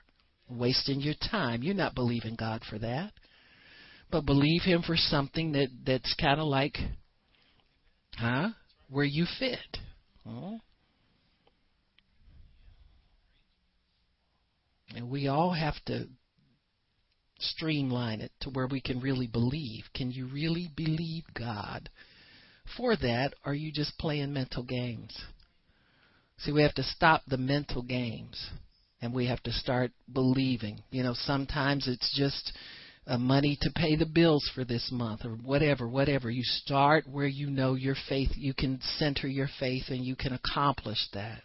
Wasting 0.49 1.01
your 1.01 1.15
time. 1.31 1.63
You're 1.63 1.75
not 1.75 1.95
believing 1.95 2.35
God 2.35 2.61
for 2.69 2.79
that, 2.79 3.11
but 4.11 4.25
believe 4.25 4.63
Him 4.63 4.83
for 4.83 4.95
something 4.97 5.51
that 5.53 5.69
that's 5.85 6.13
kind 6.19 6.39
of 6.39 6.47
like, 6.47 6.77
huh? 8.17 8.49
Where 8.89 9.05
you 9.05 9.25
fit. 9.39 9.77
Oh. 10.27 10.59
And 14.95 15.09
we 15.09 15.27
all 15.27 15.51
have 15.51 15.75
to 15.87 16.07
streamline 17.39 18.21
it 18.21 18.31
to 18.41 18.49
where 18.49 18.67
we 18.67 18.79
can 18.79 19.01
really 19.01 19.27
believe. 19.27 19.83
Can 19.93 20.09
you 20.09 20.27
really 20.27 20.71
believe 20.75 21.25
God 21.37 21.89
for 22.77 22.95
that? 22.95 23.33
Or 23.45 23.51
are 23.51 23.55
you 23.55 23.71
just 23.71 23.97
playing 23.97 24.33
mental 24.33 24.63
games? 24.63 25.15
See, 26.37 26.51
we 26.51 26.61
have 26.63 26.73
to 26.75 26.83
stop 26.83 27.23
the 27.27 27.37
mental 27.37 27.81
games 27.81 28.49
and 29.01 29.13
we 29.13 29.27
have 29.27 29.43
to 29.43 29.51
start 29.51 29.91
believing. 30.11 30.81
You 30.91 31.03
know, 31.03 31.13
sometimes 31.13 31.87
it's 31.87 32.13
just 32.17 32.53
uh, 33.05 33.17
money 33.17 33.57
to 33.61 33.71
pay 33.75 33.95
the 33.95 34.05
bills 34.05 34.49
for 34.55 34.63
this 34.63 34.89
month 34.91 35.25
or 35.25 35.31
whatever, 35.31 35.87
whatever. 35.87 36.29
You 36.29 36.43
start 36.43 37.05
where 37.07 37.27
you 37.27 37.49
know 37.49 37.75
your 37.75 37.95
faith, 38.07 38.31
you 38.35 38.53
can 38.53 38.79
center 38.97 39.27
your 39.27 39.49
faith 39.59 39.85
and 39.89 40.05
you 40.05 40.15
can 40.15 40.33
accomplish 40.33 41.07
that 41.13 41.41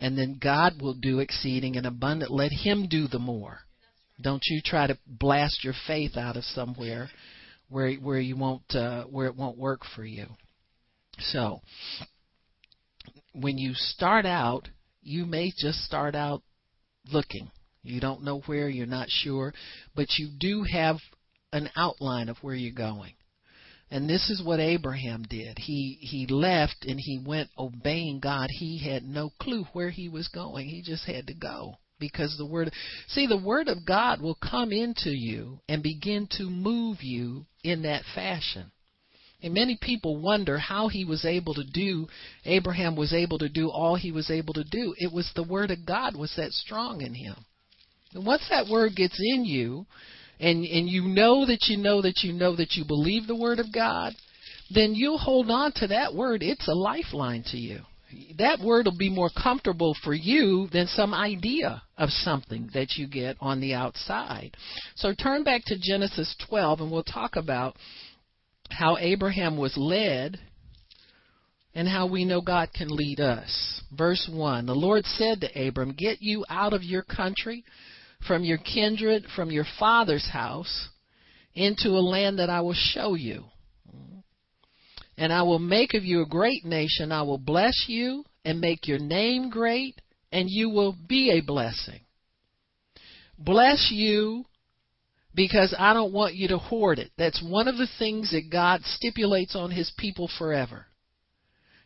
and 0.00 0.16
then 0.16 0.38
God 0.40 0.80
will 0.80 0.94
do 0.94 1.20
exceeding 1.20 1.76
and 1.76 1.86
abundant. 1.86 2.30
Let 2.30 2.52
Him 2.52 2.86
do 2.88 3.08
the 3.08 3.18
more. 3.18 3.60
Don't 4.20 4.42
you 4.46 4.60
try 4.64 4.86
to 4.86 4.98
blast 5.06 5.62
your 5.62 5.74
faith 5.86 6.16
out 6.16 6.36
of 6.36 6.44
somewhere 6.44 7.10
where 7.68 7.94
where 7.94 8.20
you 8.20 8.36
won't 8.36 8.74
uh, 8.74 9.04
where 9.04 9.26
it 9.26 9.36
won't 9.36 9.58
work 9.58 9.82
for 9.94 10.04
you. 10.04 10.26
So 11.18 11.60
when 13.32 13.58
you 13.58 13.72
start 13.74 14.26
out, 14.26 14.68
you 15.02 15.26
may 15.26 15.52
just 15.56 15.78
start 15.80 16.14
out 16.14 16.42
looking. 17.12 17.50
You 17.82 18.00
don't 18.00 18.24
know 18.24 18.40
where, 18.46 18.68
you're 18.68 18.86
not 18.86 19.08
sure, 19.08 19.54
but 19.94 20.06
you 20.18 20.28
do 20.38 20.64
have 20.64 20.96
an 21.52 21.70
outline 21.76 22.28
of 22.28 22.38
where 22.38 22.54
you're 22.54 22.72
going. 22.72 23.12
And 23.90 24.10
this 24.10 24.30
is 24.30 24.42
what 24.42 24.58
Abraham 24.58 25.22
did. 25.28 25.58
He 25.58 25.98
he 26.00 26.26
left 26.26 26.84
and 26.86 26.98
he 26.98 27.22
went 27.24 27.50
obeying 27.56 28.18
God. 28.18 28.50
He 28.50 28.78
had 28.78 29.04
no 29.04 29.30
clue 29.40 29.64
where 29.72 29.90
he 29.90 30.08
was 30.08 30.28
going. 30.28 30.68
He 30.68 30.82
just 30.82 31.04
had 31.04 31.28
to 31.28 31.34
go 31.34 31.76
because 32.00 32.36
the 32.36 32.46
word 32.46 32.72
see 33.06 33.26
the 33.26 33.36
word 33.36 33.68
of 33.68 33.86
God 33.86 34.20
will 34.20 34.34
come 34.34 34.72
into 34.72 35.10
you 35.10 35.60
and 35.68 35.82
begin 35.82 36.26
to 36.32 36.50
move 36.50 37.02
you 37.02 37.46
in 37.62 37.82
that 37.82 38.02
fashion. 38.14 38.72
And 39.42 39.54
many 39.54 39.78
people 39.80 40.16
wonder 40.20 40.58
how 40.58 40.88
he 40.88 41.04
was 41.04 41.24
able 41.24 41.54
to 41.54 41.64
do 41.64 42.08
Abraham 42.44 42.96
was 42.96 43.12
able 43.12 43.38
to 43.38 43.48
do 43.48 43.70
all 43.70 43.94
he 43.94 44.10
was 44.10 44.30
able 44.30 44.54
to 44.54 44.64
do. 44.64 44.94
It 44.98 45.12
was 45.12 45.30
the 45.34 45.44
word 45.44 45.70
of 45.70 45.86
God 45.86 46.16
was 46.16 46.34
that 46.36 46.52
strong 46.52 47.02
in 47.02 47.14
him. 47.14 47.36
And 48.14 48.26
once 48.26 48.48
that 48.48 48.66
word 48.66 48.96
gets 48.96 49.20
in 49.20 49.44
you, 49.44 49.86
and 50.40 50.64
and 50.64 50.88
you 50.88 51.02
know 51.02 51.46
that 51.46 51.66
you 51.68 51.76
know 51.76 52.02
that 52.02 52.22
you 52.22 52.32
know 52.32 52.56
that 52.56 52.74
you 52.74 52.84
believe 52.84 53.26
the 53.26 53.36
word 53.36 53.58
of 53.58 53.72
God, 53.72 54.14
then 54.70 54.94
you'll 54.94 55.18
hold 55.18 55.50
on 55.50 55.72
to 55.76 55.86
that 55.88 56.14
word. 56.14 56.42
It's 56.42 56.68
a 56.68 56.74
lifeline 56.74 57.44
to 57.48 57.56
you. 57.56 57.80
That 58.38 58.60
word 58.60 58.86
will 58.86 58.96
be 58.96 59.10
more 59.10 59.30
comfortable 59.30 59.96
for 60.04 60.14
you 60.14 60.68
than 60.72 60.86
some 60.86 61.12
idea 61.12 61.82
of 61.98 62.10
something 62.10 62.70
that 62.72 62.96
you 62.96 63.08
get 63.08 63.36
on 63.40 63.60
the 63.60 63.74
outside. 63.74 64.56
So 64.94 65.12
turn 65.12 65.42
back 65.42 65.62
to 65.66 65.78
Genesis 65.78 66.34
12 66.48 66.80
and 66.80 66.90
we'll 66.90 67.02
talk 67.02 67.36
about 67.36 67.76
how 68.70 68.96
Abraham 68.98 69.56
was 69.56 69.76
led 69.76 70.38
and 71.74 71.88
how 71.88 72.06
we 72.06 72.24
know 72.24 72.40
God 72.40 72.70
can 72.72 72.88
lead 72.88 73.20
us. 73.20 73.82
Verse 73.96 74.28
1 74.32 74.66
The 74.66 74.74
Lord 74.74 75.04
said 75.04 75.40
to 75.40 75.68
Abram, 75.68 75.92
Get 75.92 76.22
you 76.22 76.44
out 76.48 76.72
of 76.72 76.82
your 76.82 77.02
country 77.02 77.64
from 78.26 78.44
your 78.44 78.58
kindred, 78.58 79.24
from 79.34 79.50
your 79.50 79.66
father's 79.78 80.28
house, 80.30 80.88
into 81.54 81.90
a 81.90 82.00
land 82.00 82.38
that 82.38 82.50
I 82.50 82.60
will 82.60 82.74
show 82.74 83.14
you. 83.14 83.44
And 85.16 85.32
I 85.32 85.42
will 85.42 85.58
make 85.58 85.94
of 85.94 86.04
you 86.04 86.22
a 86.22 86.26
great 86.26 86.64
nation. 86.64 87.10
I 87.10 87.22
will 87.22 87.38
bless 87.38 87.86
you 87.88 88.24
and 88.44 88.60
make 88.60 88.86
your 88.86 88.98
name 88.98 89.48
great, 89.48 90.00
and 90.30 90.50
you 90.50 90.68
will 90.68 90.94
be 91.08 91.30
a 91.30 91.40
blessing. 91.40 92.00
Bless 93.38 93.90
you 93.90 94.44
because 95.34 95.74
I 95.78 95.92
don't 95.92 96.12
want 96.12 96.34
you 96.34 96.48
to 96.48 96.58
hoard 96.58 96.98
it. 96.98 97.10
That's 97.18 97.42
one 97.42 97.68
of 97.68 97.76
the 97.76 97.88
things 97.98 98.32
that 98.32 98.50
God 98.50 98.80
stipulates 98.84 99.54
on 99.54 99.70
his 99.70 99.92
people 99.98 100.30
forever. 100.38 100.86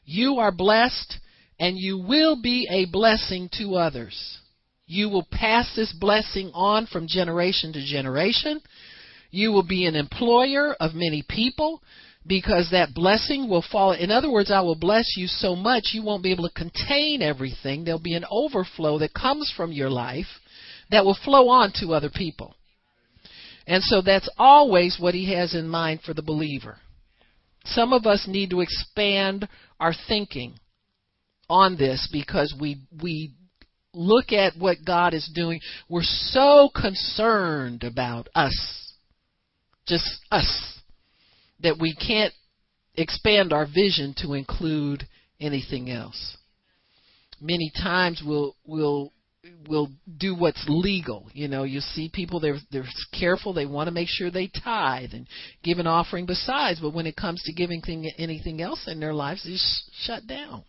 You 0.05 0.39
are 0.39 0.53
blessed 0.53 1.19
and 1.59 1.77
you 1.77 1.99
will 1.99 2.41
be 2.41 2.67
a 2.71 2.91
blessing 2.91 3.49
to 3.59 3.75
others. 3.75 4.39
You 4.91 5.09
will 5.09 5.29
pass 5.31 5.73
this 5.77 5.93
blessing 5.93 6.51
on 6.53 6.87
from 6.87 7.07
generation 7.07 7.73
to 7.75 7.87
generation. 7.87 8.61
You 9.31 9.53
will 9.53 9.63
be 9.63 9.87
an 9.87 9.95
employer 9.95 10.75
of 10.81 10.97
many 10.97 11.23
people 11.29 11.81
because 12.27 12.71
that 12.73 12.93
blessing 12.93 13.49
will 13.49 13.63
fall. 13.63 13.93
In 13.93 14.11
other 14.11 14.29
words, 14.29 14.51
I 14.51 14.63
will 14.63 14.75
bless 14.75 15.15
you 15.17 15.29
so 15.29 15.55
much 15.55 15.91
you 15.93 16.03
won't 16.03 16.25
be 16.25 16.33
able 16.33 16.49
to 16.49 16.55
contain 16.55 17.23
everything. 17.23 17.85
There'll 17.85 18.01
be 18.01 18.17
an 18.17 18.25
overflow 18.29 18.99
that 18.99 19.15
comes 19.15 19.53
from 19.57 19.71
your 19.71 19.91
life 19.91 20.27
that 20.91 21.05
will 21.05 21.17
flow 21.25 21.51
on 21.51 21.71
to 21.77 21.95
other 21.95 22.11
people. 22.13 22.57
And 23.69 23.85
so 23.85 24.03
that's 24.03 24.29
always 24.39 24.97
what 24.99 25.15
he 25.15 25.33
has 25.35 25.55
in 25.55 25.69
mind 25.69 26.01
for 26.05 26.15
the 26.15 26.23
believer. 26.23 26.79
Some 27.65 27.93
of 27.93 28.07
us 28.07 28.27
need 28.27 28.51
to 28.51 28.61
expand 28.61 29.47
our 29.79 29.95
thinking 30.09 30.55
on 31.49 31.77
this 31.77 32.09
because 32.13 32.53
we 32.61 32.81
we 33.01 33.35
look 33.93 34.33
at 34.33 34.57
what 34.57 34.79
God 34.85 35.15
is 35.15 35.31
doing. 35.35 35.61
We're 35.89 36.03
so 36.03 36.71
concerned 36.75 37.85
about 37.85 38.29
us, 38.35 38.93
just 39.87 40.09
us, 40.31 40.81
that 41.63 41.79
we 41.81 41.95
can't 41.95 42.33
expand 42.95 43.53
our 43.53 43.67
vision 43.67 44.15
to 44.19 44.35
include 44.35 45.05
anything 45.41 45.91
else. 45.91 46.37
Many 47.41 47.73
times 47.83 48.23
we'll 48.25 48.55
we'll 48.67 49.13
will 49.69 49.89
do 50.19 50.35
what's 50.35 50.63
legal. 50.69 51.31
You 51.33 51.49
know, 51.49 51.63
you 51.63 51.81
see 51.81 52.11
people 52.13 52.41
they're 52.41 52.59
they're 52.71 52.85
careful. 53.19 53.53
They 53.53 53.67
want 53.67 53.89
to 53.89 53.93
make 53.93 54.09
sure 54.09 54.31
they 54.31 54.49
tithe 54.49 55.11
and 55.13 55.27
give 55.63 55.79
an 55.79 55.87
offering 55.87 56.27
besides. 56.27 56.81
But 56.81 56.95
when 56.95 57.07
it 57.07 57.17
comes 57.17 57.43
to 57.45 57.53
giving 57.53 57.81
thing, 57.81 58.11
anything 58.19 58.61
else 58.61 58.85
in 58.87 59.01
their 59.01 59.15
lives, 59.15 59.45
they 59.45 59.57
shut 60.05 60.27
down. 60.27 60.65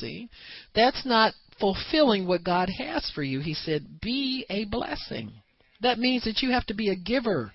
See, 0.00 0.28
that's 0.74 1.04
not 1.04 1.34
fulfilling 1.60 2.26
what 2.26 2.44
God 2.44 2.68
has 2.78 3.10
for 3.14 3.22
you. 3.22 3.40
He 3.40 3.54
said, 3.54 4.00
"Be 4.00 4.44
a 4.50 4.64
blessing." 4.64 5.32
That 5.80 5.98
means 5.98 6.24
that 6.24 6.42
you 6.42 6.50
have 6.50 6.66
to 6.66 6.74
be 6.74 6.88
a 6.88 6.96
giver. 6.96 7.52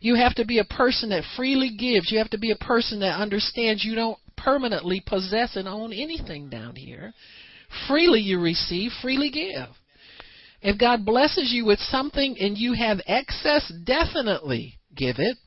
You 0.00 0.16
have 0.16 0.34
to 0.34 0.44
be 0.44 0.58
a 0.58 0.64
person 0.64 1.08
that 1.10 1.24
freely 1.36 1.70
gives. 1.70 2.10
You 2.10 2.18
have 2.18 2.30
to 2.30 2.38
be 2.38 2.50
a 2.50 2.56
person 2.56 3.00
that 3.00 3.18
understands 3.18 3.84
you 3.84 3.94
don't 3.94 4.18
permanently 4.36 5.00
possess 5.06 5.56
and 5.56 5.66
own 5.66 5.92
anything 5.92 6.50
down 6.50 6.76
here. 6.76 7.14
Freely 7.88 8.20
you 8.20 8.38
receive, 8.38 8.92
freely 9.00 9.30
give. 9.30 9.68
If 10.60 10.78
God 10.78 11.04
blesses 11.04 11.52
you 11.52 11.64
with 11.64 11.78
something 11.78 12.36
and 12.38 12.56
you 12.56 12.74
have 12.74 13.00
excess, 13.06 13.72
definitely 13.84 14.78
give 14.94 15.16
it. 15.18 15.38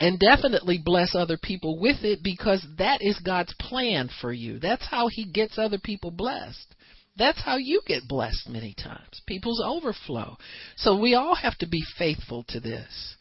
And 0.00 0.18
definitely 0.18 0.80
bless 0.82 1.14
other 1.14 1.38
people 1.40 1.78
with 1.78 2.04
it 2.04 2.20
because 2.22 2.64
that 2.78 3.02
is 3.02 3.20
God's 3.20 3.54
plan 3.60 4.08
for 4.20 4.32
you. 4.32 4.58
That's 4.58 4.86
how 4.86 5.08
He 5.08 5.26
gets 5.26 5.58
other 5.58 5.78
people 5.78 6.10
blessed. 6.10 6.74
That's 7.18 7.42
how 7.44 7.58
you 7.58 7.82
get 7.86 8.08
blessed 8.08 8.48
many 8.48 8.74
times. 8.74 9.20
People's 9.26 9.62
overflow. 9.62 10.38
So 10.76 10.98
we 10.98 11.14
all 11.14 11.34
have 11.34 11.58
to 11.58 11.68
be 11.68 11.82
faithful 11.98 12.44
to 12.48 12.60
this. 12.60 13.16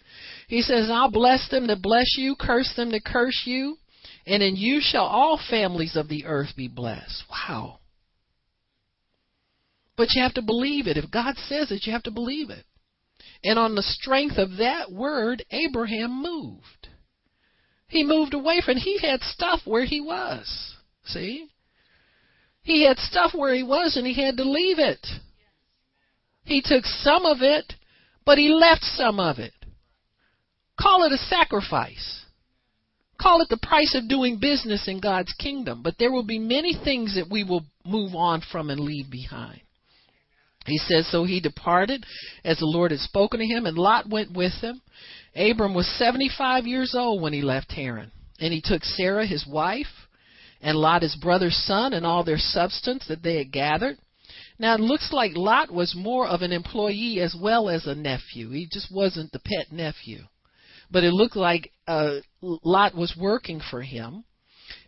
He 0.48 0.62
says, 0.62 0.90
I'll 0.90 1.12
bless 1.12 1.50
them 1.50 1.68
that 1.68 1.82
bless 1.82 2.16
you, 2.18 2.36
curse 2.40 2.74
them 2.78 2.92
that 2.92 3.04
curse 3.04 3.44
you, 3.46 3.78
and 4.26 4.42
in 4.42 4.56
you 4.56 4.80
shall 4.82 5.06
all 5.06 5.40
families 5.50 5.98
of 5.98 6.08
the 6.08 6.26
earth 6.26 6.56
be 6.56 6.70
blessed. 6.70 7.24
Wow. 7.30 7.80
But 9.98 10.10
you 10.14 10.22
have 10.22 10.36
to 10.36 10.42
believe 10.42 10.88
it. 10.88 10.96
If 10.96 11.12
God 11.12 11.36
says 11.48 11.72
it, 11.72 11.86
you 11.86 11.92
have 11.92 12.04
to 12.04 12.12
believe 12.12 12.50
it. 12.50 12.64
And 13.44 13.58
on 13.58 13.76
the 13.76 13.84
strength 13.84 14.38
of 14.38 14.58
that 14.58 14.92
word, 14.92 15.44
Abraham 15.52 16.22
moved. 16.22 16.90
He 17.88 18.04
moved 18.04 18.34
away 18.34 18.62
from 18.64 18.78
he 18.78 19.00
had 19.00 19.22
stuff 19.22 19.62
where 19.66 19.86
he 19.86 20.02
was. 20.02 20.76
See? 21.06 21.48
He 22.62 22.86
had 22.86 23.00
stuff 23.00 23.34
where 23.34 23.54
he 23.54 23.64
was 23.64 23.98
and 23.98 24.06
he 24.06 24.22
had 24.22 24.38
to 24.38 24.44
leave 24.44 24.78
it. 24.78 25.06
He 26.44 26.62
took 26.62 26.86
some 26.86 27.26
of 27.26 27.42
it, 27.42 27.74
but 28.26 28.38
he 28.38 28.50
left 28.50 28.84
some 28.84 29.20
of 29.20 29.40
it. 29.40 29.54
Call 30.80 31.04
it 31.04 31.12
a 31.12 31.18
sacrifice. 31.18 32.26
Call 33.20 33.42
it 33.42 33.50
the 33.50 33.58
price 33.58 33.96
of 33.96 34.08
doing 34.08 34.40
business 34.40 34.88
in 34.88 35.00
God's 35.00 35.34
kingdom. 35.34 35.82
But 35.84 35.96
there 35.98 36.12
will 36.12 36.24
be 36.24 36.40
many 36.40 36.74
things 36.74 37.16
that 37.16 37.30
we 37.30 37.44
will 37.44 37.66
move 37.86 38.16
on 38.16 38.42
from 38.52 38.70
and 38.70 38.80
leave 38.80 39.10
behind. 39.10 39.62
He 40.66 40.78
says, 40.78 41.08
So 41.10 41.24
he 41.24 41.40
departed 41.40 42.06
as 42.44 42.60
the 42.60 42.66
Lord 42.66 42.92
had 42.92 43.00
spoken 43.00 43.40
to 43.40 43.46
him, 43.46 43.66
and 43.66 43.78
Lot 43.78 44.10
went 44.10 44.32
with 44.32 44.54
him. 44.62 44.82
Abram 45.36 45.74
was 45.74 45.88
75 45.98 46.68
years 46.68 46.96
old 46.96 47.22
when 47.22 47.34
he 47.34 47.42
left 47.42 47.72
Haran. 47.72 48.12
And 48.40 48.54
he 48.54 48.62
took 48.62 48.84
Sarah, 48.84 49.26
his 49.26 49.46
wife, 49.46 50.08
and 50.62 50.78
Lot, 50.78 51.02
his 51.02 51.16
brother's 51.16 51.58
son, 51.66 51.94
and 51.94 52.06
all 52.06 52.24
their 52.24 52.38
substance 52.38 53.06
that 53.08 53.24
they 53.24 53.38
had 53.38 53.52
gathered. 53.52 53.98
Now 54.58 54.76
it 54.76 54.82
looks 54.82 55.14
like 55.14 55.32
Lot 55.36 55.72
was 55.72 55.96
more 55.96 56.28
of 56.28 56.42
an 56.42 56.52
employee 56.52 57.20
as 57.22 57.36
well 57.40 57.70
as 57.70 57.86
a 57.86 57.96
nephew. 57.96 58.52
He 58.52 58.68
just 58.72 58.92
wasn't 58.92 59.32
the 59.32 59.40
pet 59.40 59.72
nephew. 59.72 60.24
But 60.92 61.04
it 61.04 61.14
looked 61.14 61.36
like 61.36 61.72
uh, 61.88 62.18
Lot 62.42 62.96
was 62.96 63.16
working 63.18 63.62
for 63.72 63.82
him. 63.82 64.26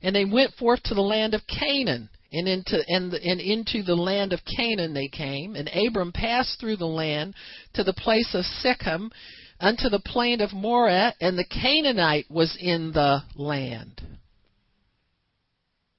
And 0.02 0.16
they 0.16 0.26
went 0.26 0.56
forth 0.56 0.84
to 0.84 0.94
the 0.94 1.02
land 1.02 1.34
of 1.34 1.42
Canaan 1.48 2.10
and 2.32 2.48
into 2.48 2.82
and, 2.88 3.14
and 3.14 3.42
into 3.42 3.84
the 3.84 3.96
land 3.96 4.34
of 4.34 4.40
Canaan 4.58 4.94
they 4.94 5.08
came, 5.08 5.56
and 5.56 5.70
Abram 5.74 6.12
passed 6.12 6.60
through 6.60 6.78
the 6.78 6.86
land 6.86 7.36
to 7.74 7.84
the 7.84 7.94
place 7.94 8.34
of 8.34 8.46
Shechem 8.62 9.12
unto 9.60 9.90
the 9.90 10.02
plain 10.04 10.42
of 10.42 10.54
Moreh, 10.54 11.14
and 11.20 11.38
the 11.38 11.46
Canaanite 11.46 12.30
was 12.30 12.58
in 12.60 12.92
the 12.94 13.22
land. 13.36 14.02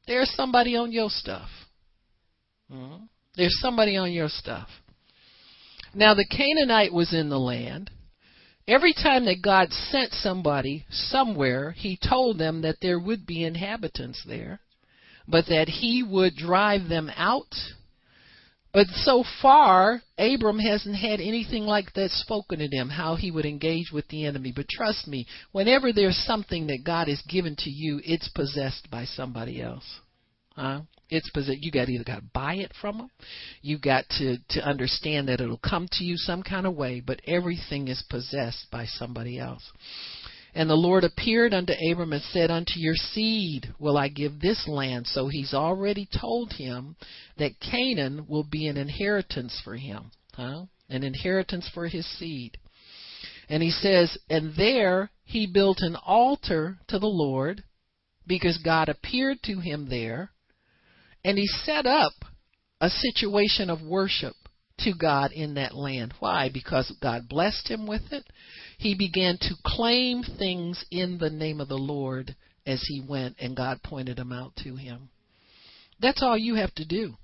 There's 0.06 0.32
somebody 0.34 0.76
on 0.76 0.90
your 0.90 1.10
stuff. 1.10 1.48
Hmm? 2.70 3.04
There's 3.36 3.58
somebody 3.60 3.96
on 3.96 4.12
your 4.12 4.28
stuff. 4.28 4.68
Now 5.94 6.14
the 6.14 6.26
Canaanite 6.28 6.92
was 6.92 7.14
in 7.14 7.28
the 7.28 7.38
land. 7.38 7.90
Every 8.66 8.94
time 8.94 9.26
that 9.26 9.42
God 9.42 9.70
sent 9.72 10.12
somebody 10.12 10.86
somewhere, 10.88 11.72
he 11.72 11.98
told 12.08 12.38
them 12.38 12.62
that 12.62 12.76
there 12.80 12.98
would 12.98 13.26
be 13.26 13.44
inhabitants 13.44 14.24
there 14.26 14.60
but 15.28 15.46
that 15.46 15.68
he 15.68 16.02
would 16.02 16.36
drive 16.36 16.88
them 16.88 17.10
out. 17.16 17.54
But 18.72 18.86
so 18.88 19.22
far, 19.42 20.00
Abram 20.18 20.58
hasn't 20.58 20.96
had 20.96 21.20
anything 21.20 21.64
like 21.64 21.92
that 21.92 22.10
spoken 22.10 22.58
to 22.58 22.68
him, 22.68 22.88
how 22.88 23.16
he 23.16 23.30
would 23.30 23.44
engage 23.44 23.92
with 23.92 24.08
the 24.08 24.24
enemy. 24.24 24.52
But 24.54 24.68
trust 24.68 25.06
me, 25.06 25.26
whenever 25.52 25.92
there's 25.92 26.16
something 26.26 26.68
that 26.68 26.84
God 26.84 27.08
has 27.08 27.22
given 27.28 27.54
to 27.58 27.70
you, 27.70 28.00
it's 28.02 28.28
possessed 28.28 28.90
by 28.90 29.04
somebody 29.04 29.60
else. 29.60 29.84
Huh? 30.56 30.80
It's 31.10 31.28
possessed. 31.30 31.58
You 31.60 31.70
got 31.70 31.90
either 31.90 32.04
got 32.04 32.16
to 32.16 32.30
buy 32.32 32.54
it 32.54 32.72
from 32.80 32.96
them, 32.96 33.10
you 33.60 33.78
got 33.78 34.08
to 34.18 34.38
to 34.50 34.66
understand 34.66 35.28
that 35.28 35.42
it'll 35.42 35.58
come 35.58 35.86
to 35.92 36.04
you 36.04 36.16
some 36.16 36.42
kind 36.42 36.66
of 36.66 36.74
way. 36.74 37.02
But 37.04 37.20
everything 37.26 37.88
is 37.88 38.02
possessed 38.08 38.68
by 38.70 38.86
somebody 38.86 39.38
else. 39.38 39.70
And 40.54 40.68
the 40.68 40.74
Lord 40.74 41.04
appeared 41.04 41.54
unto 41.54 41.72
Abram 41.72 42.12
and 42.12 42.22
said, 42.22 42.50
Unto 42.50 42.74
your 42.76 42.94
seed 42.94 43.72
will 43.78 43.96
I 43.96 44.08
give 44.08 44.38
this 44.38 44.68
land. 44.68 45.06
So 45.06 45.28
he's 45.28 45.54
already 45.54 46.06
told 46.20 46.52
him 46.52 46.96
that 47.38 47.58
Canaan 47.60 48.26
will 48.28 48.44
be 48.44 48.66
an 48.66 48.76
inheritance 48.76 49.58
for 49.64 49.76
him. 49.76 50.10
Huh? 50.34 50.66
An 50.90 51.04
inheritance 51.04 51.70
for 51.72 51.88
his 51.88 52.06
seed. 52.18 52.58
And 53.48 53.62
he 53.62 53.70
says, 53.70 54.18
And 54.28 54.54
there 54.56 55.10
he 55.24 55.46
built 55.46 55.78
an 55.80 55.96
altar 55.96 56.78
to 56.88 56.98
the 56.98 57.06
Lord 57.06 57.64
because 58.26 58.58
God 58.58 58.90
appeared 58.90 59.38
to 59.44 59.60
him 59.60 59.88
there. 59.88 60.32
And 61.24 61.38
he 61.38 61.46
set 61.46 61.86
up 61.86 62.12
a 62.80 62.90
situation 62.90 63.70
of 63.70 63.80
worship 63.80 64.34
to 64.80 64.92
God 64.92 65.32
in 65.32 65.54
that 65.54 65.74
land. 65.74 66.14
Why? 66.18 66.50
Because 66.52 66.94
God 67.00 67.28
blessed 67.28 67.68
him 67.68 67.86
with 67.86 68.12
it 68.12 68.24
he 68.82 68.96
began 68.96 69.38
to 69.38 69.54
claim 69.64 70.24
things 70.24 70.84
in 70.90 71.18
the 71.18 71.30
name 71.30 71.60
of 71.60 71.68
the 71.68 71.78
Lord 71.78 72.34
as 72.66 72.82
he 72.88 73.00
went, 73.00 73.36
and 73.40 73.56
God 73.56 73.82
pointed 73.82 74.16
them 74.16 74.32
out 74.32 74.56
to 74.64 74.74
him. 74.74 75.08
That's 76.00 76.22
all 76.22 76.36
you 76.36 76.56
have 76.56 76.74
to 76.74 76.84
do. 76.84 77.14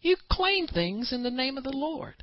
You 0.00 0.16
claim 0.30 0.66
things 0.66 1.12
in 1.12 1.22
the 1.22 1.30
name 1.30 1.58
of 1.58 1.64
the 1.64 1.76
Lord. 1.76 2.14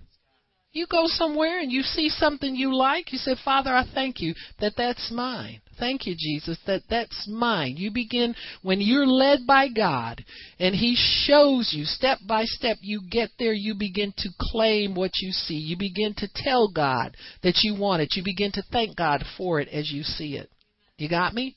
You 0.72 0.88
go 0.88 1.04
somewhere 1.06 1.60
and 1.60 1.72
you 1.72 1.84
see 1.84 2.10
something 2.10 2.56
you 2.56 2.76
like, 2.76 3.12
you 3.12 3.20
say, 3.20 3.36
Father, 3.46 3.72
I 3.76 3.86
thank 3.94 4.20
you 4.20 4.34
that 4.60 4.74
that's 4.76 5.12
mine. 5.12 5.62
Thank 5.80 6.06
you, 6.06 6.16
Jesus, 6.18 6.58
that 6.68 6.84
that's 6.90 7.28
mine. 7.28 7.76
You 7.78 7.92
begin, 7.92 8.36
when 8.62 8.80
you're 8.80 9.08
led 9.08 9.48
by 9.48 9.70
God 9.70 10.24
and 10.60 10.76
He 10.76 10.96
shows 10.96 11.74
you 11.74 11.86
step 11.86 12.20
by 12.28 12.44
step, 12.46 12.78
you 12.82 13.02
get 13.10 13.32
there, 13.40 13.54
you 13.54 13.74
begin 13.74 14.14
to 14.18 14.30
claim 14.40 14.94
what 14.94 15.12
you 15.22 15.32
see. 15.32 15.56
You 15.56 15.78
begin 15.78 16.14
to 16.18 16.30
tell 16.36 16.70
God 16.70 17.18
that 17.42 17.60
you 17.64 17.76
want 17.76 18.04
it. 18.04 18.14
You 18.16 18.24
begin 18.24 18.52
to 18.54 18.64
thank 18.72 18.96
God 18.96 19.24
for 19.38 19.60
it 19.60 19.68
as 19.70 19.92
you 19.92 20.04
see 20.04 20.36
it. 20.38 20.50
You 20.98 21.10
got 21.10 21.34
me? 21.34 21.56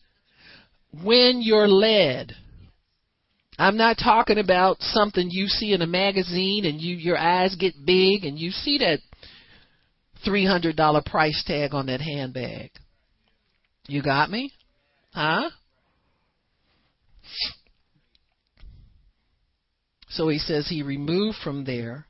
When 1.05 1.43
you're 1.43 1.69
led, 1.69 2.33
I'm 3.59 3.77
not 3.77 3.99
talking 4.03 4.39
about 4.39 4.79
something 4.81 5.29
you 5.31 5.47
see 5.47 5.73
in 5.73 5.83
a 5.83 5.87
magazine 5.87 6.65
and 6.65 6.81
you 6.81 6.97
your 6.97 7.19
eyes 7.19 7.55
get 7.55 7.75
big 7.85 8.25
and 8.25 8.39
you 8.39 8.51
see 8.51 8.79
that 8.79 9.01
$300 10.27 11.05
price 11.05 11.43
tag 11.47 11.75
on 11.75 11.87
that 11.87 12.01
handbag. 12.01 12.71
You 13.89 14.03
got 14.03 14.31
me? 14.31 14.53
Huh? 15.13 15.51
So 20.09 20.29
he 20.29 20.39
says 20.39 20.69
he 20.69 20.83
removed 20.83 21.39
from 21.43 21.65
there 21.65 22.07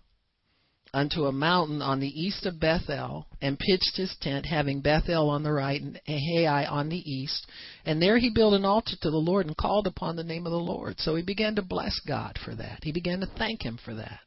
unto 0.96 1.26
a 1.26 1.32
mountain 1.32 1.82
on 1.82 2.00
the 2.00 2.08
east 2.08 2.46
of 2.46 2.58
Bethel, 2.58 3.26
and 3.42 3.58
pitched 3.58 3.96
his 3.96 4.16
tent, 4.22 4.46
having 4.46 4.80
Bethel 4.80 5.28
on 5.28 5.42
the 5.42 5.52
right 5.52 5.82
and 5.82 6.00
Hai 6.06 6.64
on 6.64 6.88
the 6.88 7.10
east. 7.10 7.46
And 7.84 8.00
there 8.00 8.16
he 8.16 8.30
built 8.30 8.54
an 8.54 8.64
altar 8.64 8.96
to 9.02 9.10
the 9.10 9.16
Lord 9.18 9.46
and 9.46 9.56
called 9.56 9.86
upon 9.86 10.16
the 10.16 10.24
name 10.24 10.46
of 10.46 10.52
the 10.52 10.58
Lord. 10.58 10.98
So 10.98 11.14
he 11.14 11.22
began 11.22 11.54
to 11.56 11.62
bless 11.62 12.00
God 12.08 12.38
for 12.42 12.54
that. 12.54 12.78
He 12.82 12.92
began 12.92 13.20
to 13.20 13.26
thank 13.26 13.62
him 13.62 13.78
for 13.84 13.94
that. 13.94 14.20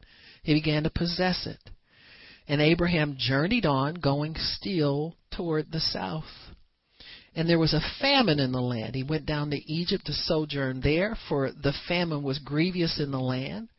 He 0.43 0.53
began 0.53 0.83
to 0.83 0.91
possess 0.91 1.47
it. 1.47 1.57
And 2.47 2.61
Abraham 2.61 3.15
journeyed 3.17 3.65
on, 3.65 3.95
going 3.95 4.35
still 4.37 5.15
toward 5.31 5.71
the 5.71 5.79
south. 5.79 6.25
And 7.35 7.47
there 7.47 7.59
was 7.59 7.73
a 7.73 8.01
famine 8.01 8.39
in 8.39 8.51
the 8.51 8.61
land. 8.61 8.95
He 8.95 9.03
went 9.03 9.25
down 9.25 9.51
to 9.51 9.71
Egypt 9.71 10.05
to 10.05 10.13
sojourn 10.13 10.81
there, 10.81 11.17
for 11.27 11.51
the 11.51 11.73
famine 11.87 12.23
was 12.23 12.39
grievous 12.39 12.99
in 12.99 13.11
the 13.11 13.19
land. 13.19 13.69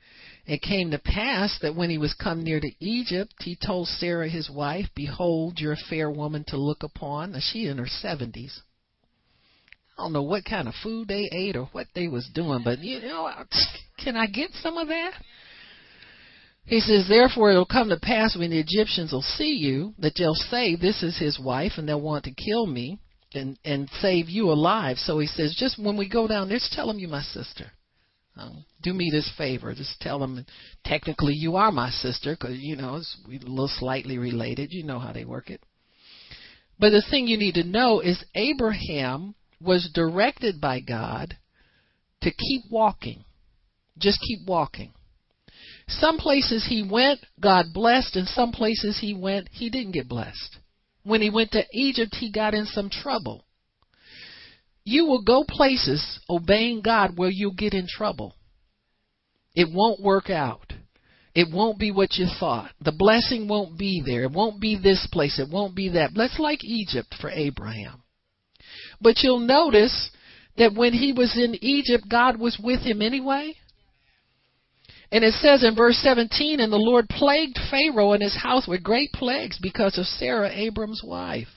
It 0.46 0.62
came 0.62 0.90
to 0.90 0.98
pass 0.98 1.58
that 1.60 1.74
when 1.74 1.90
he 1.90 1.98
was 1.98 2.14
come 2.14 2.42
near 2.42 2.60
to 2.60 2.72
Egypt, 2.80 3.34
he 3.40 3.56
told 3.56 3.88
Sarah 3.88 4.28
his 4.28 4.50
wife, 4.50 4.86
Behold, 4.94 5.58
you're 5.58 5.72
a 5.72 5.88
fair 5.88 6.10
woman 6.10 6.44
to 6.48 6.56
look 6.56 6.82
upon. 6.82 7.32
Now 7.32 7.38
she 7.40 7.66
in 7.66 7.78
her 7.78 7.86
seventies. 7.86 8.60
I 9.98 10.04
don't 10.04 10.12
know 10.12 10.22
what 10.22 10.44
kind 10.44 10.66
of 10.66 10.74
food 10.82 11.08
they 11.08 11.28
ate 11.30 11.56
or 11.56 11.66
what 11.66 11.88
they 11.94 12.08
was 12.08 12.28
doing, 12.34 12.62
but 12.64 12.78
you 12.78 13.00
know, 13.00 13.30
can 14.02 14.16
I 14.16 14.26
get 14.26 14.50
some 14.54 14.78
of 14.78 14.88
that? 14.88 15.12
He 16.64 16.80
says, 16.80 17.06
Therefore 17.08 17.50
it'll 17.50 17.66
come 17.66 17.90
to 17.90 17.98
pass 18.00 18.36
when 18.36 18.50
the 18.50 18.58
Egyptians 18.58 19.12
will 19.12 19.22
see 19.22 19.52
you 19.56 19.94
that 19.98 20.14
they'll 20.16 20.34
say, 20.34 20.74
This 20.74 21.02
is 21.02 21.18
his 21.18 21.38
wife, 21.38 21.72
and 21.76 21.86
they'll 21.86 22.00
want 22.00 22.24
to 22.24 22.32
kill 22.32 22.66
me 22.66 22.98
and 23.34 23.58
and 23.64 23.88
save 24.00 24.28
you 24.28 24.50
alive. 24.50 24.96
So 24.98 25.18
he 25.18 25.26
says, 25.26 25.54
just 25.58 25.82
when 25.82 25.96
we 25.96 26.08
go 26.08 26.26
down 26.26 26.48
there, 26.48 26.58
just 26.58 26.72
tell 26.72 26.86
them 26.86 26.98
you're 26.98 27.10
my 27.10 27.22
sister. 27.22 27.66
Um, 28.36 28.64
do 28.82 28.94
me 28.94 29.10
this 29.10 29.30
favor. 29.36 29.74
Just 29.74 30.00
tell 30.00 30.18
them 30.18 30.46
technically 30.84 31.34
you 31.34 31.56
are 31.56 31.72
my 31.72 31.90
sister 31.90 32.36
because 32.38 32.58
you 32.58 32.76
know 32.76 32.96
it's 32.96 33.16
a 33.26 33.30
little 33.30 33.68
slightly 33.68 34.18
related. 34.18 34.72
You 34.72 34.84
know 34.84 34.98
how 34.98 35.12
they 35.12 35.24
work 35.24 35.50
it. 35.50 35.60
But 36.78 36.90
the 36.90 37.04
thing 37.10 37.26
you 37.26 37.36
need 37.36 37.54
to 37.54 37.64
know 37.64 38.00
is 38.00 38.24
Abraham 38.34 39.34
was 39.60 39.90
directed 39.92 40.60
by 40.60 40.80
God 40.80 41.36
to 42.22 42.30
keep 42.30 42.62
walking. 42.70 43.24
Just 43.98 44.20
keep 44.26 44.46
walking. 44.46 44.92
Some 45.88 46.18
places 46.18 46.66
he 46.68 46.86
went, 46.88 47.20
God 47.38 47.66
blessed, 47.74 48.16
and 48.16 48.26
some 48.28 48.52
places 48.52 48.98
he 49.00 49.12
went, 49.12 49.48
he 49.50 49.68
didn't 49.68 49.92
get 49.92 50.08
blessed. 50.08 50.56
When 51.02 51.22
he 51.22 51.30
went 51.30 51.52
to 51.52 51.64
Egypt, 51.72 52.16
he 52.16 52.30
got 52.30 52.54
in 52.54 52.66
some 52.66 52.90
trouble. 52.90 53.44
You 54.84 55.06
will 55.06 55.22
go 55.22 55.44
places 55.46 56.20
obeying 56.28 56.80
God 56.80 57.16
where 57.16 57.30
you'll 57.30 57.54
get 57.54 57.74
in 57.74 57.86
trouble. 57.88 58.34
It 59.54 59.68
won't 59.72 60.00
work 60.00 60.30
out. 60.30 60.72
It 61.34 61.48
won't 61.52 61.78
be 61.78 61.90
what 61.90 62.16
you 62.16 62.26
thought. 62.38 62.72
The 62.80 62.92
blessing 62.92 63.46
won't 63.46 63.78
be 63.78 64.02
there. 64.04 64.24
It 64.24 64.32
won't 64.32 64.60
be 64.60 64.76
this 64.76 65.06
place. 65.12 65.38
It 65.38 65.48
won't 65.48 65.76
be 65.76 65.90
that. 65.90 66.10
That's 66.14 66.38
like 66.38 66.64
Egypt 66.64 67.14
for 67.20 67.30
Abraham. 67.30 68.02
But 69.00 69.22
you'll 69.22 69.40
notice 69.40 70.10
that 70.56 70.74
when 70.74 70.92
he 70.92 71.12
was 71.12 71.36
in 71.36 71.56
Egypt, 71.62 72.04
God 72.08 72.38
was 72.38 72.58
with 72.62 72.80
him 72.80 73.00
anyway. 73.00 73.54
And 75.12 75.24
it 75.24 75.34
says 75.34 75.64
in 75.64 75.74
verse 75.74 75.96
17, 76.02 76.60
and 76.60 76.72
the 76.72 76.76
Lord 76.76 77.08
plagued 77.08 77.58
Pharaoh 77.70 78.12
and 78.12 78.22
his 78.22 78.36
house 78.36 78.68
with 78.68 78.82
great 78.82 79.12
plagues 79.12 79.58
because 79.60 79.98
of 79.98 80.06
Sarah, 80.06 80.50
Abram's 80.52 81.02
wife. 81.04 81.48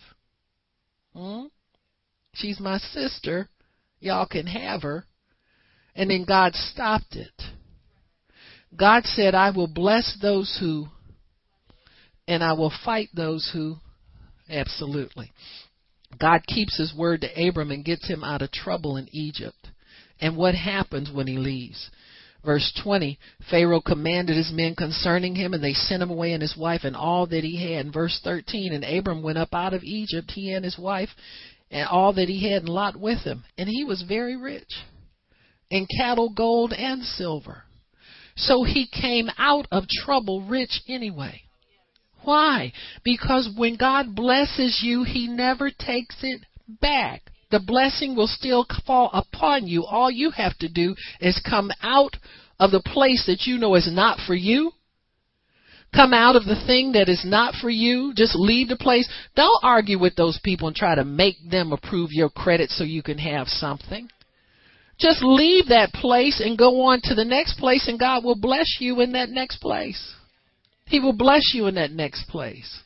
Hmm? 1.15 1.45
She's 2.33 2.59
my 2.59 2.79
sister. 2.79 3.47
Y'all 3.99 4.25
can 4.25 4.47
have 4.47 4.81
her. 4.81 5.05
And 5.95 6.09
then 6.09 6.25
God 6.27 6.55
stopped 6.55 7.15
it. 7.15 7.41
God 8.75 9.03
said, 9.05 9.35
I 9.35 9.51
will 9.51 9.67
bless 9.67 10.17
those 10.19 10.57
who, 10.59 10.87
and 12.27 12.43
I 12.43 12.53
will 12.53 12.73
fight 12.83 13.09
those 13.13 13.51
who, 13.53 13.75
absolutely. 14.49 15.31
God 16.19 16.47
keeps 16.47 16.77
his 16.77 16.93
word 16.95 17.21
to 17.21 17.47
Abram 17.47 17.69
and 17.69 17.85
gets 17.85 18.07
him 18.07 18.23
out 18.23 18.41
of 18.41 18.51
trouble 18.51 18.97
in 18.97 19.07
Egypt. 19.11 19.67
And 20.19 20.35
what 20.35 20.55
happens 20.55 21.11
when 21.11 21.27
he 21.27 21.37
leaves? 21.37 21.91
Verse 22.45 22.73
20, 22.83 23.17
Pharaoh 23.49 23.79
commanded 23.79 24.35
his 24.35 24.51
men 24.51 24.75
concerning 24.75 25.35
him, 25.35 25.53
and 25.53 25.63
they 25.63 25.73
sent 25.73 26.03
him 26.03 26.09
away 26.09 26.33
and 26.33 26.41
his 26.41 26.57
wife 26.57 26.81
and 26.83 26.95
all 26.95 27.25
that 27.27 27.43
he 27.43 27.73
had. 27.73 27.85
And 27.85 27.93
verse 27.93 28.19
13, 28.23 28.73
and 28.73 28.83
Abram 28.83 29.23
went 29.23 29.37
up 29.37 29.53
out 29.53 29.73
of 29.73 29.83
Egypt, 29.83 30.31
he 30.31 30.51
and 30.51 30.65
his 30.65 30.77
wife, 30.77 31.09
and 31.71 31.87
all 31.87 32.11
that 32.13 32.27
he 32.27 32.51
had, 32.51 32.63
and 32.63 32.69
Lot 32.69 32.97
with 32.97 33.19
him. 33.19 33.45
And 33.57 33.69
he 33.69 33.85
was 33.85 34.01
very 34.01 34.35
rich 34.35 34.69
in 35.69 35.87
cattle, 35.97 36.29
gold, 36.29 36.73
and 36.73 37.03
silver. 37.03 37.63
So 38.35 38.63
he 38.63 38.87
came 38.87 39.29
out 39.37 39.67
of 39.71 39.87
trouble 39.87 40.41
rich 40.41 40.81
anyway. 40.87 41.43
Why? 42.23 42.73
Because 43.03 43.49
when 43.55 43.77
God 43.77 44.15
blesses 44.15 44.81
you, 44.83 45.03
he 45.03 45.27
never 45.27 45.69
takes 45.71 46.17
it 46.23 46.41
back 46.67 47.21
the 47.53 47.59
blessing 47.59 48.15
will 48.15 48.27
still 48.27 48.65
fall 48.85 49.11
upon 49.13 49.67
you. 49.67 49.85
All 49.85 50.09
you 50.09 50.31
have 50.31 50.57
to 50.57 50.67
do 50.67 50.95
is 51.21 51.39
come 51.47 51.69
out 51.83 52.17
of 52.59 52.71
the 52.71 52.81
place 52.81 53.27
that 53.27 53.45
you 53.45 53.59
know 53.59 53.75
is 53.75 53.87
not 53.91 54.17
for 54.25 54.33
you. 54.33 54.71
Come 55.93 56.15
out 56.15 56.35
of 56.35 56.45
the 56.45 56.61
thing 56.65 56.93
that 56.93 57.09
is 57.09 57.23
not 57.23 57.53
for 57.53 57.69
you. 57.69 58.11
Just 58.15 58.35
leave 58.35 58.69
the 58.69 58.75
place. 58.75 59.07
Don't 59.35 59.63
argue 59.63 59.99
with 59.99 60.15
those 60.15 60.39
people 60.43 60.67
and 60.67 60.75
try 60.75 60.95
to 60.95 61.03
make 61.03 61.35
them 61.47 61.71
approve 61.71 62.09
your 62.11 62.29
credit 62.29 62.71
so 62.71 62.83
you 62.83 63.03
can 63.03 63.19
have 63.19 63.47
something. 63.47 64.09
Just 64.97 65.21
leave 65.21 65.67
that 65.67 65.93
place 65.93 66.41
and 66.43 66.57
go 66.57 66.81
on 66.81 67.01
to 67.03 67.13
the 67.13 67.23
next 67.23 67.59
place 67.59 67.87
and 67.87 67.99
God 67.99 68.23
will 68.23 68.39
bless 68.39 68.77
you 68.79 68.99
in 69.01 69.11
that 69.11 69.29
next 69.29 69.57
place. 69.57 70.15
He 70.85 70.99
will 70.99 71.13
bless 71.13 71.53
you 71.53 71.67
in 71.67 71.75
that 71.75 71.91
next 71.91 72.27
place. 72.29 72.81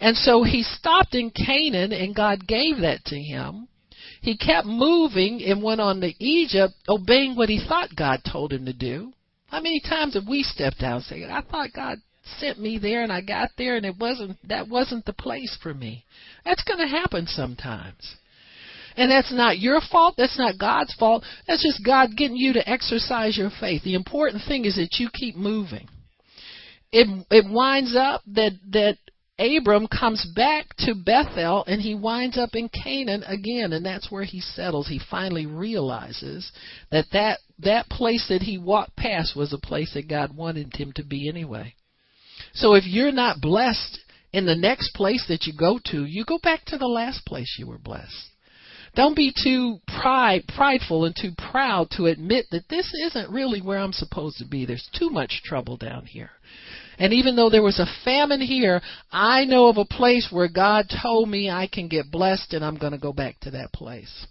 And 0.00 0.16
so 0.16 0.44
he 0.44 0.62
stopped 0.62 1.14
in 1.14 1.30
Canaan 1.30 1.92
and 1.92 2.16
God 2.16 2.46
gave 2.46 2.78
that 2.78 3.04
to 3.06 3.16
him. 3.16 3.68
He 4.20 4.36
kept 4.36 4.66
moving 4.66 5.42
and 5.44 5.62
went 5.62 5.80
on 5.80 6.00
to 6.00 6.12
Egypt, 6.22 6.74
obeying 6.88 7.36
what 7.36 7.48
he 7.48 7.64
thought 7.66 7.96
God 7.96 8.20
told 8.30 8.52
him 8.52 8.66
to 8.66 8.72
do. 8.72 9.12
How 9.48 9.60
many 9.60 9.80
times 9.80 10.14
have 10.14 10.28
we 10.28 10.42
stepped 10.42 10.82
out 10.82 10.96
and 10.96 11.04
said, 11.04 11.30
I 11.30 11.40
thought 11.40 11.72
God 11.74 11.98
sent 12.38 12.58
me 12.60 12.78
there 12.78 13.02
and 13.02 13.12
I 13.12 13.20
got 13.20 13.50
there 13.56 13.76
and 13.76 13.86
it 13.86 13.96
wasn't 13.98 14.36
that 14.48 14.68
wasn't 14.68 15.04
the 15.06 15.12
place 15.12 15.56
for 15.62 15.72
me. 15.72 16.04
That's 16.44 16.64
going 16.64 16.80
to 16.80 16.86
happen 16.86 17.26
sometimes. 17.26 18.16
And 18.96 19.10
that's 19.10 19.32
not 19.32 19.60
your 19.60 19.80
fault, 19.80 20.14
that's 20.18 20.38
not 20.38 20.58
God's 20.58 20.94
fault. 20.94 21.24
That's 21.46 21.62
just 21.62 21.84
God 21.84 22.16
getting 22.16 22.36
you 22.36 22.52
to 22.54 22.68
exercise 22.68 23.38
your 23.38 23.50
faith. 23.60 23.82
The 23.84 23.94
important 23.94 24.42
thing 24.46 24.64
is 24.64 24.76
that 24.76 24.96
you 24.98 25.08
keep 25.12 25.36
moving. 25.36 25.88
It 26.90 27.26
it 27.30 27.44
winds 27.48 27.94
up 27.96 28.22
that 28.28 28.52
that 28.70 28.98
Abram 29.38 29.86
comes 29.86 30.26
back 30.34 30.74
to 30.78 30.94
Bethel 30.94 31.64
and 31.66 31.80
he 31.80 31.94
winds 31.94 32.36
up 32.36 32.50
in 32.54 32.68
Canaan 32.68 33.22
again 33.22 33.72
and 33.72 33.86
that's 33.86 34.10
where 34.10 34.24
he 34.24 34.40
settles. 34.40 34.88
He 34.88 35.00
finally 35.10 35.46
realizes 35.46 36.50
that 36.90 37.06
that, 37.12 37.38
that 37.60 37.88
place 37.88 38.26
that 38.28 38.42
he 38.42 38.58
walked 38.58 38.96
past 38.96 39.36
was 39.36 39.52
a 39.52 39.58
place 39.58 39.94
that 39.94 40.08
God 40.08 40.36
wanted 40.36 40.74
him 40.74 40.92
to 40.94 41.04
be 41.04 41.28
anyway. 41.28 41.74
So 42.52 42.74
if 42.74 42.84
you're 42.86 43.12
not 43.12 43.40
blessed 43.40 44.00
in 44.32 44.44
the 44.44 44.56
next 44.56 44.92
place 44.94 45.24
that 45.28 45.44
you 45.46 45.52
go 45.56 45.78
to, 45.86 46.04
you 46.04 46.24
go 46.24 46.38
back 46.42 46.64
to 46.66 46.78
the 46.78 46.86
last 46.86 47.24
place 47.24 47.56
you 47.58 47.66
were 47.66 47.78
blessed. 47.78 48.30
Don't 48.94 49.14
be 49.14 49.32
too 49.44 49.78
pride, 50.00 50.44
prideful 50.48 51.04
and 51.04 51.14
too 51.14 51.32
proud 51.50 51.90
to 51.92 52.06
admit 52.06 52.46
that 52.50 52.68
this 52.68 52.92
isn't 53.06 53.30
really 53.30 53.60
where 53.60 53.78
I'm 53.78 53.92
supposed 53.92 54.38
to 54.38 54.46
be. 54.46 54.64
There's 54.64 54.88
too 54.98 55.10
much 55.10 55.42
trouble 55.44 55.76
down 55.76 56.06
here. 56.06 56.30
And 56.98 57.12
even 57.12 57.36
though 57.36 57.50
there 57.50 57.62
was 57.62 57.78
a 57.78 58.04
famine 58.04 58.40
here, 58.40 58.80
I 59.12 59.44
know 59.44 59.68
of 59.68 59.76
a 59.76 59.84
place 59.84 60.28
where 60.30 60.48
God 60.48 60.86
told 61.02 61.28
me 61.28 61.48
I 61.48 61.68
can 61.72 61.88
get 61.88 62.10
blessed 62.10 62.52
and 62.54 62.64
I'm 62.64 62.76
going 62.76 62.92
to 62.92 62.98
go 62.98 63.12
back 63.12 63.38
to 63.40 63.52
that 63.52 63.72
place. 63.72 64.26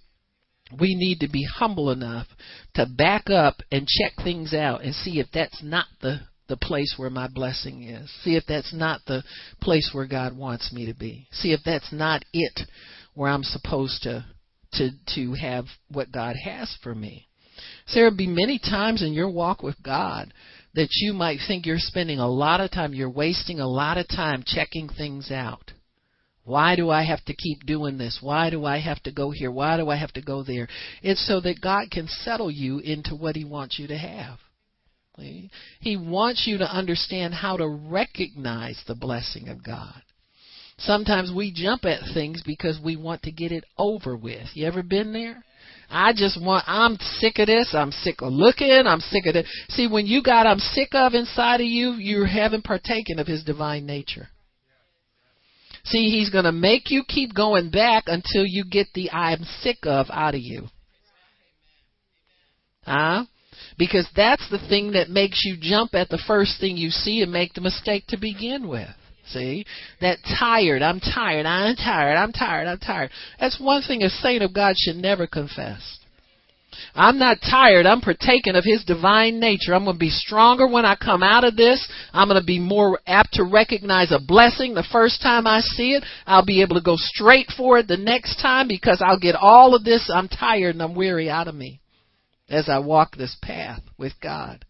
We 0.78 0.96
need 0.96 1.22
to 1.22 1.30
be 1.30 1.46
humble 1.46 1.92
enough 1.92 2.28
to 2.74 2.86
back 2.86 3.30
up 3.30 3.62
and 3.72 3.88
check 3.88 4.14
things 4.22 4.54
out 4.54 4.84
and 4.84 4.94
see 4.94 5.20
if 5.20 5.28
that's 5.34 5.64
not 5.64 5.86
the 6.02 6.20
the 6.48 6.58
place 6.58 6.94
where 6.96 7.10
my 7.10 7.28
blessing 7.28 7.84
is. 7.84 8.10
See 8.24 8.36
if 8.36 8.46
that's 8.48 8.74
not 8.74 9.02
the 9.06 9.22
place 9.62 9.90
where 9.92 10.08
God 10.08 10.36
wants 10.36 10.72
me 10.72 10.86
to 10.86 10.94
be. 10.94 11.28
See 11.32 11.52
if 11.52 11.60
that's 11.66 11.92
not 11.92 12.24
it 12.32 12.62
where 13.16 13.30
I'm 13.30 13.44
supposed 13.44 14.04
to 14.04 14.26
to 14.74 14.90
to 15.16 15.34
have 15.34 15.66
what 15.90 16.12
God 16.12 16.36
has 16.44 16.78
for 16.82 16.96
me. 16.96 17.28
So 17.88 18.00
there'll 18.00 18.16
be 18.16 18.28
many 18.28 18.60
times 18.60 19.02
in 19.02 19.14
your 19.14 19.30
walk 19.30 19.64
with 19.64 19.82
God 19.82 20.34
that 20.78 20.90
you 20.92 21.12
might 21.12 21.40
think 21.48 21.66
you're 21.66 21.80
spending 21.80 22.20
a 22.20 22.30
lot 22.30 22.62
of 22.62 22.70
time, 22.70 22.94
you're 22.94 23.10
wasting 23.10 23.60
a 23.60 23.68
lot 23.68 23.98
of 23.98 24.08
time 24.08 24.44
checking 24.46 24.88
things 24.88 25.32
out. 25.32 25.72
Why 26.44 26.76
do 26.76 26.92
I 26.92 27.04
have 27.04 27.26
to 27.26 27.36
keep 27.36 27.66
doing 27.66 27.98
this? 27.98 28.20
Why 28.22 28.52
do 28.52 28.64
I 28.64 28.80
have 28.80 29.02
to 29.04 29.12
go 29.12 29.32
here? 29.32 29.50
Why 29.50 29.78
do 29.78 29.90
I 29.90 29.96
have 29.96 30.14
to 30.14 30.22
go 30.22 30.44
there? 30.44 30.68
It's 31.02 31.28
so 31.28 31.42
that 31.42 31.62
God 31.62 31.90
can 31.90 32.08
settle 32.08 32.52
you 32.52 32.78
into 32.78 33.16
what 33.16 33.36
He 33.36 33.44
wants 33.44 33.80
you 33.80 33.88
to 33.88 33.98
have. 33.98 34.38
He 35.80 35.98
wants 35.98 36.46
you 36.46 36.60
to 36.60 36.72
understand 36.72 37.34
how 37.34 37.58
to 37.58 37.68
recognize 37.68 38.80
the 38.88 38.94
blessing 38.94 39.50
of 39.50 39.64
God. 39.64 40.00
Sometimes 40.78 41.32
we 41.36 41.52
jump 41.52 41.86
at 41.86 42.02
things 42.14 42.44
because 42.46 42.80
we 42.86 42.98
want 42.98 43.24
to 43.24 43.32
get 43.32 43.52
it 43.52 43.64
over 43.80 44.16
with. 44.16 44.46
You 44.54 44.68
ever 44.68 44.84
been 44.84 45.12
there? 45.12 45.44
I 45.90 46.12
just 46.14 46.42
want, 46.42 46.66
I'm 46.68 46.98
sick 46.98 47.40
of 47.40 47.48
this. 47.48 47.74
I'm 47.74 47.92
sick 47.92 48.22
of 48.22 48.34
looking. 48.34 48.84
I'm 48.86 49.00
sick 49.00 49.26
of 49.26 49.36
it. 49.36 49.46
See, 49.70 49.88
when 49.88 50.06
you 50.06 50.22
got 50.22 50.46
I'm 50.46 50.60
sick 50.60 50.90
of 50.94 51.14
inside 51.14 51.62
of 51.62 51.68
you, 51.68 51.92
you 51.94 52.26
haven't 52.26 52.64
partaken 52.64 53.20
of 53.20 53.28
his 53.28 53.44
divine 53.44 53.86
nature. 53.86 54.28
See, 55.86 56.10
he's 56.10 56.30
going 56.30 56.44
to 56.44 56.52
make 56.52 56.92
you 56.92 57.04
keep 57.08 57.34
going 57.34 57.70
back 57.70 58.06
until 58.08 58.44
you 58.46 58.66
get 58.70 58.88
the 58.94 59.10
I'm 59.12 59.44
sick 59.62 59.78
of 59.84 60.08
out 60.12 60.36
of 60.36 60.42
you. 60.42 60.68
Huh? 62.84 63.24
Because 63.78 64.08
that's 64.16 64.50
the 64.50 64.60
thing 64.68 64.92
that 64.94 65.10
makes 65.10 65.44
you 65.46 65.56
jump 65.60 65.94
at 65.94 66.10
the 66.10 66.22
first 66.28 66.60
thing 66.60 66.76
you 66.76 66.90
see 66.90 67.22
and 67.22 67.32
make 67.32 67.54
the 67.54 67.62
mistake 67.62 68.06
to 68.08 68.18
begin 68.18 68.68
with. 68.68 68.90
See? 69.32 69.66
That 70.02 70.20
tired, 70.40 70.82
I'm 70.82 71.00
tired, 71.00 71.46
I'm 71.46 71.76
tired, 71.76 72.18
I'm 72.18 72.32
tired, 72.32 72.68
I'm 72.68 72.80
tired. 72.80 73.12
That's 73.40 73.60
one 73.60 73.82
thing 73.82 74.04
a 74.04 74.10
saint 74.10 74.44
of 74.44 74.54
God 74.54 74.76
should 74.78 74.96
never 74.96 75.28
confess. 75.28 76.00
I'm 76.94 77.18
not 77.18 77.38
tired. 77.42 77.86
I'm 77.86 78.02
partaking 78.02 78.56
of 78.56 78.64
His 78.64 78.84
divine 78.84 79.40
nature. 79.40 79.74
I'm 79.74 79.86
going 79.86 79.96
to 79.96 80.00
be 80.00 80.10
stronger 80.10 80.68
when 80.68 80.86
I 80.86 80.96
come 80.96 81.24
out 81.24 81.44
of 81.44 81.56
this. 81.56 81.88
I'm 82.14 82.28
going 82.28 82.40
to 82.40 82.46
be 82.46 82.60
more 82.60 83.00
apt 83.08 83.34
to 83.34 83.44
recognize 83.44 84.12
a 84.12 84.20
blessing 84.20 84.74
the 84.74 84.88
first 84.92 85.22
time 85.22 85.48
I 85.48 85.62
see 85.62 85.94
it. 85.94 86.04
I'll 86.26 86.46
be 86.46 86.62
able 86.62 86.76
to 86.76 86.82
go 86.82 86.96
straight 86.98 87.48
for 87.56 87.80
it 87.80 87.88
the 87.88 87.98
next 87.98 88.42
time 88.42 88.68
because 88.68 89.02
I'll 89.06 89.20
get 89.20 89.36
all 89.36 89.76
of 89.76 89.84
this 89.84 90.10
I'm 90.14 90.28
tired 90.28 90.76
and 90.76 90.82
I'm 90.82 90.96
weary 90.96 91.30
out 91.30 91.48
of 91.48 91.56
me 91.56 91.82
as 92.50 92.70
I 92.70 92.80
walk 92.80 93.16
this 93.16 93.36
path 93.42 93.82
with 93.98 94.14
God. 94.22 94.64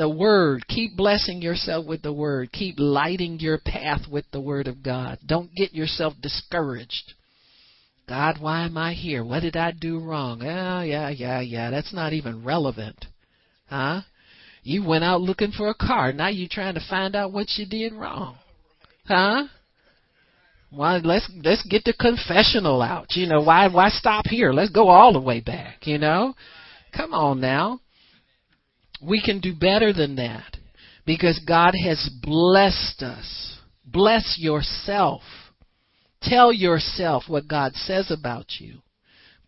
The 0.00 0.08
Word. 0.08 0.66
Keep 0.66 0.96
blessing 0.96 1.42
yourself 1.42 1.84
with 1.84 2.00
the 2.00 2.12
Word. 2.14 2.52
Keep 2.52 2.76
lighting 2.78 3.38
your 3.38 3.58
path 3.58 4.08
with 4.10 4.24
the 4.30 4.40
Word 4.40 4.66
of 4.66 4.82
God. 4.82 5.18
Don't 5.26 5.54
get 5.54 5.74
yourself 5.74 6.14
discouraged. 6.22 7.12
God, 8.08 8.38
why 8.40 8.64
am 8.64 8.78
I 8.78 8.94
here? 8.94 9.22
What 9.22 9.40
did 9.40 9.58
I 9.58 9.72
do 9.72 9.98
wrong? 9.98 10.40
Oh, 10.42 10.80
yeah, 10.80 11.10
yeah, 11.10 11.42
yeah. 11.42 11.68
That's 11.68 11.92
not 11.92 12.14
even 12.14 12.42
relevant. 12.42 13.04
Huh? 13.68 14.00
You 14.62 14.88
went 14.88 15.04
out 15.04 15.20
looking 15.20 15.52
for 15.52 15.68
a 15.68 15.74
car. 15.74 16.14
Now 16.14 16.28
you're 16.28 16.48
trying 16.50 16.76
to 16.76 16.86
find 16.88 17.14
out 17.14 17.34
what 17.34 17.58
you 17.58 17.66
did 17.66 17.92
wrong. 17.92 18.38
Huh? 19.04 19.48
Well, 20.72 20.98
let's 21.04 21.30
let's 21.44 21.66
get 21.68 21.84
the 21.84 21.92
confessional 21.92 22.80
out. 22.80 23.08
You 23.16 23.26
know, 23.26 23.42
why 23.42 23.68
why 23.68 23.90
stop 23.90 24.28
here? 24.28 24.54
Let's 24.54 24.72
go 24.72 24.88
all 24.88 25.12
the 25.12 25.20
way 25.20 25.40
back, 25.40 25.86
you 25.86 25.98
know? 25.98 26.32
Come 26.96 27.12
on 27.12 27.42
now. 27.42 27.80
We 29.02 29.22
can 29.22 29.40
do 29.40 29.54
better 29.54 29.92
than 29.92 30.16
that 30.16 30.56
because 31.06 31.40
God 31.46 31.74
has 31.84 32.10
blessed 32.22 33.02
us. 33.02 33.58
Bless 33.84 34.36
yourself. 34.38 35.22
Tell 36.22 36.52
yourself 36.52 37.24
what 37.28 37.48
God 37.48 37.74
says 37.74 38.10
about 38.10 38.46
you. 38.60 38.78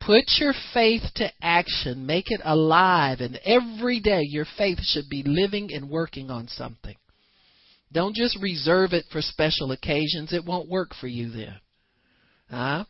Put 0.00 0.24
your 0.38 0.54
faith 0.74 1.02
to 1.16 1.30
action. 1.40 2.06
Make 2.06 2.30
it 2.30 2.40
alive. 2.44 3.20
And 3.20 3.38
every 3.44 4.00
day 4.00 4.22
your 4.24 4.46
faith 4.56 4.78
should 4.82 5.08
be 5.08 5.22
living 5.24 5.70
and 5.72 5.88
working 5.88 6.30
on 6.30 6.48
something. 6.48 6.96
Don't 7.92 8.16
just 8.16 8.40
reserve 8.40 8.94
it 8.94 9.04
for 9.12 9.20
special 9.20 9.70
occasions. 9.70 10.32
It 10.32 10.44
won't 10.44 10.68
work 10.68 10.94
for 10.98 11.06
you 11.06 11.30
then. 11.30 11.60
Huh? 12.50 12.84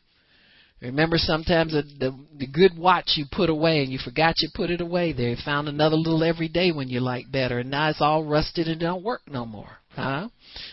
Remember 0.82 1.16
sometimes 1.16 1.72
the, 1.72 1.82
the, 1.82 2.18
the 2.38 2.46
good 2.46 2.76
watch 2.76 3.12
you 3.14 3.24
put 3.30 3.48
away 3.48 3.82
and 3.82 3.92
you 3.92 3.98
forgot 4.04 4.34
you 4.40 4.48
put 4.52 4.68
it 4.68 4.80
away 4.80 5.12
there. 5.12 5.30
You 5.30 5.36
found 5.44 5.68
another 5.68 5.94
little 5.94 6.24
every 6.24 6.48
day 6.48 6.72
when 6.72 6.88
you 6.88 6.98
like 6.98 7.30
better 7.30 7.60
and 7.60 7.70
now 7.70 7.88
it's 7.88 8.00
all 8.00 8.24
rusted 8.24 8.66
and 8.66 8.80
don't 8.80 9.04
work 9.04 9.22
no 9.28 9.46
more. 9.46 9.78
Huh? 9.90 10.28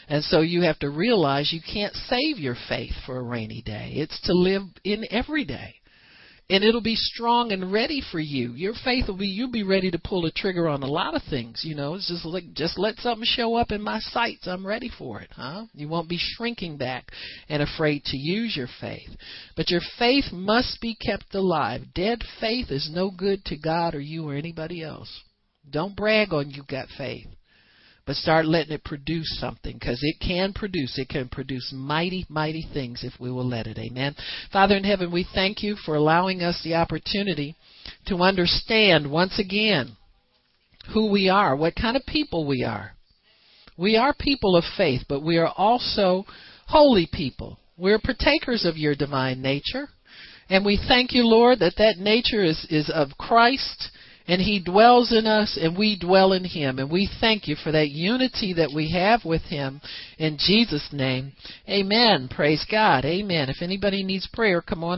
And 0.07 0.23
so 0.23 0.41
you 0.41 0.61
have 0.61 0.79
to 0.79 0.89
realize 0.89 1.53
you 1.53 1.61
can't 1.61 1.93
save 1.93 2.39
your 2.39 2.55
faith 2.67 2.93
for 3.05 3.17
a 3.17 3.23
rainy 3.23 3.61
day. 3.61 3.93
It's 3.95 4.19
to 4.21 4.33
live 4.33 4.63
in 4.83 5.05
every 5.11 5.45
day. 5.45 5.75
And 6.51 6.63
it'll 6.63 6.81
be 6.81 6.95
strong 6.95 7.51
and 7.51 7.71
ready 7.71 8.01
for 8.11 8.19
you. 8.19 8.53
Your 8.53 8.73
faith 8.83 9.07
will 9.07 9.17
be 9.17 9.27
you'll 9.27 9.51
be 9.51 9.63
ready 9.63 9.91
to 9.91 9.99
pull 9.99 10.23
the 10.23 10.31
trigger 10.31 10.67
on 10.67 10.81
a 10.81 10.87
lot 10.87 11.15
of 11.15 11.21
things, 11.29 11.61
you 11.63 11.75
know. 11.75 11.93
It's 11.93 12.07
just 12.07 12.25
like 12.25 12.53
just 12.53 12.79
let 12.79 12.97
something 12.97 13.25
show 13.25 13.55
up 13.55 13.71
in 13.71 13.83
my 13.83 13.99
sights. 13.99 14.47
I'm 14.47 14.65
ready 14.65 14.89
for 14.97 15.21
it, 15.21 15.29
huh? 15.31 15.65
You 15.73 15.87
won't 15.87 16.09
be 16.09 16.17
shrinking 16.19 16.77
back 16.77 17.11
and 17.49 17.61
afraid 17.61 18.03
to 18.05 18.17
use 18.17 18.57
your 18.57 18.69
faith. 18.81 19.09
But 19.55 19.69
your 19.69 19.81
faith 19.99 20.31
must 20.31 20.81
be 20.81 20.95
kept 20.95 21.35
alive. 21.35 21.93
Dead 21.93 22.23
faith 22.39 22.71
is 22.71 22.89
no 22.91 23.11
good 23.11 23.45
to 23.45 23.57
God 23.57 23.93
or 23.93 23.99
you 23.99 24.27
or 24.27 24.33
anybody 24.33 24.81
else. 24.81 25.21
Don't 25.69 25.95
brag 25.95 26.33
on 26.33 26.49
you 26.49 26.63
got 26.67 26.87
faith 26.97 27.27
but 28.09 28.15
start 28.15 28.47
letting 28.47 28.73
it 28.73 28.83
produce 28.83 29.37
something 29.39 29.75
because 29.79 29.99
it 30.01 30.15
can 30.19 30.51
produce. 30.51 30.97
It 30.97 31.09
can 31.09 31.29
produce 31.29 31.71
mighty, 31.71 32.25
mighty 32.27 32.67
things 32.73 33.03
if 33.03 33.13
we 33.19 33.29
will 33.31 33.47
let 33.47 33.67
it. 33.67 33.77
Amen. 33.77 34.15
Father 34.51 34.75
in 34.75 34.83
heaven, 34.83 35.11
we 35.11 35.27
thank 35.35 35.61
you 35.61 35.75
for 35.85 35.93
allowing 35.93 36.41
us 36.41 36.59
the 36.63 36.73
opportunity 36.73 37.55
to 38.07 38.15
understand 38.15 39.11
once 39.11 39.37
again 39.37 39.95
who 40.91 41.11
we 41.11 41.29
are, 41.29 41.55
what 41.55 41.75
kind 41.75 41.95
of 41.95 42.03
people 42.07 42.47
we 42.47 42.63
are. 42.63 42.93
We 43.77 43.95
are 43.95 44.15
people 44.19 44.55
of 44.55 44.63
faith, 44.75 45.03
but 45.07 45.23
we 45.23 45.37
are 45.37 45.53
also 45.55 46.25
holy 46.65 47.07
people. 47.13 47.59
We're 47.77 47.99
partakers 47.99 48.65
of 48.65 48.75
your 48.75 48.95
divine 48.95 49.39
nature. 49.39 49.87
And 50.49 50.65
we 50.65 50.83
thank 50.87 51.13
you, 51.13 51.27
Lord, 51.27 51.59
that 51.59 51.75
that 51.77 51.99
nature 51.99 52.43
is, 52.43 52.65
is 52.71 52.89
of 52.91 53.09
Christ 53.19 53.91
and 54.29 54.39
He 54.39 54.59
dwells 54.63 55.11
in 55.11 55.25
us, 55.25 55.57
and 55.59 55.77
we 55.77 55.97
dwell 55.99 56.33
in 56.33 56.45
Him. 56.45 56.79
And 56.79 56.89
we 56.89 57.09
thank 57.19 57.47
you 57.47 57.55
for 57.55 57.71
that 57.71 57.89
unity 57.89 58.53
that 58.53 58.71
we 58.73 58.91
have 58.91 59.25
with 59.25 59.41
Him 59.41 59.81
in 60.17 60.37
Jesus' 60.39 60.89
name. 60.91 61.33
Amen. 61.67 62.29
Praise 62.33 62.65
God. 62.69 63.05
Amen. 63.05 63.49
If 63.49 63.61
anybody 63.61 64.03
needs 64.03 64.27
prayer, 64.31 64.61
come 64.61 64.83
on. 64.83 64.97